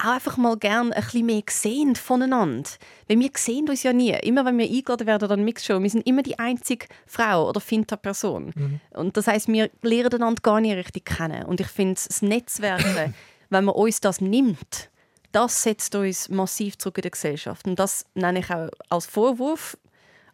auch 0.00 0.14
einfach 0.14 0.36
mal 0.36 0.56
gerne 0.56 0.94
ein 0.94 1.02
bisschen 1.02 1.26
mehr 1.26 1.42
sehen 1.48 1.96
voneinander. 1.96 2.68
Weil 3.08 3.18
wir 3.20 3.30
sehen 3.36 3.68
uns 3.68 3.82
ja 3.82 3.92
nie. 3.92 4.12
Immer 4.22 4.44
wenn 4.44 4.58
wir 4.58 4.66
eingeladen 4.66 5.06
werden 5.06 5.30
an 5.30 5.44
Mixshow, 5.44 5.82
wir 5.82 5.90
sind 5.90 6.06
immer 6.06 6.22
die 6.22 6.38
einzige 6.38 6.86
Frau 7.06 7.48
oder 7.48 7.60
Finta-Person. 7.60 8.52
Mhm. 8.54 8.80
Und 8.92 9.16
das 9.16 9.26
heißt, 9.26 9.48
wir 9.48 9.70
lernen 9.82 10.14
einander 10.14 10.42
gar 10.42 10.60
nicht 10.60 10.76
richtig 10.76 11.04
kennen. 11.04 11.44
Und 11.44 11.60
ich 11.60 11.68
finde, 11.68 11.94
das 11.94 12.22
Netzwerken, 12.22 13.14
wenn 13.50 13.64
man 13.64 13.74
uns 13.74 14.00
das 14.00 14.20
nimmt, 14.20 14.90
das 15.32 15.62
setzt 15.62 15.94
uns 15.94 16.28
massiv 16.28 16.78
zurück 16.78 16.98
in 16.98 17.02
der 17.02 17.10
Gesellschaft. 17.12 17.66
Und 17.66 17.78
das 17.78 18.04
nenne 18.14 18.40
ich 18.40 18.50
auch 18.50 18.68
als 18.88 19.06
Vorwurf 19.06 19.76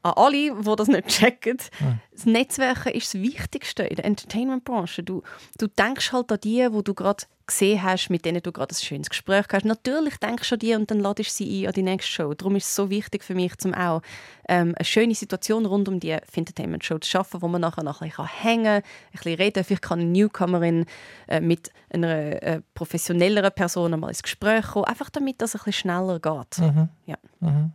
an 0.07 0.15
alle, 0.17 0.55
die 0.55 0.77
das 0.77 0.89
nicht 0.89 1.09
checken. 1.09 1.59
Mhm. 1.81 2.01
Das 2.13 2.27
Netzwerken 2.27 2.93
ist 2.93 3.15
das 3.15 3.21
Wichtigste 3.21 3.83
in 3.83 3.97
der 3.97 4.05
Entertainment-Branche. 4.05 5.03
Du, 5.03 5.23
du 5.59 5.67
denkst 5.67 6.13
halt 6.13 6.33
an 6.33 6.39
die, 6.43 6.67
wo 6.71 6.83
du 6.83 6.95
gerade 6.95 7.25
gesehen 7.47 7.83
hast, 7.83 8.09
mit 8.09 8.25
denen 8.25 8.43
du 8.43 8.53
gerade 8.53 8.73
ein 8.73 8.75
schönes 8.75 9.09
Gespräch 9.09 9.47
hast. 9.53 9.65
Natürlich 9.65 10.17
denkst 10.17 10.49
du 10.49 10.55
an 10.55 10.59
die 10.59 10.75
und 10.75 10.91
dann 10.91 11.01
ladest 11.01 11.31
du 11.31 11.45
sie 11.45 11.65
ein 11.65 11.69
an 11.69 11.73
die 11.75 11.83
nächste 11.83 12.11
Show. 12.11 12.35
Darum 12.35 12.57
ist 12.57 12.67
es 12.67 12.75
so 12.75 12.91
wichtig 12.91 13.23
für 13.23 13.35
mich, 13.35 13.57
zum 13.59 13.75
auch 13.75 14.03
ähm, 14.49 14.75
eine 14.77 14.85
schöne 14.85 15.15
Situation 15.15 15.67
rund 15.67 15.89
um 15.89 16.01
die 16.01 16.11
Entertainment-Show 16.11 16.99
zu 16.99 17.11
schaffen, 17.11 17.43
wo 17.43 17.49
man 17.49 17.61
nachher 17.61 17.85
noch 17.85 18.01
ein 18.01 18.09
bisschen 18.09 18.27
hängen 18.27 18.65
kann, 18.65 18.75
ein 18.77 18.83
bisschen 19.13 19.35
reden. 19.35 19.65
Vielleicht 19.65 19.83
kann 19.83 20.01
eine 20.01 20.11
Newcomerin 20.11 20.87
äh, 21.29 21.41
mit 21.41 21.71
einer 21.91 22.43
äh, 22.43 22.61
professionelleren 22.75 23.53
Person 23.53 23.99
mal 23.99 24.09
ins 24.09 24.23
Gespräch 24.23 24.67
kommen, 24.69 24.87
einfach 24.87 25.11
damit 25.11 25.41
das 25.41 25.55
ein 25.55 25.59
bisschen 25.59 25.73
schneller 25.73 26.19
geht. 26.19 26.59
Mhm. 26.59 26.89
Ja. 27.05 27.17
Mhm. 27.41 27.73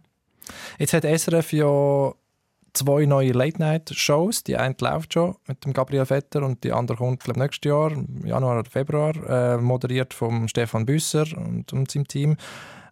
Jetzt 0.77 0.93
hat 0.93 1.03
SRF 1.03 1.53
ja 1.53 2.13
zwei 2.74 3.05
neue 3.05 3.32
Late-Night-Shows. 3.32 4.43
Die 4.43 4.57
eine 4.57 4.76
läuft 4.80 5.13
schon 5.13 5.36
mit 5.47 5.63
dem 5.65 5.74
Gabriel 5.74 6.05
Vetter 6.05 6.43
und 6.43 6.63
die 6.63 6.72
andere 6.72 6.97
kommt 6.97 7.24
glaube 7.24 7.39
nächstes 7.39 7.69
Jahr, 7.69 7.91
Januar 8.24 8.59
oder 8.59 8.69
Februar, 8.69 9.15
äh, 9.28 9.57
moderiert 9.57 10.13
vom 10.13 10.47
Stefan 10.47 10.86
Büsser 10.86 11.26
und, 11.38 11.74
und 11.74 11.91
seinem 11.91 12.07
Team. 12.07 12.38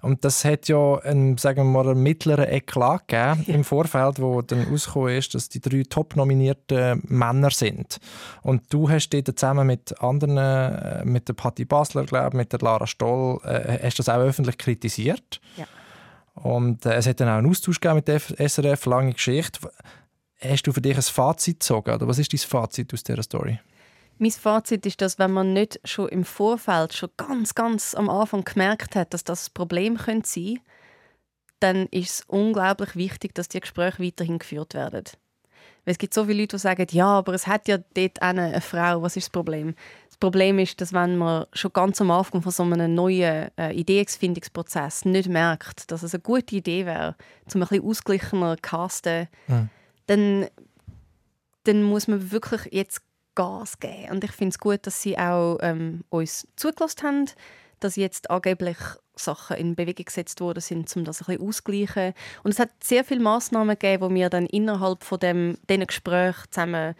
Und 0.01 0.23
das 0.23 0.45
hat 0.45 0.69
ja 0.69 0.95
einen, 0.99 1.37
sagen 1.37 1.57
wir 1.57 1.83
mal, 1.83 1.89
einen 1.89 2.01
mittleren 2.01 2.47
Eklat 2.47 3.07
gegeben 3.07 3.43
im 3.47 3.63
Vorfeld, 3.63 4.21
wo 4.21 4.41
dann 4.41 4.63
rausgekommen 4.63 5.17
ist, 5.17 5.35
dass 5.35 5.49
die 5.49 5.59
drei 5.59 5.83
top 5.89 6.15
nominierten 6.15 7.01
Männer 7.07 7.51
sind. 7.51 7.99
Und 8.41 8.73
du 8.73 8.89
hast 8.89 9.09
dort 9.09 9.27
zusammen 9.37 9.67
mit 9.67 10.01
anderen, 10.01 10.37
äh, 10.37 11.03
mit 11.03 11.27
der 11.27 11.33
Patti 11.33 11.65
Basler, 11.65 12.05
glaube 12.05 12.37
mit 12.37 12.53
der 12.53 12.59
Lara 12.59 12.87
Stoll, 12.87 13.41
äh, 13.43 13.79
hast 13.83 13.99
das 13.99 14.07
auch 14.07 14.19
öffentlich 14.19 14.57
kritisiert. 14.57 15.41
Ja. 15.57 15.65
Und 16.43 16.85
äh, 16.85 16.93
es 16.95 17.07
hat 17.07 17.19
dann 17.19 17.29
auch 17.29 17.37
einen 17.37 17.49
Austausch 17.49 17.79
mit 17.93 18.07
der 18.07 18.19
SRF, 18.19 18.85
lange 18.85 19.13
Geschichte. 19.13 19.71
Hast 20.41 20.63
du 20.63 20.71
für 20.71 20.81
dich 20.81 20.95
ein 20.95 21.01
Fazit 21.01 21.59
gezogen? 21.59 21.93
Oder 21.93 22.07
was 22.07 22.19
ist 22.19 22.31
dein 22.31 22.39
Fazit 22.39 22.93
aus 22.93 23.03
dieser 23.03 23.23
Story? 23.23 23.59
Mein 24.17 24.31
Fazit 24.31 24.85
ist, 24.85 25.01
dass 25.01 25.17
wenn 25.17 25.31
man 25.31 25.53
nicht 25.53 25.79
schon 25.85 26.09
im 26.09 26.25
Vorfeld, 26.25 26.93
schon 26.93 27.09
ganz, 27.17 27.55
ganz 27.55 27.95
am 27.95 28.09
Anfang 28.09 28.43
gemerkt 28.43 28.95
hat, 28.95 29.13
dass 29.13 29.23
das 29.23 29.49
ein 29.49 29.53
Problem 29.53 29.95
sein 29.95 30.05
könnte, 30.05 30.55
dann 31.59 31.85
ist 31.87 32.09
es 32.11 32.23
unglaublich 32.27 32.95
wichtig, 32.95 33.35
dass 33.35 33.49
die 33.49 33.59
Gespräche 33.59 34.03
weiterhin 34.03 34.39
geführt 34.39 34.73
werden. 34.73 35.05
Weil 35.85 35.93
es 35.93 35.97
gibt 35.97 36.13
so 36.13 36.25
viele 36.25 36.41
Leute, 36.41 36.57
die 36.57 36.61
sagen, 36.61 36.87
ja, 36.91 37.07
aber 37.07 37.33
es 37.33 37.47
hat 37.47 37.67
ja 37.67 37.77
dort 37.93 38.21
eine, 38.21 38.61
Frau, 38.61 39.01
was 39.01 39.15
ist 39.15 39.27
das 39.27 39.31
Problem? 39.31 39.75
Problem 40.19 40.59
ist, 40.59 40.81
dass 40.81 40.91
wenn 40.91 41.17
man 41.17 41.45
schon 41.53 41.71
ganz 41.71 42.01
am 42.01 42.11
Anfang 42.11 42.41
von 42.41 42.51
so 42.51 42.63
einem 42.63 42.93
neuen 42.93 43.49
äh, 43.57 43.71
Ideenfindungsprozess 43.71 45.05
nicht 45.05 45.29
merkt, 45.29 45.91
dass 45.91 46.03
es 46.03 46.13
eine 46.13 46.21
gute 46.21 46.57
Idee 46.57 46.85
wäre, 46.85 47.15
zum 47.47 47.61
ein 47.61 47.67
bisschen 47.69 47.85
ausgeglichener 47.85 48.57
casten, 48.57 49.27
mhm. 49.47 49.69
dann, 50.07 50.47
dann 51.63 51.83
muss 51.83 52.07
man 52.07 52.31
wirklich 52.31 52.67
jetzt 52.73 53.01
Gas 53.35 53.79
geben. 53.79 54.11
Und 54.11 54.23
ich 54.25 54.31
finde 54.31 54.49
es 54.49 54.59
gut, 54.59 54.85
dass 54.85 55.01
sie 55.01 55.17
auch 55.17 55.57
ähm, 55.61 56.03
uns 56.09 56.45
zugelassen 56.57 57.03
haben, 57.03 57.25
dass 57.83 57.95
jetzt 57.95 58.29
angeblich 58.29 58.77
Sachen 59.15 59.57
in 59.57 59.75
Bewegung 59.75 60.05
gesetzt 60.05 60.41
worden 60.41 60.61
sind, 60.61 60.95
um 60.95 61.03
das 61.03 61.21
ein 61.21 61.25
bisschen 61.25 61.47
auszugleichen. 61.47 62.13
Und 62.43 62.51
es 62.51 62.59
hat 62.59 62.69
sehr 62.81 63.03
viele 63.03 63.19
Massnahmen 63.19 63.77
gegeben, 63.77 64.09
die 64.09 64.21
wir 64.21 64.29
dann 64.29 64.45
innerhalb 64.45 65.03
von 65.03 65.19
dem, 65.19 65.57
diesen 65.69 65.87
Gesprächen 65.87 66.45
zusammen 66.49 66.95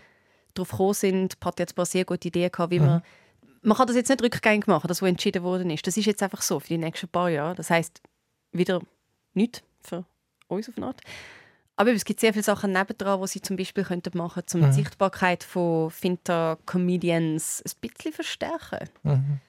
darauf 0.53 0.71
gekommen 0.71 0.93
sind. 0.93 1.39
Pat 1.39 1.53
hat 1.53 1.59
jetzt 1.59 1.73
ein 1.73 1.75
paar 1.75 1.86
sehr 1.86 2.05
gute 2.05 2.27
Ideen 2.27 2.51
gehabt, 2.51 2.71
wie 2.71 2.80
mhm. 2.80 2.86
man 2.86 3.01
man 3.61 3.75
kann 3.75 3.88
das 3.88 3.95
jetzt 3.95 4.09
nicht 4.09 4.23
rückgängig 4.23 4.67
machen, 4.67 4.88
das, 4.88 5.01
was 5.01 5.09
entschieden 5.09 5.43
worden 5.43 5.69
ist. 5.69 5.86
Das 5.86 5.97
ist 5.97 6.05
jetzt 6.05 6.23
einfach 6.23 6.41
so 6.41 6.59
für 6.59 6.67
die 6.69 6.77
nächsten 6.77 7.09
paar 7.09 7.30
Jahre. 7.30 7.55
Das 7.55 7.69
heißt 7.69 8.01
wieder 8.51 8.82
nichts 9.34 9.61
für 9.82 10.05
uns 10.47 10.69
auf 10.69 10.77
eine 10.77 10.88
Art. 10.88 11.01
Aber 11.75 11.93
es 11.93 12.03
gibt 12.03 12.19
sehr 12.19 12.34
viele 12.34 12.43
Sachen 12.43 12.73
nebendran, 12.73 13.21
die 13.21 13.27
sie 13.27 13.41
zum 13.41 13.55
Beispiel 13.55 13.86
könnten 13.86 14.17
machen 14.17 14.43
könnten, 14.45 14.57
um 14.57 14.63
mhm. 14.63 14.71
die 14.71 14.82
Sichtbarkeit 14.82 15.43
von 15.43 15.89
Finter-Comedians 15.91 17.63
ein 17.65 17.89
bisschen 17.89 18.13
verstärken. 18.13 18.89
Mhm. 19.03 19.39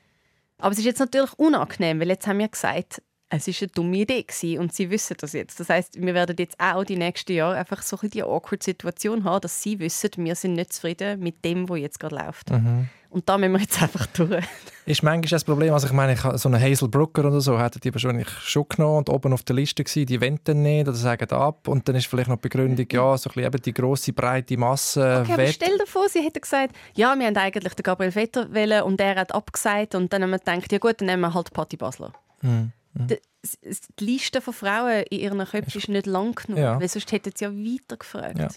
Aber 0.61 0.73
es 0.73 0.79
ist 0.79 0.85
jetzt 0.85 1.01
natürlich 1.01 1.33
unangenehm, 1.35 2.01
weil 2.01 2.09
jetzt 2.09 2.27
haben 2.27 2.39
wir 2.39 2.49
gesagt, 2.49 3.03
es 3.33 3.47
war 3.47 3.55
eine 3.61 3.69
dumme 3.69 3.97
Idee 3.97 4.23
gewesen 4.23 4.59
und 4.59 4.75
sie 4.75 4.91
wissen 4.91 5.17
das 5.21 5.33
jetzt. 5.33 5.61
Das 5.61 5.69
heißt, 5.69 6.01
wir 6.01 6.15
werden 6.15 6.37
jetzt 6.39 6.59
auch 6.59 6.85
die 6.85 6.97
nächsten 6.97 7.33
Jahre 7.33 7.57
einfach 7.57 7.83
so 7.83 7.97
ein 8.03 8.11
die 8.11 8.23
awkward 8.23 8.63
Situation 8.63 9.23
haben, 9.25 9.41
dass 9.41 9.63
sie 9.63 9.79
wissen, 9.79 10.11
wir 10.17 10.35
sind 10.35 10.55
nicht 10.55 10.73
zufrieden 10.73 11.21
mit 11.21 11.45
dem, 11.45 11.69
was 11.69 11.79
jetzt 11.79 12.01
gerade 12.01 12.17
läuft. 12.17 12.51
Mhm. 12.51 12.89
Und 13.11 13.29
da 13.29 13.37
müssen 13.39 13.53
wir 13.53 13.61
jetzt 13.61 13.83
einfach 13.83 14.07
durch. 14.07 14.45
ist 14.87 15.03
manchmal 15.03 15.29
das 15.29 15.45
Problem, 15.45 15.75
also 15.75 15.87
ich 15.87 15.93
meine, 15.93 16.17
so 16.17 16.49
eine 16.49 16.61
Hazel 16.61 16.89
Brooker 16.89 17.25
oder 17.25 17.41
so 17.41 17.59
hätten 17.61 17.81
die 17.81 17.93
wahrscheinlich 17.93 18.29
schon 18.29 18.67
genommen 18.69 18.99
und 18.99 19.09
oben 19.11 19.33
auf 19.33 19.43
der 19.43 19.57
Liste 19.57 19.85
gewesen, 19.85 20.07
die 20.07 20.21
wollen 20.21 20.41
dann 20.45 20.63
nicht 20.63 20.89
oder 20.89 20.97
sagen 20.97 21.31
ab 21.31 21.69
und 21.69 21.89
dann 21.89 21.97
ist 21.97 22.07
vielleicht 22.07 22.29
noch 22.29 22.37
die 22.37 22.49
Begründung, 22.49 22.87
ja, 22.91 23.17
so 23.19 23.31
ein 23.31 23.35
bisschen 23.35 23.47
eben 23.47 23.63
die 23.63 23.75
grosse, 23.75 24.13
breite 24.13 24.57
Masse 24.57 25.23
okay, 25.23 25.33
aber 25.33 25.47
stell 25.49 25.77
dir 25.77 25.87
vor, 25.87 26.09
sie 26.09 26.21
hätten 26.21 26.41
gesagt, 26.41 26.75
ja, 26.95 27.17
wir 27.19 27.27
haben 27.27 27.37
eigentlich 27.37 27.75
den 27.75 27.83
Gabriel 27.83 28.13
Vetter 28.13 28.53
wählen 28.53 28.83
und 28.83 28.99
der 28.99 29.17
hat 29.17 29.35
abgesagt 29.35 29.95
und 29.95 30.13
dann 30.13 30.23
haben 30.23 30.31
wir 30.31 30.39
gedacht, 30.39 30.71
ja 30.73 30.79
gut, 30.79 31.01
dann 31.01 31.07
nehmen 31.07 31.23
wir 31.23 31.35
halt 31.35 31.53
Patti 31.53 31.77
Basler. 31.77 32.13
Mhm. 32.43 32.73
Mhm. 32.95 33.07
Die, 33.43 33.76
die 33.99 34.05
Liste 34.05 34.41
von 34.43 34.53
Frauen 34.53 35.03
in 35.05 35.20
ihren 35.20 35.38
Köpfen 35.38 35.78
ist 35.78 35.88
nicht 35.88 36.07
lang 36.07 36.34
genug, 36.34 36.59
ja. 36.59 36.78
weil 36.78 36.88
sonst 36.88 37.11
hätten 37.11 37.32
sie 37.34 37.45
ja 37.45 37.51
weiter 37.51 37.97
gefragt. 37.97 38.38
Ja. 38.38 38.49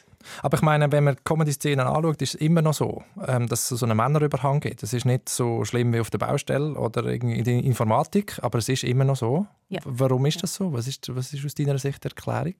Aber 0.41 0.57
ich 0.57 0.61
meine, 0.61 0.91
wenn 0.91 1.05
man 1.05 1.15
Comedy-Szenen 1.23 1.87
anschaut, 1.87 2.21
ist 2.21 2.35
es 2.35 2.41
immer 2.41 2.61
noch 2.61 2.73
so, 2.73 3.01
ähm, 3.25 3.47
dass 3.47 3.71
es 3.71 3.79
so 3.79 3.85
einen 3.85 3.95
Männerüberhang 3.95 4.59
gibt. 4.59 4.83
Es 4.83 4.91
ist 4.93 5.05
nicht 5.05 5.29
so 5.29 5.63
schlimm 5.63 5.93
wie 5.93 6.01
auf 6.01 6.09
der 6.09 6.17
Baustelle 6.17 6.73
oder 6.73 7.05
in 7.05 7.43
der 7.43 7.63
Informatik, 7.63 8.39
aber 8.41 8.59
es 8.59 8.67
ist 8.67 8.83
immer 8.83 9.05
noch 9.05 9.15
so. 9.15 9.47
Ja. 9.69 9.79
Warum 9.85 10.25
ist 10.25 10.43
das 10.43 10.53
so? 10.53 10.73
Was 10.73 10.87
ist, 10.87 11.15
was 11.15 11.33
ist 11.33 11.45
aus 11.45 11.55
deiner 11.55 11.77
Sicht 11.77 12.03
die 12.03 12.09
Erklärung? 12.09 12.55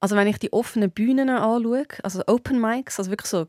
Also 0.00 0.16
wenn 0.16 0.28
ich 0.28 0.38
die 0.38 0.52
offenen 0.52 0.90
Bühnen 0.90 1.28
anschaue, 1.28 1.86
also 2.02 2.22
Open 2.26 2.60
Mics, 2.60 2.98
also 2.98 3.10
wirklich 3.10 3.30
so 3.30 3.46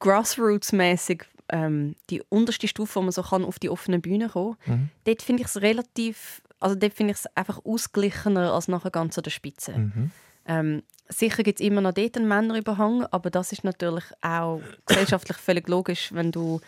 grassroots-mäßig 0.00 1.24
ähm, 1.50 1.94
die 2.10 2.22
unterste 2.28 2.68
Stufe, 2.68 2.96
wo 2.96 3.02
man 3.02 3.12
so 3.12 3.22
kann 3.22 3.44
auf 3.44 3.58
die 3.58 3.70
offene 3.70 3.98
Bühne 3.98 4.28
kommen 4.28 4.56
kann, 4.64 4.74
Mhm. 4.74 4.88
dort 5.04 5.22
finde 5.22 5.42
ich 5.42 5.48
es 5.48 5.60
relativ, 5.62 6.42
also 6.60 6.74
dort 6.74 6.94
finde 6.94 7.12
ich 7.12 7.18
es 7.18 7.26
einfach 7.36 7.64
ausgeglichener 7.64 8.52
als 8.52 8.68
nachher 8.68 8.90
ganz 8.90 9.16
an 9.18 9.24
der 9.24 9.30
Spitze. 9.30 9.78
Mhm. 9.78 10.10
Ähm, 10.46 10.82
sicher 11.08 11.42
gibt 11.42 11.60
es 11.60 11.66
immer 11.66 11.80
noch 11.80 11.92
dort 11.92 12.16
einen 12.16 12.28
Männerüberhang, 12.28 13.04
aber 13.10 13.30
das 13.30 13.52
ist 13.52 13.64
natürlich 13.64 14.04
auch 14.20 14.60
gesellschaftlich 14.86 15.36
völlig 15.38 15.68
logisch, 15.68 16.12
wenn 16.12 16.32
du 16.32 16.60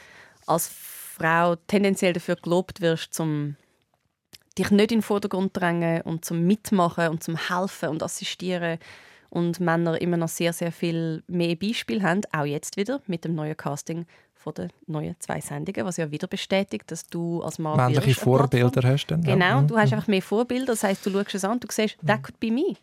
als 0.47 0.69
Frau 0.69 1.57
tendenziell 1.57 2.13
dafür 2.13 2.37
gelobt 2.37 2.81
wirst, 2.81 3.13
zum 3.15 3.57
dich 4.59 4.71
nicht 4.71 4.93
in 4.93 4.99
den 4.99 5.03
Vordergrund 5.03 5.57
drängen 5.57 6.03
und 6.03 6.25
zum 6.25 6.47
Mitmachen 6.47 7.09
und 7.09 7.23
zum 7.23 7.37
Helfen 7.37 7.89
und 7.91 8.03
Assistieren 8.03 8.79
und 9.29 9.61
Männer 9.61 10.01
immer 10.01 10.17
noch 10.17 10.29
sehr, 10.29 10.53
sehr 10.53 10.73
viel 10.73 11.23
mehr 11.29 11.55
Beispiel 11.55 12.03
haben, 12.03 12.23
auch 12.33 12.45
jetzt 12.45 12.77
wieder 12.77 13.01
mit 13.07 13.25
dem 13.25 13.35
neuen 13.35 13.57
Casting 13.57 14.07
von 14.43 14.55
den 14.55 14.73
neuen 14.87 15.15
zwei 15.21 15.41
Sendungen, 15.41 15.85
was 15.85 15.97
ja 15.99 16.11
wieder 16.11 16.27
bestätigt, 16.27 16.91
dass 16.91 17.07
du 17.07 17.43
als 17.43 17.59
Mann 17.59 17.77
Männliche. 17.77 18.19
Vorbilder 18.21 18.89
hast 18.89 19.07
dann. 19.09 19.23
ja. 19.23 19.35
Genau, 19.35 19.61
Mhm. 19.63 19.67
du 19.69 19.77
hast 19.77 19.93
einfach 19.93 20.09
mehr 20.09 20.23
Vorbilder. 20.23 20.67
Das 20.73 20.83
heißt, 20.83 21.05
du 21.07 21.11
schaust 21.11 21.35
es 21.35 21.45
an, 21.45 21.61
du 21.61 21.69
siehst, 21.71 21.97
that 22.07 22.23
could 22.23 22.41
be 22.41 22.51
me. 22.51 22.75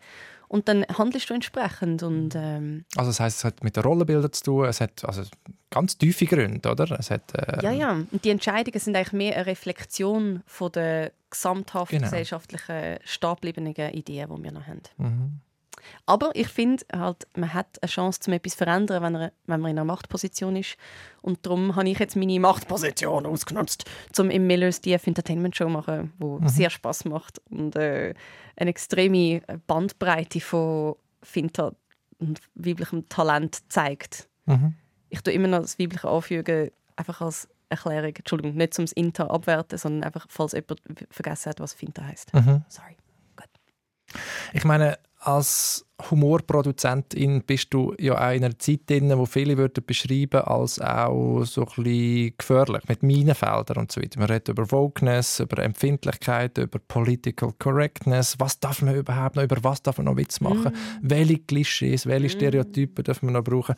Und 0.49 0.69
dann 0.69 0.85
handelst 0.97 1.29
du 1.29 1.33
entsprechend. 1.33 2.03
Und, 2.03 2.33
ähm, 2.35 2.85
Also 2.95 3.09
das 3.09 3.19
heisst, 3.19 3.37
es 3.39 3.43
hat 3.43 3.63
mit 3.65 3.75
den 3.75 3.83
Rollenbildern 3.83 4.31
zu 4.31 4.43
tun, 4.43 4.65
es 4.65 4.79
hat 4.79 5.03
also 5.03 5.23
ganz 5.69 5.97
tiefe 5.97 6.25
Gründe, 6.25 6.69
oder? 6.71 6.89
Es 6.97 7.11
hat, 7.11 7.33
äh, 7.33 7.61
ja, 7.63 7.71
ja. 7.71 7.91
Und 8.11 8.23
die 8.23 8.29
Entscheidungen 8.29 8.79
sind 8.79 8.95
eigentlich 8.95 9.11
mehr 9.11 9.35
eine 9.35 9.45
Reflexion 9.45 10.43
von 10.45 10.71
der 10.71 11.11
gesamthaft 11.29 11.91
Genau. 11.91 12.03
gesellschaftlichen, 12.03 12.97
stehgebliebenen 13.03 13.73
Ideen, 13.75 14.29
die 14.33 14.43
wir 14.43 14.51
noch 14.53 14.65
haben. 14.67 14.81
Mhm. 14.97 15.39
Aber 16.05 16.31
ich 16.35 16.47
finde, 16.47 16.85
halt, 16.93 17.27
man 17.35 17.53
hat 17.53 17.81
eine 17.81 17.89
Chance, 17.89 18.21
um 18.27 18.33
etwas 18.33 18.53
zu 18.53 18.57
verändern, 18.59 19.03
wenn, 19.03 19.15
er, 19.15 19.31
wenn 19.45 19.61
man 19.61 19.71
in 19.71 19.77
einer 19.77 19.85
Machtposition 19.85 20.55
ist. 20.55 20.77
Und 21.21 21.45
darum 21.45 21.75
habe 21.75 21.89
ich 21.89 21.99
jetzt 21.99 22.15
meine 22.15 22.39
Machtposition 22.39 23.25
ausgenutzt, 23.25 23.85
um 24.17 24.29
im 24.29 24.47
Miller's 24.47 24.81
DF 24.81 25.05
Entertainment 25.07 25.55
Show 25.55 25.65
zu 25.65 25.69
machen, 25.69 26.13
wo 26.17 26.39
sehr 26.45 26.69
Spaß 26.69 27.05
macht 27.05 27.41
und 27.49 27.75
äh, 27.75 28.13
eine 28.55 28.69
extreme 28.69 29.41
Bandbreite 29.67 30.39
von 30.39 30.95
Finta 31.21 31.73
und 32.19 32.39
weiblichem 32.55 33.07
Talent 33.09 33.59
zeigt. 33.69 34.27
Mhm. 34.45 34.75
Ich 35.09 35.21
tue 35.21 35.33
immer 35.33 35.47
noch 35.47 35.61
das 35.61 35.79
weibliche 35.79 36.07
Anfügen 36.07 36.71
einfach 36.95 37.21
als 37.21 37.47
Erklärung, 37.69 38.15
Entschuldigung, 38.15 38.55
nicht 38.55 38.73
zum 38.73 38.85
Inter 38.95 39.29
abwerten, 39.29 39.77
sondern 39.77 40.05
einfach, 40.05 40.25
falls 40.29 40.53
jemand 40.53 40.81
vergessen 41.09 41.49
hat, 41.49 41.59
was 41.59 41.73
Finta 41.73 42.03
heißt. 42.03 42.33
Mhm. 42.33 42.63
Sorry. 42.69 42.95
Ich 44.53 44.63
meine, 44.63 44.97
als 45.27 45.85
Humorproduzentin 46.09 47.41
bist 47.41 47.73
du 47.73 47.93
ja 47.99 48.13
auch 48.13 48.33
in 48.33 48.45
einer 48.45 48.57
Zeit 48.59 48.89
drin, 48.89 49.11
wo 49.17 49.25
viele 49.25 49.57
würden 49.57 49.83
beschreiben 49.85 50.41
als 50.41 50.79
auch 50.79 51.43
so 51.43 51.65
ein 51.65 51.83
bisschen 51.83 52.33
gefährlich, 52.37 52.83
mit 52.87 53.03
Minenfeldern 53.03 53.77
und 53.77 53.91
so 53.91 54.01
weiter. 54.01 54.19
Man 54.19 54.29
redet 54.29 54.47
über 54.47 54.71
Wokeness, 54.71 55.41
über 55.41 55.61
Empfindlichkeit, 55.61 56.57
über 56.57 56.79
Political 56.79 57.51
Correctness. 57.59 58.35
Was 58.39 58.57
darf 58.61 58.81
man 58.81 58.95
überhaupt 58.95 59.35
noch, 59.35 59.43
über 59.43 59.57
was 59.63 59.81
darf 59.81 59.97
man 59.97 60.05
noch 60.05 60.15
Witz 60.15 60.39
machen? 60.39 60.73
Welche 61.01 61.39
Klischees, 61.39 62.05
welche 62.05 62.29
Stereotypen 62.29 63.03
darf 63.03 63.21
man 63.21 63.33
noch 63.33 63.43
brauchen? 63.43 63.75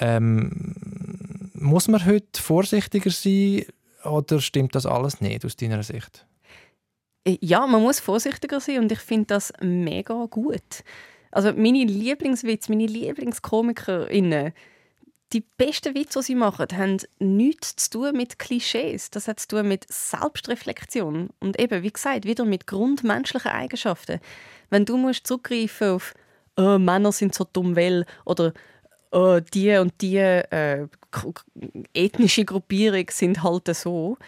Ähm, 0.00 0.74
muss 1.54 1.86
man 1.86 2.04
heute 2.04 2.42
vorsichtiger 2.42 3.10
sein 3.10 3.66
oder 4.02 4.40
stimmt 4.40 4.74
das 4.74 4.86
alles 4.86 5.20
nicht 5.20 5.44
aus 5.44 5.54
deiner 5.54 5.84
Sicht? 5.84 6.26
Äh, 7.24 7.38
Ja, 7.40 7.66
man 7.66 7.82
muss 7.82 8.00
vorsichtiger 8.00 8.60
sein 8.60 8.80
und 8.80 8.92
ich 8.92 9.00
finde 9.00 9.26
das 9.26 9.52
mega 9.60 10.26
gut. 10.26 10.84
Also 11.30 11.52
meine 11.52 11.84
Lieblingswitze, 11.84 12.70
meine 12.70 12.86
LieblingskomikerInnen, 12.86 14.52
die 15.32 15.40
besten 15.56 15.94
Witze, 15.94 16.18
die 16.18 16.24
sie 16.26 16.34
machen, 16.34 16.66
haben 16.76 16.98
nichts 17.18 17.76
zu 17.76 17.90
tun 17.90 18.16
mit 18.16 18.38
Klischees. 18.38 19.10
Das 19.10 19.28
hat 19.28 19.40
zu 19.40 19.48
tun 19.48 19.68
mit 19.68 19.86
Selbstreflexion 19.90 21.30
und 21.40 21.58
eben, 21.58 21.82
wie 21.82 21.92
gesagt, 21.92 22.26
wieder 22.26 22.44
mit 22.44 22.66
grundmenschlichen 22.66 23.50
Eigenschaften. 23.50 24.20
Wenn 24.68 24.84
du 24.84 24.98
musst 24.98 25.26
zurückgreifen 25.26 25.90
auf 25.92 26.14
«Oh, 26.58 26.78
Männer 26.78 27.12
sind 27.12 27.34
so 27.34 27.46
dumm, 27.50 27.76
weil» 27.76 28.04
oder 28.26 28.52
«Oh, 29.10 29.40
die 29.54 29.74
und 29.78 29.94
die 30.02 30.18
äh, 30.18 30.86
ethnische 31.94 32.44
Gruppierung 32.44 33.06
sind 33.10 33.42
halt 33.42 33.74
so», 33.74 34.18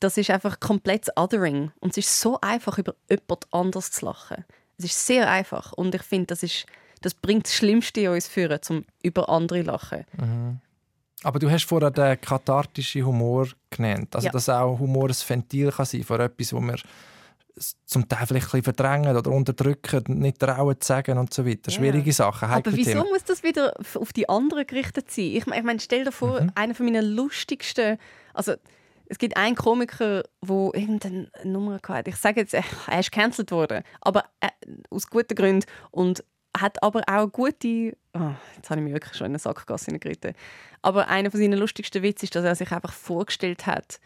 das 0.00 0.16
ist 0.16 0.30
einfach 0.30 0.60
komplett 0.60 1.08
Othering. 1.16 1.70
Und 1.80 1.90
es 1.90 1.98
ist 1.98 2.20
so 2.20 2.38
einfach, 2.40 2.78
über 2.78 2.94
jemand 3.10 3.46
anders 3.52 3.90
zu 3.90 4.06
lachen. 4.06 4.44
Es 4.78 4.84
ist 4.86 5.06
sehr 5.06 5.30
einfach. 5.30 5.72
Und 5.72 5.94
ich 5.94 6.02
finde, 6.02 6.26
das, 6.28 6.42
ist, 6.42 6.66
das 7.00 7.14
bringt 7.14 7.46
das 7.46 7.54
Schlimmste 7.54 8.00
in 8.00 8.08
uns 8.08 8.28
führen, 8.28 8.60
zum 8.62 8.84
über 9.02 9.28
andere 9.28 9.62
lachen. 9.62 10.04
Aber 11.22 11.38
du 11.38 11.50
hast 11.50 11.64
vorher 11.66 11.90
den 11.90 12.20
kathartischen 12.20 13.04
Humor 13.06 13.48
genannt. 13.70 14.14
Also, 14.14 14.26
Ja. 14.26 14.32
dass 14.32 14.48
auch 14.48 14.78
Humor 14.78 15.08
ein 15.08 15.14
Ventil 15.28 15.70
kann 15.70 15.86
sein 15.86 16.02
für 16.02 16.18
etwas, 16.18 16.52
wo 16.52 16.60
wir 16.60 16.76
zum 17.84 18.08
Teil 18.08 18.26
vielleicht 18.26 18.46
ein 18.46 18.62
bisschen 18.62 18.74
verdrängen 18.74 19.14
oder 19.14 19.30
unterdrücken, 19.30 20.02
nicht 20.20 20.38
trauen 20.40 20.80
zu 20.80 20.86
sagen 20.88 21.18
und 21.18 21.32
so 21.34 21.46
weiter. 21.46 21.70
Schwierige 21.70 22.12
Sachen, 22.12 22.48
heikle 22.48 22.72
Aber 22.72 22.76
wieso 22.76 22.90
Themen. 22.92 23.06
muss 23.10 23.24
das 23.24 23.42
wieder 23.42 23.74
auf 23.94 24.12
die 24.14 24.28
anderen 24.28 24.66
gerichtet 24.66 25.10
sein? 25.10 25.24
Ich 25.26 25.46
meine, 25.46 25.78
stell 25.78 26.04
dir 26.04 26.12
vor, 26.12 26.46
einer 26.54 26.74
von 26.74 26.86
meinen 26.86 27.04
lustigsten... 27.04 27.98
Also, 28.32 28.54
es 29.12 29.18
gibt 29.18 29.36
einen 29.36 29.56
Komiker, 29.56 30.22
der 30.40 30.70
irgendeine 30.72 31.30
Nummer 31.44 31.78
hatte. 31.86 32.08
Ich 32.08 32.16
sage 32.16 32.40
jetzt, 32.40 32.54
äh, 32.54 32.62
er 32.86 33.00
ist 33.00 33.12
gecancelt 33.12 33.50
worden. 33.50 33.82
Aber 34.00 34.24
äh, 34.40 34.48
aus 34.88 35.06
guten 35.06 35.34
Gründen. 35.34 35.66
Und 35.90 36.24
hat 36.58 36.82
aber 36.82 37.02
auch 37.06 37.26
gute... 37.26 37.94
Oh, 38.14 38.30
jetzt 38.56 38.70
habe 38.70 38.80
ich 38.80 38.84
mich 38.84 38.94
wirklich 38.94 39.14
schon 39.14 39.26
in 39.26 39.32
eine 39.32 39.38
Sackgasse 39.38 39.86
hineingeritten. 39.86 40.32
Aber 40.80 41.08
einer 41.08 41.30
von 41.30 41.38
seinen 41.38 41.58
lustigsten 41.58 42.02
Witze 42.02 42.24
ist, 42.24 42.34
dass 42.34 42.44
er 42.44 42.54
sich 42.54 42.72
einfach 42.72 42.94
vorgestellt 42.94 43.66
hat, 43.66 44.00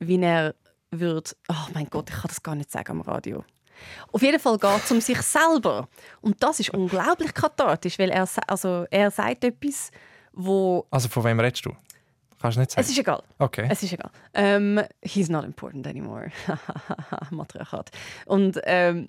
wie 0.00 0.20
er 0.20 0.54
würde... 0.90 1.30
Oh 1.48 1.70
mein 1.72 1.88
Gott, 1.88 2.10
ich 2.10 2.16
kann 2.16 2.28
das 2.28 2.42
gar 2.42 2.54
nicht 2.54 2.70
sagen 2.70 2.90
am 2.90 3.00
Radio. 3.00 3.46
Auf 4.12 4.20
jeden 4.20 4.38
Fall 4.38 4.58
geht 4.58 4.84
es 4.84 4.90
um 4.90 5.00
sich 5.00 5.22
selber. 5.22 5.88
Und 6.20 6.42
das 6.42 6.60
ist 6.60 6.74
unglaublich 6.74 7.32
kathartisch, 7.32 7.98
weil 7.98 8.10
er, 8.10 8.28
also, 8.46 8.84
er 8.90 9.10
sagt 9.10 9.44
etwas, 9.44 9.90
wo... 10.34 10.86
Also, 10.90 11.08
von 11.08 11.24
wem 11.24 11.40
redest 11.40 11.64
du? 11.64 11.74
Kannst 12.42 12.56
du 12.56 12.60
nicht 12.60 12.72
sagen? 12.72 12.80
Es 12.84 12.90
ist 12.90 12.98
egal. 12.98 13.22
okay. 13.38 13.68
Es 13.70 13.84
ist 13.84 13.92
egal. 13.92 14.10
Ähm, 14.34 14.80
he's 15.00 15.28
not 15.28 15.44
important 15.44 15.86
anymore. 15.86 16.32
Matriarchat. 17.30 17.90
Und 18.26 18.60
ähm, 18.64 19.08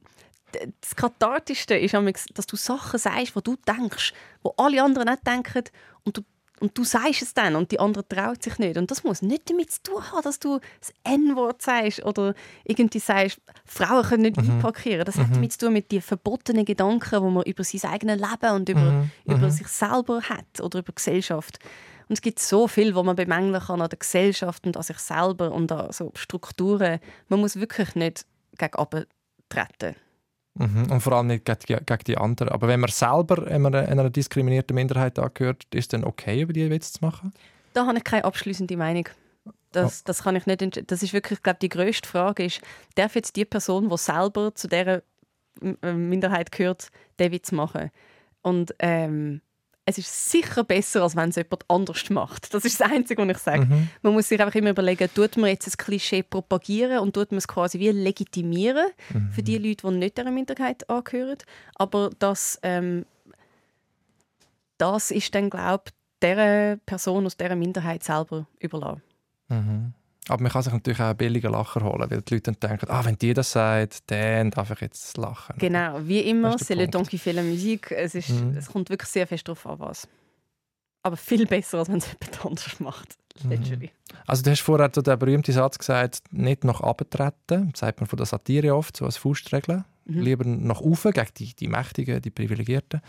das 0.81 0.95
Kathartischste 0.95 1.75
ist, 1.75 1.95
dass 2.35 2.45
du 2.45 2.55
Sachen 2.55 2.99
sagst, 2.99 3.35
die 3.35 3.41
du 3.41 3.55
denkst, 3.67 4.13
wo 4.43 4.53
alle 4.57 4.83
anderen 4.83 5.09
nicht 5.09 5.25
denken 5.25 5.63
und 6.03 6.17
du, 6.17 6.21
und 6.59 6.77
du 6.77 6.83
sagst 6.83 7.23
es 7.23 7.33
dann 7.33 7.55
und 7.55 7.71
die 7.71 7.79
anderen 7.79 8.07
trauen 8.07 8.39
sich 8.39 8.59
nicht. 8.59 8.77
Und 8.77 8.91
das 8.91 9.03
muss 9.03 9.23
nicht 9.23 9.49
damit 9.49 9.71
zu 9.71 9.81
tun 9.81 10.11
haben, 10.11 10.21
dass 10.21 10.37
du 10.37 10.59
das 10.79 10.93
N-Wort 11.03 11.63
sagst 11.63 12.05
oder 12.05 12.35
irgendwie 12.63 12.99
sagst, 12.99 13.41
Frauen 13.65 14.03
können 14.03 14.21
nicht 14.21 14.37
einparkieren. 14.37 15.05
Das 15.05 15.17
hat 15.17 15.33
damit 15.33 15.53
zu 15.53 15.65
tun 15.65 15.73
mit 15.73 15.91
den 15.91 16.03
verbotenen 16.03 16.65
Gedanken, 16.65 17.25
die 17.25 17.31
man 17.31 17.43
über 17.43 17.63
sein 17.63 17.91
eigenes 17.91 18.21
Leben 18.21 18.55
und 18.55 18.69
über, 18.69 19.07
über 19.25 19.49
sich 19.49 19.67
selber 19.67 20.21
hat 20.21 20.61
oder 20.61 20.79
über 20.79 20.93
Gesellschaft. 20.93 21.57
Und 22.07 22.13
es 22.13 22.21
gibt 22.21 22.39
so 22.39 22.67
viel, 22.67 22.95
was 22.95 23.03
man 23.03 23.15
bemängeln 23.15 23.61
kann 23.61 23.81
an 23.81 23.89
der 23.89 23.99
Gesellschaft 23.99 24.65
und 24.65 24.77
an 24.77 24.83
sich 24.83 24.97
selber 24.97 25.51
und 25.51 25.71
an 25.71 25.91
so 25.91 26.11
Strukturen. 26.15 26.99
Man 27.27 27.39
muss 27.39 27.59
wirklich 27.59 27.95
nicht 27.95 28.25
gegen 28.57 28.75
oben 28.75 29.05
treten. 29.49 29.95
Mhm. 30.55 30.91
Und 30.91 31.01
vor 31.01 31.13
allem 31.13 31.27
nicht 31.27 31.45
gegen 31.45 31.59
die, 31.67 31.85
gegen 31.85 32.03
die 32.05 32.17
anderen. 32.17 32.49
Aber 32.49 32.67
wenn 32.67 32.79
man 32.79 32.89
selber 32.89 33.47
einer, 33.47 33.87
einer 33.87 34.09
diskriminierten 34.09 34.75
Minderheit 34.75 35.17
angehört, 35.17 35.65
ist 35.73 35.79
es 35.79 35.87
dann 35.87 36.03
okay, 36.03 36.41
über 36.41 36.53
die 36.53 36.69
Witze 36.69 36.93
zu 36.93 37.05
machen? 37.05 37.33
Da 37.73 37.85
habe 37.87 37.97
ich 37.97 38.03
keine 38.03 38.25
abschließende 38.25 38.77
Meinung. 38.77 39.09
Das, 39.71 40.03
das 40.03 40.23
kann 40.23 40.35
ich 40.35 40.45
nicht 40.45 40.91
Das 40.91 41.01
ist 41.01 41.13
wirklich, 41.13 41.41
glaube 41.41 41.57
die 41.59 41.69
grösste 41.69 42.07
Frage 42.07 42.45
ist, 42.45 42.61
darf 42.93 43.15
jetzt 43.15 43.35
die 43.35 43.45
Person, 43.45 43.89
die 43.89 43.97
selber 43.97 44.53
zu 44.53 44.67
dieser 44.67 45.01
Minderheit 45.81 46.51
gehört, 46.51 46.89
den 47.19 47.31
Witz 47.31 47.51
machen? 47.51 47.89
Und 48.43 48.75
ähm, 48.77 49.41
es 49.85 49.97
ist 49.97 50.31
sicher 50.31 50.63
besser, 50.63 51.03
als 51.03 51.15
wenn 51.15 51.29
es 51.29 51.35
jemand 51.35 51.65
anders 51.67 52.09
macht. 52.09 52.53
Das 52.53 52.63
ist 52.63 52.79
das 52.79 52.89
Einzige, 52.89 53.21
was 53.21 53.35
ich 53.35 53.43
sage. 53.43 53.67
Man 54.01 54.13
muss 54.13 54.29
sich 54.29 54.41
einfach 54.41 54.55
immer 54.55 54.69
überlegen, 54.69 55.09
tut 55.13 55.35
man 55.35 55.49
jetzt 55.49 55.67
ein 55.67 55.77
Klischee 55.77 56.23
propagieren 56.23 56.99
und 56.99 57.13
tut 57.13 57.31
man 57.31 57.39
es 57.39 57.47
quasi 57.47 57.79
wie 57.79 57.89
legitimieren 57.89 58.87
für 59.31 59.43
die 59.43 59.57
Leute, 59.57 59.87
die 59.87 59.97
nicht 59.97 60.17
dieser 60.17 60.31
Minderheit 60.31 60.89
angehören. 60.89 61.37
Aber 61.75 62.11
das, 62.19 62.59
ähm, 62.63 63.05
das 64.77 65.11
ist 65.11 65.35
dann, 65.35 65.49
glaube 65.49 65.83
ich, 65.87 65.93
dieser 66.21 66.77
Person 66.85 67.25
aus 67.25 67.35
dieser 67.35 67.55
Minderheit 67.55 68.03
selber 68.03 68.47
überlassen. 68.59 69.01
Mhm. 69.49 69.93
Aber 70.29 70.41
man 70.41 70.51
kann 70.51 70.63
sich 70.63 70.71
natürlich 70.71 70.99
auch 71.01 71.07
einen 71.07 71.17
billigen 71.17 71.51
Lacher 71.51 71.83
holen, 71.83 72.09
weil 72.09 72.21
die 72.21 72.33
Leute 72.35 72.53
dann 72.53 72.69
denken, 72.69 72.85
ah, 72.89 73.03
wenn 73.03 73.17
die 73.17 73.33
das 73.33 73.51
sagt, 73.51 74.09
dann 74.09 74.51
darf 74.51 74.71
ich 74.71 74.79
jetzt 74.79 75.17
lachen. 75.17 75.55
Genau, 75.57 75.99
wie 76.03 76.21
immer, 76.21 76.55
c'est 76.57 76.75
le 76.75 76.89
temps 76.89 77.09
qui 77.09 77.17
fait 77.17 77.33
la 77.33 77.43
musique. 77.43 77.91
Es, 77.91 78.15
ist, 78.15 78.29
Mhm. 78.29 78.55
es 78.57 78.67
kommt 78.67 78.89
wirklich 78.89 79.09
sehr 79.09 79.27
fest 79.27 79.47
darauf 79.47 79.65
an, 79.67 79.79
was. 79.79 80.07
Aber 81.05 81.17
viel 81.17 81.45
besser, 81.45 81.79
als 81.79 81.89
wenn 81.89 81.97
es 81.97 82.07
jemand 82.21 82.45
anders 82.45 82.79
macht. 82.79 83.17
Mhm. 83.43 83.49
Literally. 83.51 83.91
Also 84.25 84.43
du 84.43 84.51
hast 84.51 84.61
vorher 84.61 84.89
so 84.93 85.01
den 85.01 85.19
berühmten 85.19 85.51
Satz 85.51 85.77
gesagt, 85.77 86.21
nicht 86.31 86.63
nach 86.63 86.79
abtreten, 86.79 87.73
sagt 87.75 87.99
man 87.99 88.07
von 88.07 88.15
der 88.17 88.25
Satire 88.25 88.73
oft, 88.75 88.95
so 88.95 89.03
als 89.05 89.17
Faustregel. 89.17 89.83
Mhm. 90.05 90.19
Lieber 90.21 90.45
nach 90.45 90.79
oben 90.79 91.11
gegen 91.11 91.27
die, 91.37 91.53
die 91.53 91.67
Mächtigen, 91.67 92.21
die 92.21 92.29
Privilegierten. 92.29 93.01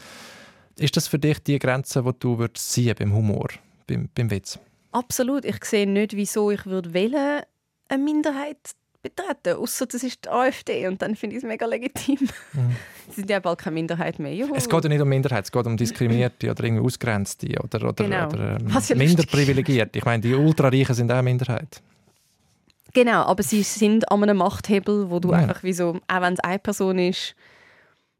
Ist 0.77 0.97
das 0.97 1.07
für 1.07 1.21
dich 1.21 1.39
die 1.45 1.61
Grenze, 1.61 2.03
die 2.03 2.11
du 2.19 2.39
würdest 2.39 2.73
ziehen 2.73 2.97
beim 2.99 3.13
Humor, 3.15 3.49
beim, 3.87 4.09
beim 4.13 4.29
Witz? 4.33 4.59
Absolut. 4.95 5.45
Ich 5.45 5.65
sehe 5.65 5.87
nicht, 5.89 6.15
wieso 6.17 6.51
ich 6.51 6.65
würde 6.67 6.95
wählen, 6.95 7.43
eine 7.89 8.03
Minderheit 8.03 8.57
betreten. 9.03 9.59
Außer 9.61 9.87
das 9.87 10.03
ist 10.03 10.25
die 10.25 10.29
AfD 10.31 10.87
und 10.87 11.03
dann 11.03 11.15
finde 11.17 11.37
ich 11.37 11.43
es 11.43 11.47
mega 11.49 11.67
legitim. 11.67 12.19
Mhm. 12.53 12.77
Sie 13.11 13.17
sind 13.17 13.29
ja 13.31 13.41
bald 13.41 13.59
keine 13.59 13.75
Minderheit 13.75 14.19
mehr. 14.19 14.33
Juhu. 14.35 14.55
Es 14.55 14.69
geht 14.69 14.83
ja 14.85 14.89
nicht 14.89 15.01
um 15.01 15.09
Minderheit, 15.09 15.45
es 15.45 15.53
geht 15.53 15.67
um 15.67 15.77
Diskriminierte 15.77 16.51
oder 16.51 16.65
irgendwie 16.65 16.85
Ausgrenzte 16.85 17.49
oder, 17.63 17.89
oder, 17.89 18.05
Genau. 18.05 18.27
oder 18.29 18.57
ähm, 18.61 18.69
Minderprivilegierte. 18.99 19.99
Ich 19.99 20.05
meine, 20.05 20.23
die 20.23 20.33
Ultrareichen 20.35 20.95
sind 20.95 21.11
auch 21.11 21.17
eine 21.17 21.25
Minderheit. 21.25 21.83
Genau, 22.95 23.23
aber 23.25 23.43
sie 23.43 23.63
sind 23.65 24.11
an 24.11 24.23
einem 24.23 24.37
Machthebel, 24.39 25.11
wo 25.11 25.19
du 25.19 25.33
Ja. 25.33 25.39
einfach 25.39 25.63
wie 25.65 25.73
so, 25.73 25.99
auch 26.07 26.21
wenn 26.23 26.35
es 26.35 26.41
eine 26.41 26.59
Person 26.61 26.99
ist, 26.99 27.35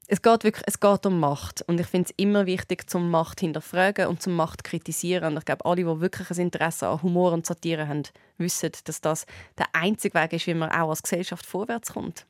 es 0.07 0.23
geht 0.23 0.45
wirklich, 0.45 0.65
es 0.67 0.81
geht 0.81 1.07
um 1.07 1.19
Macht 1.19 1.63
und 1.63 1.81
ich 1.81 1.87
finde 1.87 2.11
es 2.11 2.15
immer 2.17 2.47
wichtig, 2.47 2.89
zum 2.91 3.11
Macht 3.11 3.41
hinterfragen 3.41 4.07
und 4.07 4.21
zum 4.21 4.35
Macht 4.35 4.65
kritisieren. 4.65 5.33
Und 5.33 5.39
ich 5.39 5.45
glaube, 5.45 5.65
alle, 5.65 5.77
die 5.77 5.87
wirklich 5.87 6.31
ein 6.31 6.39
Interesse 6.39 6.89
an 6.89 7.03
Humor 7.03 7.33
und 7.33 7.47
Satire 7.47 7.89
haben, 7.89 8.03
wissen, 8.37 8.71
dass 8.85 9.01
das 9.01 9.27
der 9.57 9.67
einzige 9.73 10.19
Weg 10.19 10.35
ist, 10.35 10.47
wie 10.47 10.55
man 10.55 10.71
auch 10.71 10.91
als 10.91 11.03
Gesellschaft 11.03 11.47
vorwärts 11.47 11.93
kommt. 11.93 12.27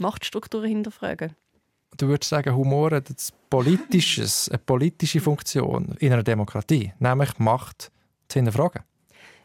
Machtstrukturen 0.00 0.68
hinterfragen. 0.68 1.36
Du 1.96 2.08
würdest 2.08 2.30
sagen, 2.30 2.54
Humor 2.54 2.92
hat 2.92 3.10
ein 3.10 3.16
politisches, 3.50 4.48
eine 4.50 4.58
politische 4.58 5.20
Funktion 5.20 5.96
in 5.98 6.12
einer 6.12 6.22
Demokratie, 6.22 6.92
nämlich 6.98 7.38
Macht 7.38 7.90
zu 8.28 8.38
hinterfragen. 8.38 8.82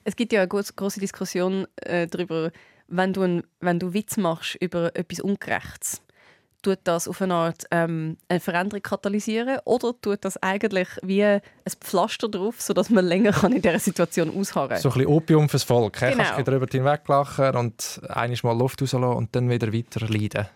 Es 0.05 0.15
gibt 0.15 0.31
ja 0.31 0.41
eine 0.41 0.49
groß- 0.49 0.75
große 0.75 0.99
Diskussion 0.99 1.67
äh, 1.77 2.07
darüber, 2.07 2.51
wenn 2.87 3.11
du, 3.11 3.23
ein, 3.23 3.43
wenn 3.59 3.79
du 3.79 3.93
Witz 3.93 4.17
machst 4.17 4.55
über 4.61 4.95
etwas 4.95 5.19
Ungerechtes, 5.19 6.01
tut 6.65 6.79
das 6.83 7.07
auf 7.07 7.21
eine 7.21 7.35
Art 7.35 7.65
ähm, 7.69 8.17
eine 8.27 8.39
Veränderung 8.39 8.81
katalysieren 8.81 9.59
oder 9.65 9.93
tut 10.01 10.25
das 10.25 10.41
eigentlich 10.41 10.87
wie 11.03 11.23
ein 11.23 11.41
Pflaster 11.79 12.27
drauf, 12.27 12.59
sodass 12.59 12.89
man 12.89 13.05
länger 13.05 13.33
kann 13.33 13.53
in 13.53 13.61
dieser 13.61 13.77
Situation 13.77 14.35
ausharren 14.35 14.79
So 14.79 14.89
ein 14.89 14.93
bisschen 14.93 15.07
Opium 15.07 15.47
fürs 15.47 15.63
Volk. 15.63 15.99
Genau. 15.99 16.15
Kannst 16.15 16.39
du 16.39 16.43
darüber 16.43 16.65
hinweglachen 16.69 17.55
und 17.55 18.01
einmal 18.09 18.39
mal 18.41 18.57
Luft 18.57 18.81
rauslassen 18.81 19.03
und 19.03 19.35
dann 19.35 19.47
wieder 19.47 19.71
weiter 19.71 20.07
leiden. 20.07 20.47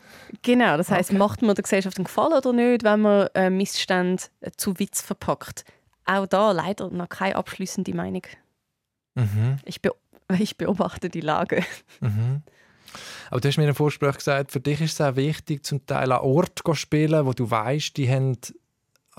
Genau, 0.42 0.78
das 0.78 0.90
heißt, 0.90 1.14
macht 1.14 1.44
man 1.44 1.54
der 1.54 1.62
Gesellschaft 1.62 1.98
einen 1.98 2.06
Gefallen 2.06 2.34
oder 2.34 2.54
nicht, 2.54 2.84
wenn 2.84 3.02
man 3.02 3.28
äh, 3.36 3.52
Missstände 3.52 4.24
äh, 4.42 4.50
zu 4.58 4.80
Witz 4.80 5.04
verpackt? 5.04 5.64
Auch 6.06 6.26
da 6.26 6.52
leider 6.52 6.90
noch 6.90 7.10
keine 7.10 7.36
abschließende 7.36 7.94
Meinung. 7.94 8.24
Mhm. 9.14 9.58
Ich, 9.64 9.80
be 9.84 9.92
ich 10.40 10.58
beobachte 10.58 11.10
die 11.10 11.22
Lage. 11.22 11.64
Mhm. 12.00 12.42
Aber 13.30 13.42
du 13.42 13.48
hast 13.48 13.58
mir 13.58 13.68
im 13.68 13.76
Vorgespräch 13.76 14.16
gesagt, 14.16 14.52
für 14.52 14.60
dich 14.60 14.82
ist 14.82 14.94
es 14.94 15.02
auch 15.02 15.16
wichtig, 15.16 15.66
zum 15.66 15.86
Teil 15.86 16.12
an 16.12 16.22
Ort 16.22 16.62
zu 16.66 16.74
spielen, 16.74 17.26
wo 17.26 17.34
du 17.34 17.50
weißt, 17.50 17.98
die 17.98 18.10
haben 18.10 18.38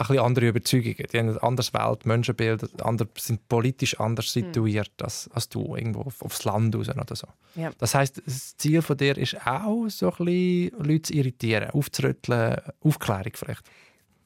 ein 0.01 0.07
bisschen 0.07 0.25
andere 0.25 0.49
Überzeugungen, 0.49 1.07
die 1.13 1.19
haben 1.19 1.29
ein 1.29 1.39
anderes 1.39 1.75
Welt, 1.75 2.07
Menschenbild, 2.07 2.83
andere, 2.83 3.09
sind 3.19 3.47
politisch 3.49 4.01
anders 4.01 4.33
situiert 4.33 4.93
als, 5.03 5.29
als 5.35 5.49
du 5.49 5.77
irgendwo 5.77 6.03
auf, 6.03 6.23
aufs 6.23 6.45
Land 6.45 6.75
raus 6.75 6.89
oder 6.89 7.17
so. 7.17 7.27
Ja. 7.55 7.71
Das 7.79 7.95
heißt, 7.95 8.23
das 8.25 8.57
Ziel 8.57 8.81
von 8.81 8.97
dir 8.97 9.19
ist 9.19 9.37
auch, 9.47 9.89
so 9.89 10.11
ein 10.11 10.25
bisschen 10.25 10.85
Leute 10.85 11.03
zu 11.03 11.15
irritieren, 11.15 11.71
aufzurütteln, 11.71 12.57
Aufklärung 12.81 13.33
vielleicht. 13.35 13.63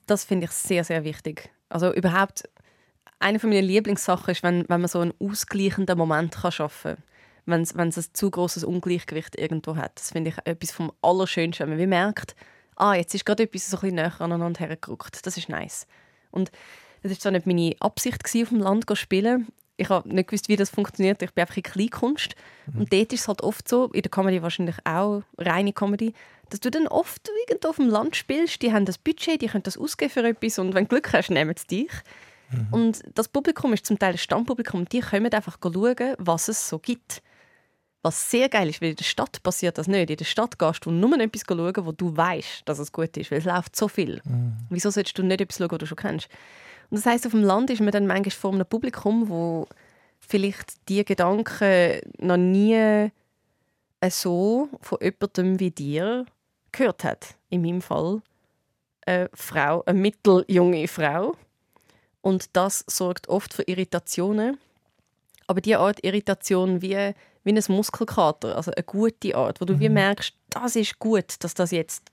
Das 0.06 0.24
finde 0.24 0.46
ich 0.46 0.52
sehr, 0.52 0.84
sehr 0.84 1.02
wichtig. 1.02 1.50
Also 1.68 1.92
überhaupt, 1.92 2.48
eine 3.18 3.40
von 3.40 3.50
meinen 3.50 3.64
Lieblingssachen 3.64 4.30
ist, 4.30 4.42
wenn, 4.42 4.68
wenn 4.68 4.80
man 4.80 4.88
so 4.88 5.00
einen 5.00 5.14
ausgleichenden 5.18 5.98
Moment 5.98 6.34
kann 6.34 6.52
schaffen 6.52 6.96
kann. 6.96 7.04
Wenn 7.46 7.62
es 7.62 7.72
es 7.72 7.96
ein 7.96 8.14
zu 8.14 8.30
großes 8.30 8.64
Ungleichgewicht 8.64 9.38
irgendwo 9.38 9.76
hat. 9.76 9.92
Das 9.96 10.12
finde 10.12 10.30
ich 10.30 10.36
etwas 10.46 10.72
vom 10.72 10.92
Allerschönsten, 11.02 11.68
wenn 11.68 11.78
man 11.78 11.88
merkt, 11.88 12.34
ah, 12.76 12.94
jetzt 12.94 13.14
ist 13.14 13.26
gerade 13.26 13.44
etwas 13.44 13.70
so 13.70 13.76
ein 13.76 13.80
bisschen 13.80 13.96
näher 13.96 14.20
aneinander 14.20 14.60
hergerückt. 14.60 15.24
Das 15.26 15.36
ist 15.36 15.48
nice. 15.48 15.86
Und 16.30 16.50
das 17.02 17.12
war 17.12 17.18
zwar 17.18 17.32
nicht 17.32 17.46
meine 17.46 17.74
Absicht, 17.80 18.24
gewesen, 18.24 18.42
auf 18.44 18.48
dem 18.48 18.60
Land 18.60 18.88
zu 18.88 18.94
spielen. 18.94 19.48
Ich 19.76 19.88
habe 19.88 20.08
nicht 20.08 20.28
gewusst, 20.28 20.48
wie 20.48 20.56
das 20.56 20.70
funktioniert. 20.70 21.20
Ich 21.20 21.32
bin 21.32 21.42
einfach 21.42 21.56
in 21.56 21.64
Kleinkunst. 21.64 22.34
Und 22.74 22.92
dort 22.92 23.12
ist 23.12 23.20
es 23.20 23.28
halt 23.28 23.42
oft 23.42 23.68
so, 23.68 23.86
in 23.86 24.02
der 24.02 24.10
Comedy 24.10 24.40
wahrscheinlich 24.40 24.76
auch, 24.84 25.22
reine 25.36 25.72
Comedy, 25.72 26.14
dass 26.48 26.60
du 26.60 26.70
dann 26.70 26.86
oft 26.86 27.28
irgendwo 27.46 27.68
auf 27.68 27.76
dem 27.76 27.88
Land 27.88 28.16
spielst. 28.16 28.62
Die 28.62 28.72
haben 28.72 28.84
das 28.84 28.98
Budget, 28.98 29.42
die 29.42 29.48
können 29.48 29.64
das 29.64 29.76
ausgeben 29.76 30.10
für 30.10 30.24
etwas 30.24 30.58
und 30.58 30.74
wenn 30.74 30.84
du 30.84 30.88
Glück 30.88 31.12
hast, 31.12 31.30
nehmen 31.30 31.54
sie 31.56 31.66
dich. 31.66 31.90
Und 32.70 33.02
das 33.14 33.28
Publikum 33.28 33.72
ist 33.72 33.86
zum 33.86 33.98
Teil 33.98 34.12
ein 34.12 34.18
Stammpublikum 34.18 34.84
die 34.86 35.00
kommen 35.00 35.32
einfach 35.32 35.58
schauen, 35.62 36.14
was 36.18 36.48
es 36.48 36.68
so 36.68 36.78
gibt. 36.78 37.22
Was 38.04 38.30
sehr 38.30 38.50
geil 38.50 38.68
ist, 38.68 38.82
weil 38.82 38.90
in 38.90 38.96
der 38.96 39.04
Stadt 39.04 39.42
passiert 39.42 39.78
das 39.78 39.88
nicht. 39.88 40.10
In 40.10 40.18
der 40.18 40.26
Stadt 40.26 40.58
gehst 40.58 40.84
du 40.84 40.90
nur 40.90 41.18
etwas 41.18 41.44
schauen, 41.48 41.86
wo 41.86 41.90
du 41.90 42.14
weißt, 42.14 42.62
dass 42.66 42.78
es 42.78 42.92
gut 42.92 43.16
ist, 43.16 43.30
weil 43.30 43.38
es 43.38 43.46
läuft 43.46 43.74
so 43.74 43.88
viel. 43.88 44.20
Wieso 44.68 44.90
solltest 44.90 45.16
du 45.16 45.22
nicht 45.22 45.40
etwas 45.40 45.56
schauen, 45.56 45.70
was 45.70 45.78
du 45.78 45.86
schon 45.86 45.96
kennst? 45.96 46.28
Und 46.90 46.98
das 46.98 47.06
heißt, 47.06 47.24
auf 47.24 47.32
dem 47.32 47.40
Land 47.40 47.70
ist 47.70 47.80
man 47.80 47.92
dann 47.92 48.06
manchmal 48.06 48.30
vor 48.30 48.52
einem 48.52 48.66
Publikum, 48.66 49.30
wo 49.30 49.66
vielleicht 50.20 50.86
die 50.90 51.02
Gedanken 51.02 52.02
noch 52.18 52.36
nie 52.36 53.10
so 54.10 54.68
von 54.82 54.98
jemandem 55.00 55.58
wie 55.58 55.70
dir 55.70 56.26
gehört 56.72 57.04
hat. 57.04 57.36
In 57.48 57.62
meinem 57.62 57.80
Fall 57.80 58.20
eine 59.06 59.30
Frau, 59.32 59.82
eine 59.86 59.98
mitteljunge 59.98 60.88
Frau. 60.88 61.36
Und 62.20 62.54
das 62.54 62.84
sorgt 62.86 63.28
oft 63.30 63.54
für 63.54 63.62
Irritationen. 63.62 64.58
Aber 65.46 65.62
die 65.62 65.76
Art 65.76 66.04
Irritation 66.04 66.82
wie, 66.82 67.14
wie 67.44 67.52
ein 67.52 67.62
Muskelkater, 67.68 68.56
also 68.56 68.70
eine 68.72 68.84
gute 68.84 69.34
Art, 69.36 69.60
wo 69.60 69.64
du 69.64 69.78
wie 69.78 69.88
merkst, 69.88 70.34
das 70.50 70.76
ist 70.76 70.98
gut, 70.98 71.36
dass 71.40 71.54
das 71.54 71.70
jetzt 71.70 72.10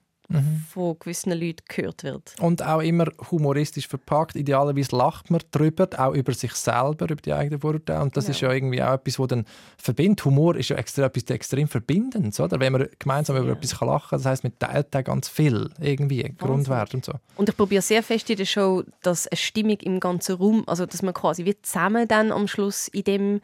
von 0.69 0.97
gewissen 0.97 1.33
Leuten 1.33 1.63
gehört 1.67 2.05
wird. 2.05 2.35
Und 2.39 2.63
auch 2.63 2.79
immer 2.79 3.05
humoristisch 3.31 3.85
verpackt. 3.89 4.37
Idealerweise 4.37 4.95
lacht 4.95 5.29
man 5.29 5.41
drüber, 5.51 5.89
auch 5.97 6.13
über 6.13 6.33
sich 6.33 6.53
selber, 6.53 7.03
über 7.09 7.15
die 7.21 7.33
eigenen 7.33 7.59
Vorurteile. 7.59 8.01
Und 8.01 8.15
das 8.15 8.25
Genau. 8.27 8.35
ist 8.35 8.39
ja 8.41 8.53
irgendwie 8.53 8.81
auch 8.81 8.93
etwas, 8.93 9.19
was 9.19 9.27
dann 9.27 9.45
verbindet. 9.77 10.23
Humor 10.23 10.55
ist 10.55 10.69
ja 10.69 10.77
extra 10.77 11.03
etwas 11.07 11.23
extrem 11.23 11.67
Verbindendes, 11.67 12.39
oder? 12.39 12.61
Wenn 12.61 12.71
man 12.71 12.87
gemeinsam 12.97 13.35
über 13.35 13.47
Ja. 13.47 13.53
etwas 13.55 13.77
kann 13.77 13.89
lachen 13.89 14.09
kann, 14.11 14.19
das 14.19 14.25
heisst, 14.25 14.43
man 14.45 14.57
teilt 14.57 14.87
da 14.91 15.01
ganz 15.01 15.27
viel, 15.27 15.69
irgendwie, 15.81 16.23
Grundwert 16.37 16.93
und 16.93 17.03
so. 17.03 17.11
Und 17.35 17.49
ich 17.49 17.57
probiere 17.57 17.81
sehr 17.81 18.01
fest 18.01 18.29
in 18.29 18.37
der 18.37 18.45
Show, 18.45 18.83
dass 19.01 19.27
eine 19.27 19.35
Stimmung 19.35 19.79
im 19.81 19.99
ganzen 19.99 20.37
Raum, 20.37 20.63
also 20.65 20.85
dass 20.85 21.01
man 21.01 21.13
quasi 21.13 21.43
wie 21.43 21.61
zusammen 21.61 22.07
dann 22.07 22.31
am 22.31 22.47
Schluss 22.47 22.87
in 22.87 23.03
dem 23.03 23.41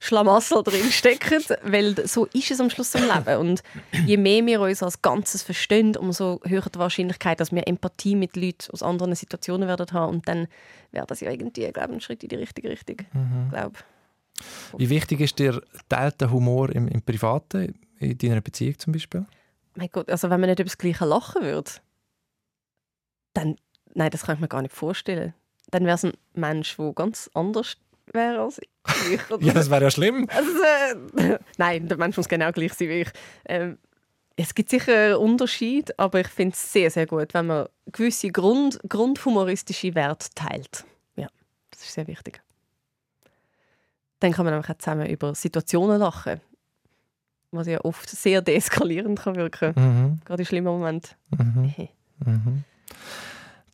Schlamassel 0.00 0.62
drin 0.62 0.90
stecken, 0.90 1.42
weil 1.62 2.06
so 2.06 2.26
ist 2.26 2.50
es 2.50 2.60
am 2.60 2.70
Schluss 2.70 2.94
im 2.94 3.02
Leben. 3.02 3.38
Und 3.38 3.62
je 4.06 4.16
mehr 4.16 4.46
wir 4.46 4.60
uns 4.60 4.82
als 4.82 5.02
Ganzes 5.02 5.42
verstehen, 5.42 5.96
umso 5.96 6.40
höher 6.44 6.62
die 6.72 6.78
Wahrscheinlichkeit, 6.78 7.40
dass 7.40 7.50
wir 7.50 7.66
Empathie 7.66 8.14
mit 8.14 8.36
Leuten 8.36 8.70
aus 8.72 8.82
anderen 8.82 9.14
Situationen 9.14 9.66
werden 9.66 9.92
haben. 9.92 10.16
Und 10.16 10.28
dann 10.28 10.46
wäre 10.92 11.06
das 11.06 11.20
ja 11.20 11.30
irgendwie, 11.30 11.70
glaube 11.72 11.88
ich, 11.88 11.96
ein 11.96 12.00
Schritt 12.00 12.22
in 12.22 12.28
die 12.28 12.36
richtige 12.36 12.70
Richtung. 12.70 12.96
Glaub. 13.50 13.72
Wie 14.76 14.88
wichtig 14.88 15.20
ist 15.20 15.38
dir 15.38 15.60
teilter 15.88 16.30
Humor 16.30 16.70
im, 16.70 16.86
im 16.86 17.02
Privaten, 17.02 17.74
in 17.98 18.16
deiner 18.16 18.40
Beziehung 18.40 18.78
zum 18.78 18.92
Beispiel? 18.92 19.26
Mein 19.74 19.88
Gott, 19.90 20.08
also 20.08 20.30
wenn 20.30 20.40
man 20.40 20.48
nicht 20.48 20.60
über 20.60 20.68
das 20.68 20.78
Gleiche 20.78 21.04
lachen 21.04 21.42
würde, 21.42 21.70
dann, 23.34 23.56
nein, 23.94 24.10
das 24.10 24.22
kann 24.22 24.36
ich 24.36 24.40
mir 24.40 24.48
gar 24.48 24.62
nicht 24.62 24.74
vorstellen. 24.74 25.34
Dann 25.70 25.84
wäre 25.84 25.96
es 25.96 26.04
ein 26.04 26.12
Mensch, 26.34 26.76
der 26.76 26.92
ganz 26.92 27.30
anders 27.34 27.76
wäre 28.14 28.40
als 28.40 28.58
ich. 28.58 28.68
Ja, 29.40 29.52
das 29.52 29.70
wäre 29.70 29.84
ja 29.84 29.90
schlimm. 29.90 30.26
Also, 30.34 30.50
äh, 31.18 31.38
nein, 31.58 31.88
der 31.88 31.96
Mensch 31.96 32.16
muss 32.16 32.28
genau 32.28 32.50
gleich 32.52 32.72
sein 32.74 32.88
wie 32.88 33.00
ich. 33.02 33.08
Ähm, 33.46 33.78
es 34.36 34.54
gibt 34.54 34.70
sicher 34.70 34.94
einen 34.94 35.14
Unterschied, 35.16 35.98
aber 35.98 36.20
ich 36.20 36.28
finde 36.28 36.54
es 36.54 36.72
sehr, 36.72 36.90
sehr 36.90 37.06
gut, 37.06 37.34
wenn 37.34 37.46
man 37.46 37.66
gewisse 37.86 38.30
Grund, 38.30 38.78
grundhumoristische 38.88 39.94
Werte 39.96 40.28
teilt. 40.34 40.84
Ja, 41.16 41.26
das 41.70 41.82
ist 41.82 41.92
sehr 41.94 42.06
wichtig. 42.06 42.40
Dann 44.20 44.32
kann 44.32 44.44
man 44.44 44.54
nämlich 44.54 44.70
auch 44.70 44.78
zusammen 44.78 45.06
über 45.06 45.34
Situationen 45.34 45.98
lachen, 45.98 46.40
was 47.50 47.66
ja 47.66 47.80
oft 47.84 48.08
sehr 48.08 48.40
deeskalierend 48.42 49.18
kann 49.18 49.36
wirken 49.36 49.72
Mhm. 49.76 50.20
Gerade 50.24 50.42
in 50.42 50.46
schlimmen 50.46 50.72
Momenten. 50.72 51.16
Mhm. 51.30 51.88
Mhm. 52.24 52.64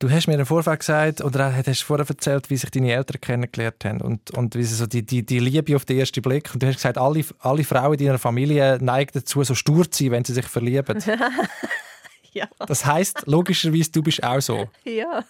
Du 0.05 0.11
hast 0.11 0.27
mir 0.27 0.39
im 0.39 0.45
Vorfeld 0.45 0.81
gesagt, 0.81 1.25
oder 1.25 1.57
hast 1.57 1.83
vorher 1.83 2.05
erzählt, 2.07 2.51
wie 2.51 2.59
sich 2.59 2.71
deine 2.71 2.93
Eltern 2.93 3.23
kennengelernt 3.23 3.87
haben 3.87 4.03
und, 4.03 4.33
und 4.33 4.55
wie 4.55 4.63
sie 4.63 4.75
so 4.75 4.85
die, 4.85 5.01
die, 5.03 5.25
die 5.25 5.39
Liebe 5.39 5.75
auf 5.75 5.87
den 5.87 5.99
ersten 5.99 6.21
Blick. 6.21 6.51
Und 6.53 6.63
du 6.63 6.67
hast 6.67 6.75
gesagt, 6.75 6.99
alle, 6.99 7.25
alle 7.39 7.65
Frauen 7.65 7.95
in 7.95 8.05
deiner 8.05 8.19
Familie 8.19 8.77
neigen 8.83 9.13
dazu, 9.15 9.43
so 9.45 9.55
stur 9.55 9.91
zu 9.91 10.05
sein, 10.05 10.13
wenn 10.13 10.23
sie 10.23 10.35
sich 10.35 10.47
verlieben. 10.47 11.03
Ja, 12.33 12.49
Das 12.59 12.85
heißt 12.85 13.23
logischerweise, 13.27 13.93
du 13.93 14.03
bist 14.03 14.23
auch 14.23 14.41
so. 14.41 14.69
ja, 14.85 15.25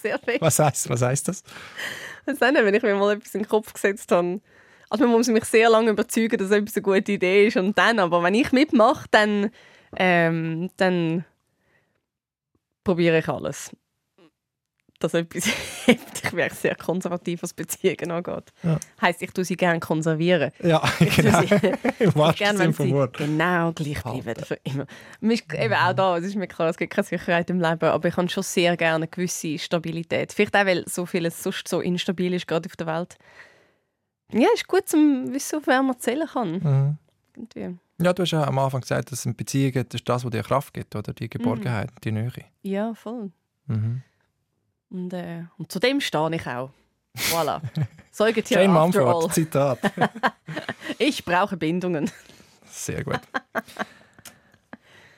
sehr 0.00 0.16
fest. 0.20 0.40
Was 0.42 0.58
heißt, 0.60 0.90
was 0.90 1.02
heißt 1.02 1.26
das? 1.26 1.42
Das 2.24 2.38
nicht, 2.38 2.54
wenn 2.64 2.74
ich 2.74 2.82
mir 2.84 2.94
mal 2.94 3.16
etwas 3.16 3.34
in 3.34 3.42
den 3.42 3.48
Kopf 3.48 3.72
gesetzt 3.72 4.12
habe. 4.12 4.40
Also 4.90 5.06
man 5.06 5.16
muss 5.16 5.26
mich 5.26 5.44
sehr 5.46 5.70
lange 5.70 5.90
überzeugen, 5.90 6.36
dass 6.38 6.52
etwas 6.52 6.76
eine 6.76 6.82
gute 6.82 7.12
Idee 7.12 7.48
ist 7.48 7.56
und 7.56 7.76
dann, 7.76 7.98
aber 7.98 8.22
wenn 8.22 8.34
ich 8.34 8.52
mitmache, 8.52 9.06
dann, 9.10 9.50
ähm, 9.96 10.70
dann 10.76 11.24
probiere 12.84 13.18
ich 13.18 13.28
alles. 13.28 13.72
Dass 15.00 15.14
etwas 15.14 15.46
hebt. 15.86 16.22
Ich 16.22 16.32
wäre 16.32 16.54
sehr 16.54 16.76
konservativ, 16.76 17.42
was 17.42 17.52
Beziehungen 17.54 18.10
angeht. 18.12 18.52
Ja. 18.62 18.78
Heißt, 19.00 19.20
ich 19.22 19.30
tue 19.32 19.44
sie 19.44 19.56
gerne 19.56 19.80
konservieren. 19.80 20.52
Ja, 20.62 20.80
Ich 21.00 21.16
genau. 21.16 21.40
sie 21.40 21.54
Im 21.98 22.14
wahrsten 22.14 22.44
gerne, 22.44 22.58
Sinne 22.58 22.72
vom 22.74 22.90
Wort. 22.92 23.16
genau 23.16 23.72
gleich 23.72 24.02
bleiben. 24.02 24.26
Halten. 24.26 24.44
Für 24.44 24.58
immer. 24.62 24.86
Mir 25.20 25.32
ist 25.34 25.52
eben 25.52 25.74
auch 25.74 25.92
da, 25.94 26.18
es 26.18 26.24
ist 26.26 26.36
mir 26.36 26.46
klar, 26.46 26.68
es 26.68 26.76
gibt 26.76 26.92
keine 26.92 27.06
Sicherheit 27.06 27.50
im 27.50 27.60
Leben, 27.60 27.82
aber 27.88 28.08
ich 28.08 28.16
habe 28.16 28.28
schon 28.28 28.42
sehr 28.42 28.76
gerne 28.76 28.96
eine 28.96 29.08
gewisse 29.08 29.58
Stabilität. 29.58 30.32
Vielleicht 30.32 30.54
auch, 30.54 30.66
weil 30.66 30.86
so 30.86 31.06
vieles 31.06 31.42
sonst 31.42 31.66
so 31.66 31.80
instabil 31.80 32.34
ist, 32.34 32.46
gerade 32.46 32.68
auf 32.68 32.76
der 32.76 32.86
Welt. 32.86 33.16
Ja, 34.32 34.48
ist 34.54 34.68
gut 34.68 34.86
zum 34.88 35.32
wissen, 35.32 35.56
auf 35.58 35.66
wer 35.66 35.82
man 35.82 35.98
zählen 35.98 36.28
kann. 36.30 36.52
Mhm. 36.52 36.98
Irgendwie. 37.36 37.78
Ja, 38.02 38.12
du 38.12 38.22
hast 38.22 38.30
ja 38.30 38.44
am 38.44 38.58
Anfang 38.58 38.82
gesagt, 38.82 39.12
dass 39.12 39.26
in 39.26 39.34
Beziehungen 39.34 39.86
das 39.88 40.00
ist 40.00 40.08
das, 40.08 40.24
was 40.24 40.30
dir 40.30 40.42
Kraft 40.42 40.72
gibt, 40.74 40.94
oder? 40.94 41.12
Die 41.14 41.28
Geborgenheit, 41.28 41.90
die 42.04 42.12
Nähe. 42.12 42.30
Ja, 42.62 42.94
voll. 42.94 43.30
Mhm. 43.66 44.02
Und, 44.90 45.12
äh, 45.12 45.44
und 45.56 45.70
zu 45.70 45.78
dem 45.78 46.00
stehe 46.00 46.34
ich 46.34 46.46
auch. 46.46 46.70
Voilà. 47.16 47.60
Säugetier 48.10 48.60
Jane 48.60 48.72
after 48.78 49.00
Mumford, 49.00 49.24
all. 49.24 49.30
Zitat. 49.30 49.78
Ich 50.98 51.24
brauche 51.24 51.56
Bindungen. 51.56 52.10
Sehr 52.68 53.04
gut. 53.04 53.20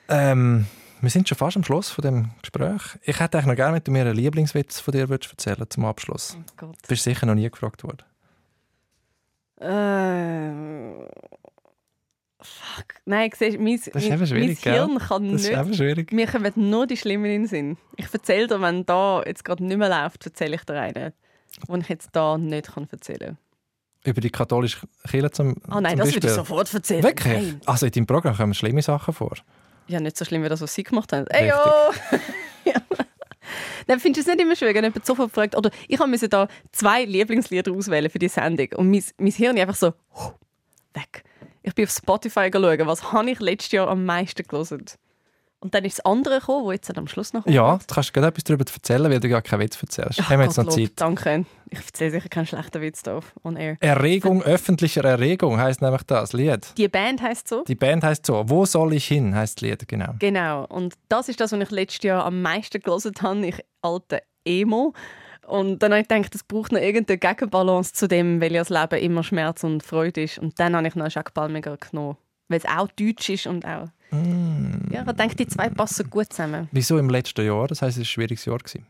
ähm, 0.07 0.65
wir 1.01 1.09
sind 1.09 1.27
schon 1.27 1.37
fast 1.37 1.57
am 1.57 1.63
Schluss 1.63 1.89
von 1.89 2.03
dem 2.03 2.29
Gespräch. 2.41 2.81
Ich 3.01 3.19
hätte 3.19 3.37
eigentlich 3.37 3.47
noch 3.47 3.55
gerne, 3.55 3.75
wenn 3.75 3.83
du 3.83 3.91
mir 3.91 4.01
einen 4.01 4.15
Lieblingswitz 4.15 4.79
von 4.79 4.93
dir 4.93 5.09
würdest 5.09 5.31
erzählen 5.31 5.69
zum 5.69 5.83
Abschluss. 5.83 6.37
Oh 6.39 6.43
Gott. 6.55 6.77
Du 6.81 6.87
bist 6.87 7.03
sicher 7.03 7.25
noch 7.25 7.35
nie 7.35 7.49
gefragt 7.49 7.83
worden. 7.83 8.03
Äh, 9.59 11.07
fuck. 12.43 12.85
Nein, 13.05 13.29
siehst, 13.35 13.59
mein, 13.59 13.73
ist 13.75 13.93
mein, 13.93 14.07
mein 14.19 14.27
schwierig, 14.27 14.61
gell? 14.61 14.73
Hirn 14.73 14.99
kann 14.99 15.31
Das 15.31 15.41
ist 15.41 15.47
nicht. 15.49 15.57
einfach 15.57 15.73
schwierig. 15.73 16.11
Mir 16.11 16.27
kommen 16.27 16.51
nur 16.55 16.87
die 16.87 16.95
den 16.95 17.47
Sinn. 17.47 17.77
Ich 17.97 18.13
erzähle 18.13 18.47
dir, 18.47 18.61
wenn 18.61 18.85
da 18.85 19.23
jetzt 19.25 19.43
gerade 19.43 19.63
nicht 19.63 19.77
mehr 19.77 19.89
läuft, 19.89 20.25
erzähle 20.25 20.55
ich 20.55 20.63
dir 20.63 20.79
einen, 20.79 21.13
den 21.67 21.81
ich 21.81 21.89
jetzt 21.89 22.09
da 22.13 22.37
nicht 22.37 22.73
kann 22.73 22.87
erzählen 22.91 23.19
kann. 23.19 23.37
Über 24.05 24.21
die 24.21 24.29
katholische 24.29 24.85
Kirche 25.09 25.31
zum, 25.31 25.55
Oh 25.71 25.79
nein, 25.79 25.91
zum 25.91 25.99
das 25.99 26.07
Beispiel. 26.07 26.13
würde 26.15 26.27
ich 26.27 26.33
sofort 26.33 26.73
erzählen. 26.73 27.03
Wirklich? 27.03 27.33
Nein. 27.33 27.61
Also 27.65 27.85
in 27.85 27.91
deinem 27.93 28.05
Programm 28.05 28.35
kommen 28.35 28.53
schlimme 28.53 28.81
Sachen 28.81 29.13
vor. 29.13 29.33
Ja, 29.87 29.99
nicht 29.99 30.17
so 30.17 30.25
schlimm 30.25 30.43
wie 30.43 30.49
das, 30.49 30.61
was 30.61 30.73
sie 30.73 30.83
gemacht 30.83 31.11
haben. 31.13 31.25
Ey, 31.27 31.47
ja. 32.65 32.75
Findest 33.99 34.15
du 34.15 34.19
es 34.21 34.27
nicht 34.27 34.41
immer 34.41 34.55
schön, 34.55 34.73
wenn 34.73 34.83
jemand 34.83 35.05
sofort 35.05 35.31
fragt, 35.31 35.55
oder 35.55 35.69
ich 35.87 35.99
musste 35.99 36.29
da 36.29 36.47
zwei 36.71 37.05
Lieblingslieder 37.05 37.71
auswählen 37.71 38.09
für 38.09 38.19
die 38.19 38.29
Sendung 38.29 38.67
und 38.77 38.89
mein, 38.89 39.03
mein 39.17 39.31
Hirn 39.31 39.57
einfach 39.57 39.75
so 39.75 39.93
weg. 40.93 41.23
Ich 41.63 41.73
bin 41.73 41.85
auf 41.85 41.91
Spotify 41.91 42.49
schauen, 42.53 42.87
was 42.87 43.11
habe 43.11 43.31
ich 43.31 43.39
letztes 43.39 43.71
Jahr 43.71 43.87
am 43.87 44.05
meisten 44.05 44.43
gelesen. 44.45 44.85
Und 45.61 45.73
dann 45.73 45.85
ist 45.85 45.99
das 45.99 46.05
andere 46.05 46.39
gekommen, 46.41 46.65
das 46.65 46.73
jetzt 46.89 46.97
am 46.97 47.07
Schluss 47.07 47.31
noch 47.31 47.43
kommt. 47.43 47.55
Ja, 47.55 47.77
du 47.87 47.95
kannst 47.95 48.13
gerade 48.13 48.27
etwas 48.27 48.43
darüber 48.43 48.65
erzählen, 48.65 49.09
weil 49.09 49.21
du 49.21 49.29
gar 49.29 49.41
keinen 49.41 49.61
Witz 49.61 49.81
erzählst. 49.81 50.19
Ach, 50.21 50.29
Haben 50.29 50.39
wir 50.39 50.45
jetzt 50.47 50.57
noch 50.57 50.65
Gottlob, 50.65 50.87
Zeit? 50.87 50.91
Danke. 50.99 51.45
Ich 51.69 51.77
erzähle 51.79 52.11
sicher 52.11 52.27
keinen 52.27 52.45
schlechten 52.47 52.81
Witz 52.81 53.07
auf 53.07 53.31
on 53.45 53.55
air. 53.55 53.77
Erregung 53.79 54.43
öffentlicher 54.43 55.05
Erregung 55.05 55.57
heißt 55.57 55.81
nämlich 55.81 56.03
das 56.03 56.33
Lied. 56.33 56.67
Die 56.77 56.89
Band 56.89 57.21
heißt 57.21 57.47
so. 57.47 57.63
Die 57.63 57.75
Band 57.75 58.03
heißt 58.03 58.25
so. 58.25 58.43
Wo 58.45 58.65
soll 58.65 58.91
ich 58.93 59.07
hin? 59.07 59.33
heißt 59.33 59.61
das 59.61 59.61
Lied 59.61 59.87
genau. 59.87 60.15
Genau. 60.19 60.65
Und 60.65 60.95
das 61.07 61.29
ist 61.29 61.39
das, 61.39 61.53
was 61.53 61.59
ich 61.61 61.71
letztes 61.71 62.03
Jahr 62.03 62.25
am 62.25 62.41
meisten 62.41 62.81
gelesen 62.81 63.13
habe. 63.21 63.47
Ich 63.47 63.63
alte 63.81 64.21
Emo. 64.43 64.93
Und 65.47 65.79
dann 65.79 65.91
habe 65.91 66.01
ich 66.01 66.07
gedacht, 66.07 66.33
es 66.35 66.43
braucht 66.43 66.71
noch 66.71 66.79
irgendeine 66.79 67.17
Gegenbalance 67.17 67.93
zu 67.93 68.07
dem, 68.07 68.39
weil 68.41 68.53
ja 68.53 68.61
das 68.61 68.69
Leben 68.69 69.03
immer 69.03 69.23
Schmerz 69.23 69.63
und 69.63 69.83
Freude 69.83 70.23
ist. 70.23 70.39
Und 70.39 70.59
dann 70.59 70.75
habe 70.75 70.87
ich 70.87 70.95
noch 70.95 71.09
Jacques 71.09 71.33
Palmiger 71.33 71.77
genommen. 71.77 72.17
Weil 72.47 72.59
es 72.59 72.65
auch 72.65 72.87
deutsch 72.87 73.29
ist 73.29 73.47
und 73.47 73.65
auch... 73.65 73.89
Ja, 74.91 75.03
ich 75.07 75.15
denke, 75.15 75.35
die 75.35 75.47
zwei 75.47 75.69
passen 75.69 76.07
gut 76.09 76.31
zusammen. 76.31 76.69
Wieso 76.71 76.99
im 76.99 77.09
letzten 77.09 77.45
Jahr? 77.45 77.67
Das 77.67 77.81
heißt, 77.81 77.97
es 77.97 77.99
war 77.99 78.03
ein 78.03 78.05
schwieriges 78.05 78.45
Jahr. 78.45 78.59
Gewesen. 78.59 78.85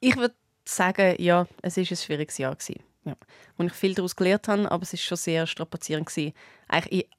Ich 0.00 0.16
würde 0.16 0.34
sagen, 0.64 1.14
ja, 1.22 1.46
es 1.62 1.76
war 1.76 1.84
ein 1.88 1.96
schwieriges 1.96 2.38
Jahr. 2.38 2.56
Gewesen. 2.56 2.82
Ja. 3.04 3.14
Und 3.56 3.66
ich 3.66 3.72
viel 3.72 3.94
daraus 3.94 4.16
gelernt 4.16 4.48
habe, 4.48 4.70
aber 4.70 4.82
es 4.82 4.92
war 4.92 4.98
schon 4.98 5.16
sehr 5.16 5.46
strapazierend. 5.46 6.06
Gewesen. 6.06 6.32
Eigentlich 6.66 7.04
in 7.04 7.10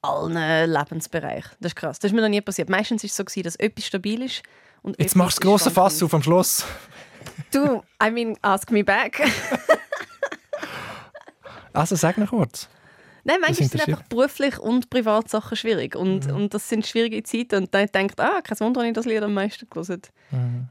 allen 0.00 0.70
Lebensbereichen. 0.70 1.52
Das 1.60 1.72
ist 1.72 1.76
krass. 1.76 1.98
Das 1.98 2.10
ist 2.10 2.14
mir 2.14 2.22
noch 2.22 2.28
nie 2.28 2.40
passiert. 2.40 2.70
Meistens 2.70 3.02
war 3.02 3.06
es 3.06 3.16
so, 3.16 3.24
gewesen, 3.24 3.42
dass 3.42 3.56
etwas 3.56 3.86
stabil 3.86 4.22
ist. 4.22 4.42
Und 4.82 4.98
Jetzt 4.98 5.14
machst 5.14 5.38
du 5.38 5.40
das 5.40 5.48
grosse 5.48 5.70
Fass 5.70 6.02
auf 6.02 6.14
am 6.14 6.22
Schluss. 6.22 6.64
Du, 7.52 7.82
I 8.02 8.10
mean, 8.10 8.36
ask 8.42 8.70
me 8.70 8.84
back. 8.84 9.22
Also 11.72 11.96
sag 11.96 12.18
noch 12.18 12.28
kurz. 12.28 12.68
Nein, 13.24 13.36
manchmal 13.40 13.68
sind 13.68 13.88
einfach 13.88 14.02
beruflich 14.08 14.58
und 14.58 14.90
Privatsachen 14.90 15.56
schwierig. 15.56 15.94
Und, 15.94 16.30
und 16.32 16.52
das 16.52 16.68
sind 16.68 16.86
schwierige 16.86 17.22
Zeiten. 17.22 17.62
Und 17.62 17.74
dann 17.74 17.86
denkt 17.86 18.20
ah, 18.20 18.40
kein 18.42 18.58
Wunder, 18.60 18.80
habe 18.80 18.88
ich 18.88 18.94
das 18.94 19.06
Lied 19.06 19.22
am 19.22 19.34
meisten 19.34 19.68
gelesen. 19.70 20.02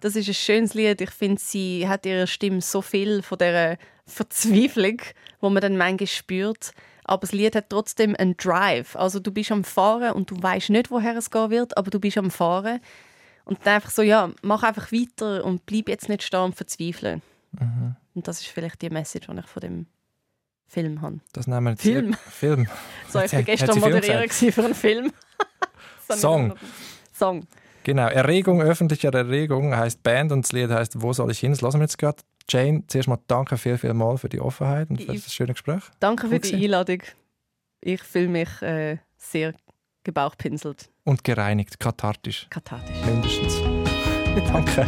Das 0.02 0.16
ist 0.16 0.28
ein 0.28 0.34
schönes 0.34 0.74
Lied. 0.74 1.00
Ich 1.00 1.12
finde, 1.12 1.40
sie 1.42 1.88
hat 1.88 2.06
ihre 2.06 2.28
Stimme 2.28 2.62
so 2.62 2.82
viel 2.82 3.22
von 3.22 3.38
dieser 3.38 3.78
Verzweiflung, 4.06 5.02
wo 5.40 5.50
man 5.50 5.62
dann 5.62 5.78
manchmal 5.78 6.08
spürt. 6.08 6.74
Aber 7.06 7.22
das 7.22 7.32
Lied 7.32 7.56
hat 7.56 7.70
trotzdem 7.70 8.16
einen 8.18 8.36
Drive. 8.36 8.98
Also 8.98 9.20
du 9.20 9.32
bist 9.32 9.52
am 9.52 9.64
Fahren 9.64 10.12
und 10.12 10.30
du 10.30 10.36
weißt 10.42 10.72
nicht, 10.72 10.92
woher 10.92 11.16
es 11.16 11.32
gehen 11.32 11.50
wird, 11.50 11.78
aber 11.78 11.90
du 11.90 12.00
bist 12.00 12.18
am 12.18 12.32
Fahren. 12.32 12.82
Und 13.46 13.60
dann 13.64 13.76
einfach 13.76 13.92
so, 13.92 14.02
ja, 14.02 14.32
mach 14.42 14.64
einfach 14.64 14.92
weiter 14.92 15.44
und 15.44 15.66
bleib 15.66 15.90
jetzt 15.90 16.10
nicht 16.10 16.24
stehen 16.24 16.42
und 16.42 16.56
verzweifeln. 16.56 17.22
Und 18.14 18.28
das 18.28 18.42
ist 18.42 18.48
vielleicht 18.48 18.82
die 18.82 18.90
Message, 18.90 19.28
die 19.28 19.40
ich 19.40 19.46
von 19.46 19.62
dem 19.62 19.86
Film 20.68 21.02
habe. 21.02 21.20
Das 21.34 21.48
nehmen 21.48 21.66
wir 21.66 21.78
Film. 21.78 22.14
Film. 22.30 22.68
So, 23.10 23.20
ich 23.20 23.34
war 23.34 23.44
gestern 23.44 23.82
gewesen 23.82 24.52
für 24.52 24.64
einen 24.66 24.76
Film. 24.76 25.14
So 26.08 26.16
Song. 26.16 26.56
Song. 27.14 27.48
Genau. 27.84 28.08
Erregung 28.08 28.62
öffentlicher 28.62 29.14
Erregung 29.14 29.76
heißt 29.76 30.04
Band 30.04 30.32
und 30.32 30.44
das 30.44 30.52
Lied 30.52 30.70
heißt 30.70 31.02
Wo 31.02 31.14
soll 31.14 31.32
ich 31.32 31.40
hin? 31.40 31.52
Das 31.52 31.62
lassen 31.62 31.80
wir 31.80 31.86
jetzt 31.86 31.98
gerade. 31.98 32.22
Jane, 32.50 32.84
zuerst 32.88 33.08
mal 33.08 33.20
danke 33.28 33.58
viel, 33.58 33.78
viel 33.78 33.94
mal 33.94 34.18
für 34.18 34.28
die 34.28 34.42
Offenheit 34.42 34.90
und 34.90 35.02
für 35.02 35.14
das 35.14 35.34
schöne 35.34 35.54
Gespräch. 35.54 35.84
Danke 36.00 36.28
für 36.28 36.40
die. 36.40 36.54
Einladung. 36.54 37.02
Ich 37.80 38.04
fühle 38.04 38.28
mich 38.28 38.62
äh, 38.62 38.98
sehr 39.18 39.54
gebauchpinselt, 40.04 40.90
Und 41.04 41.24
gereinigt, 41.24 41.80
kathartisch, 41.80 42.48
kathartisch. 42.50 42.98
mindestens. 43.06 43.62
danke. 44.52 44.86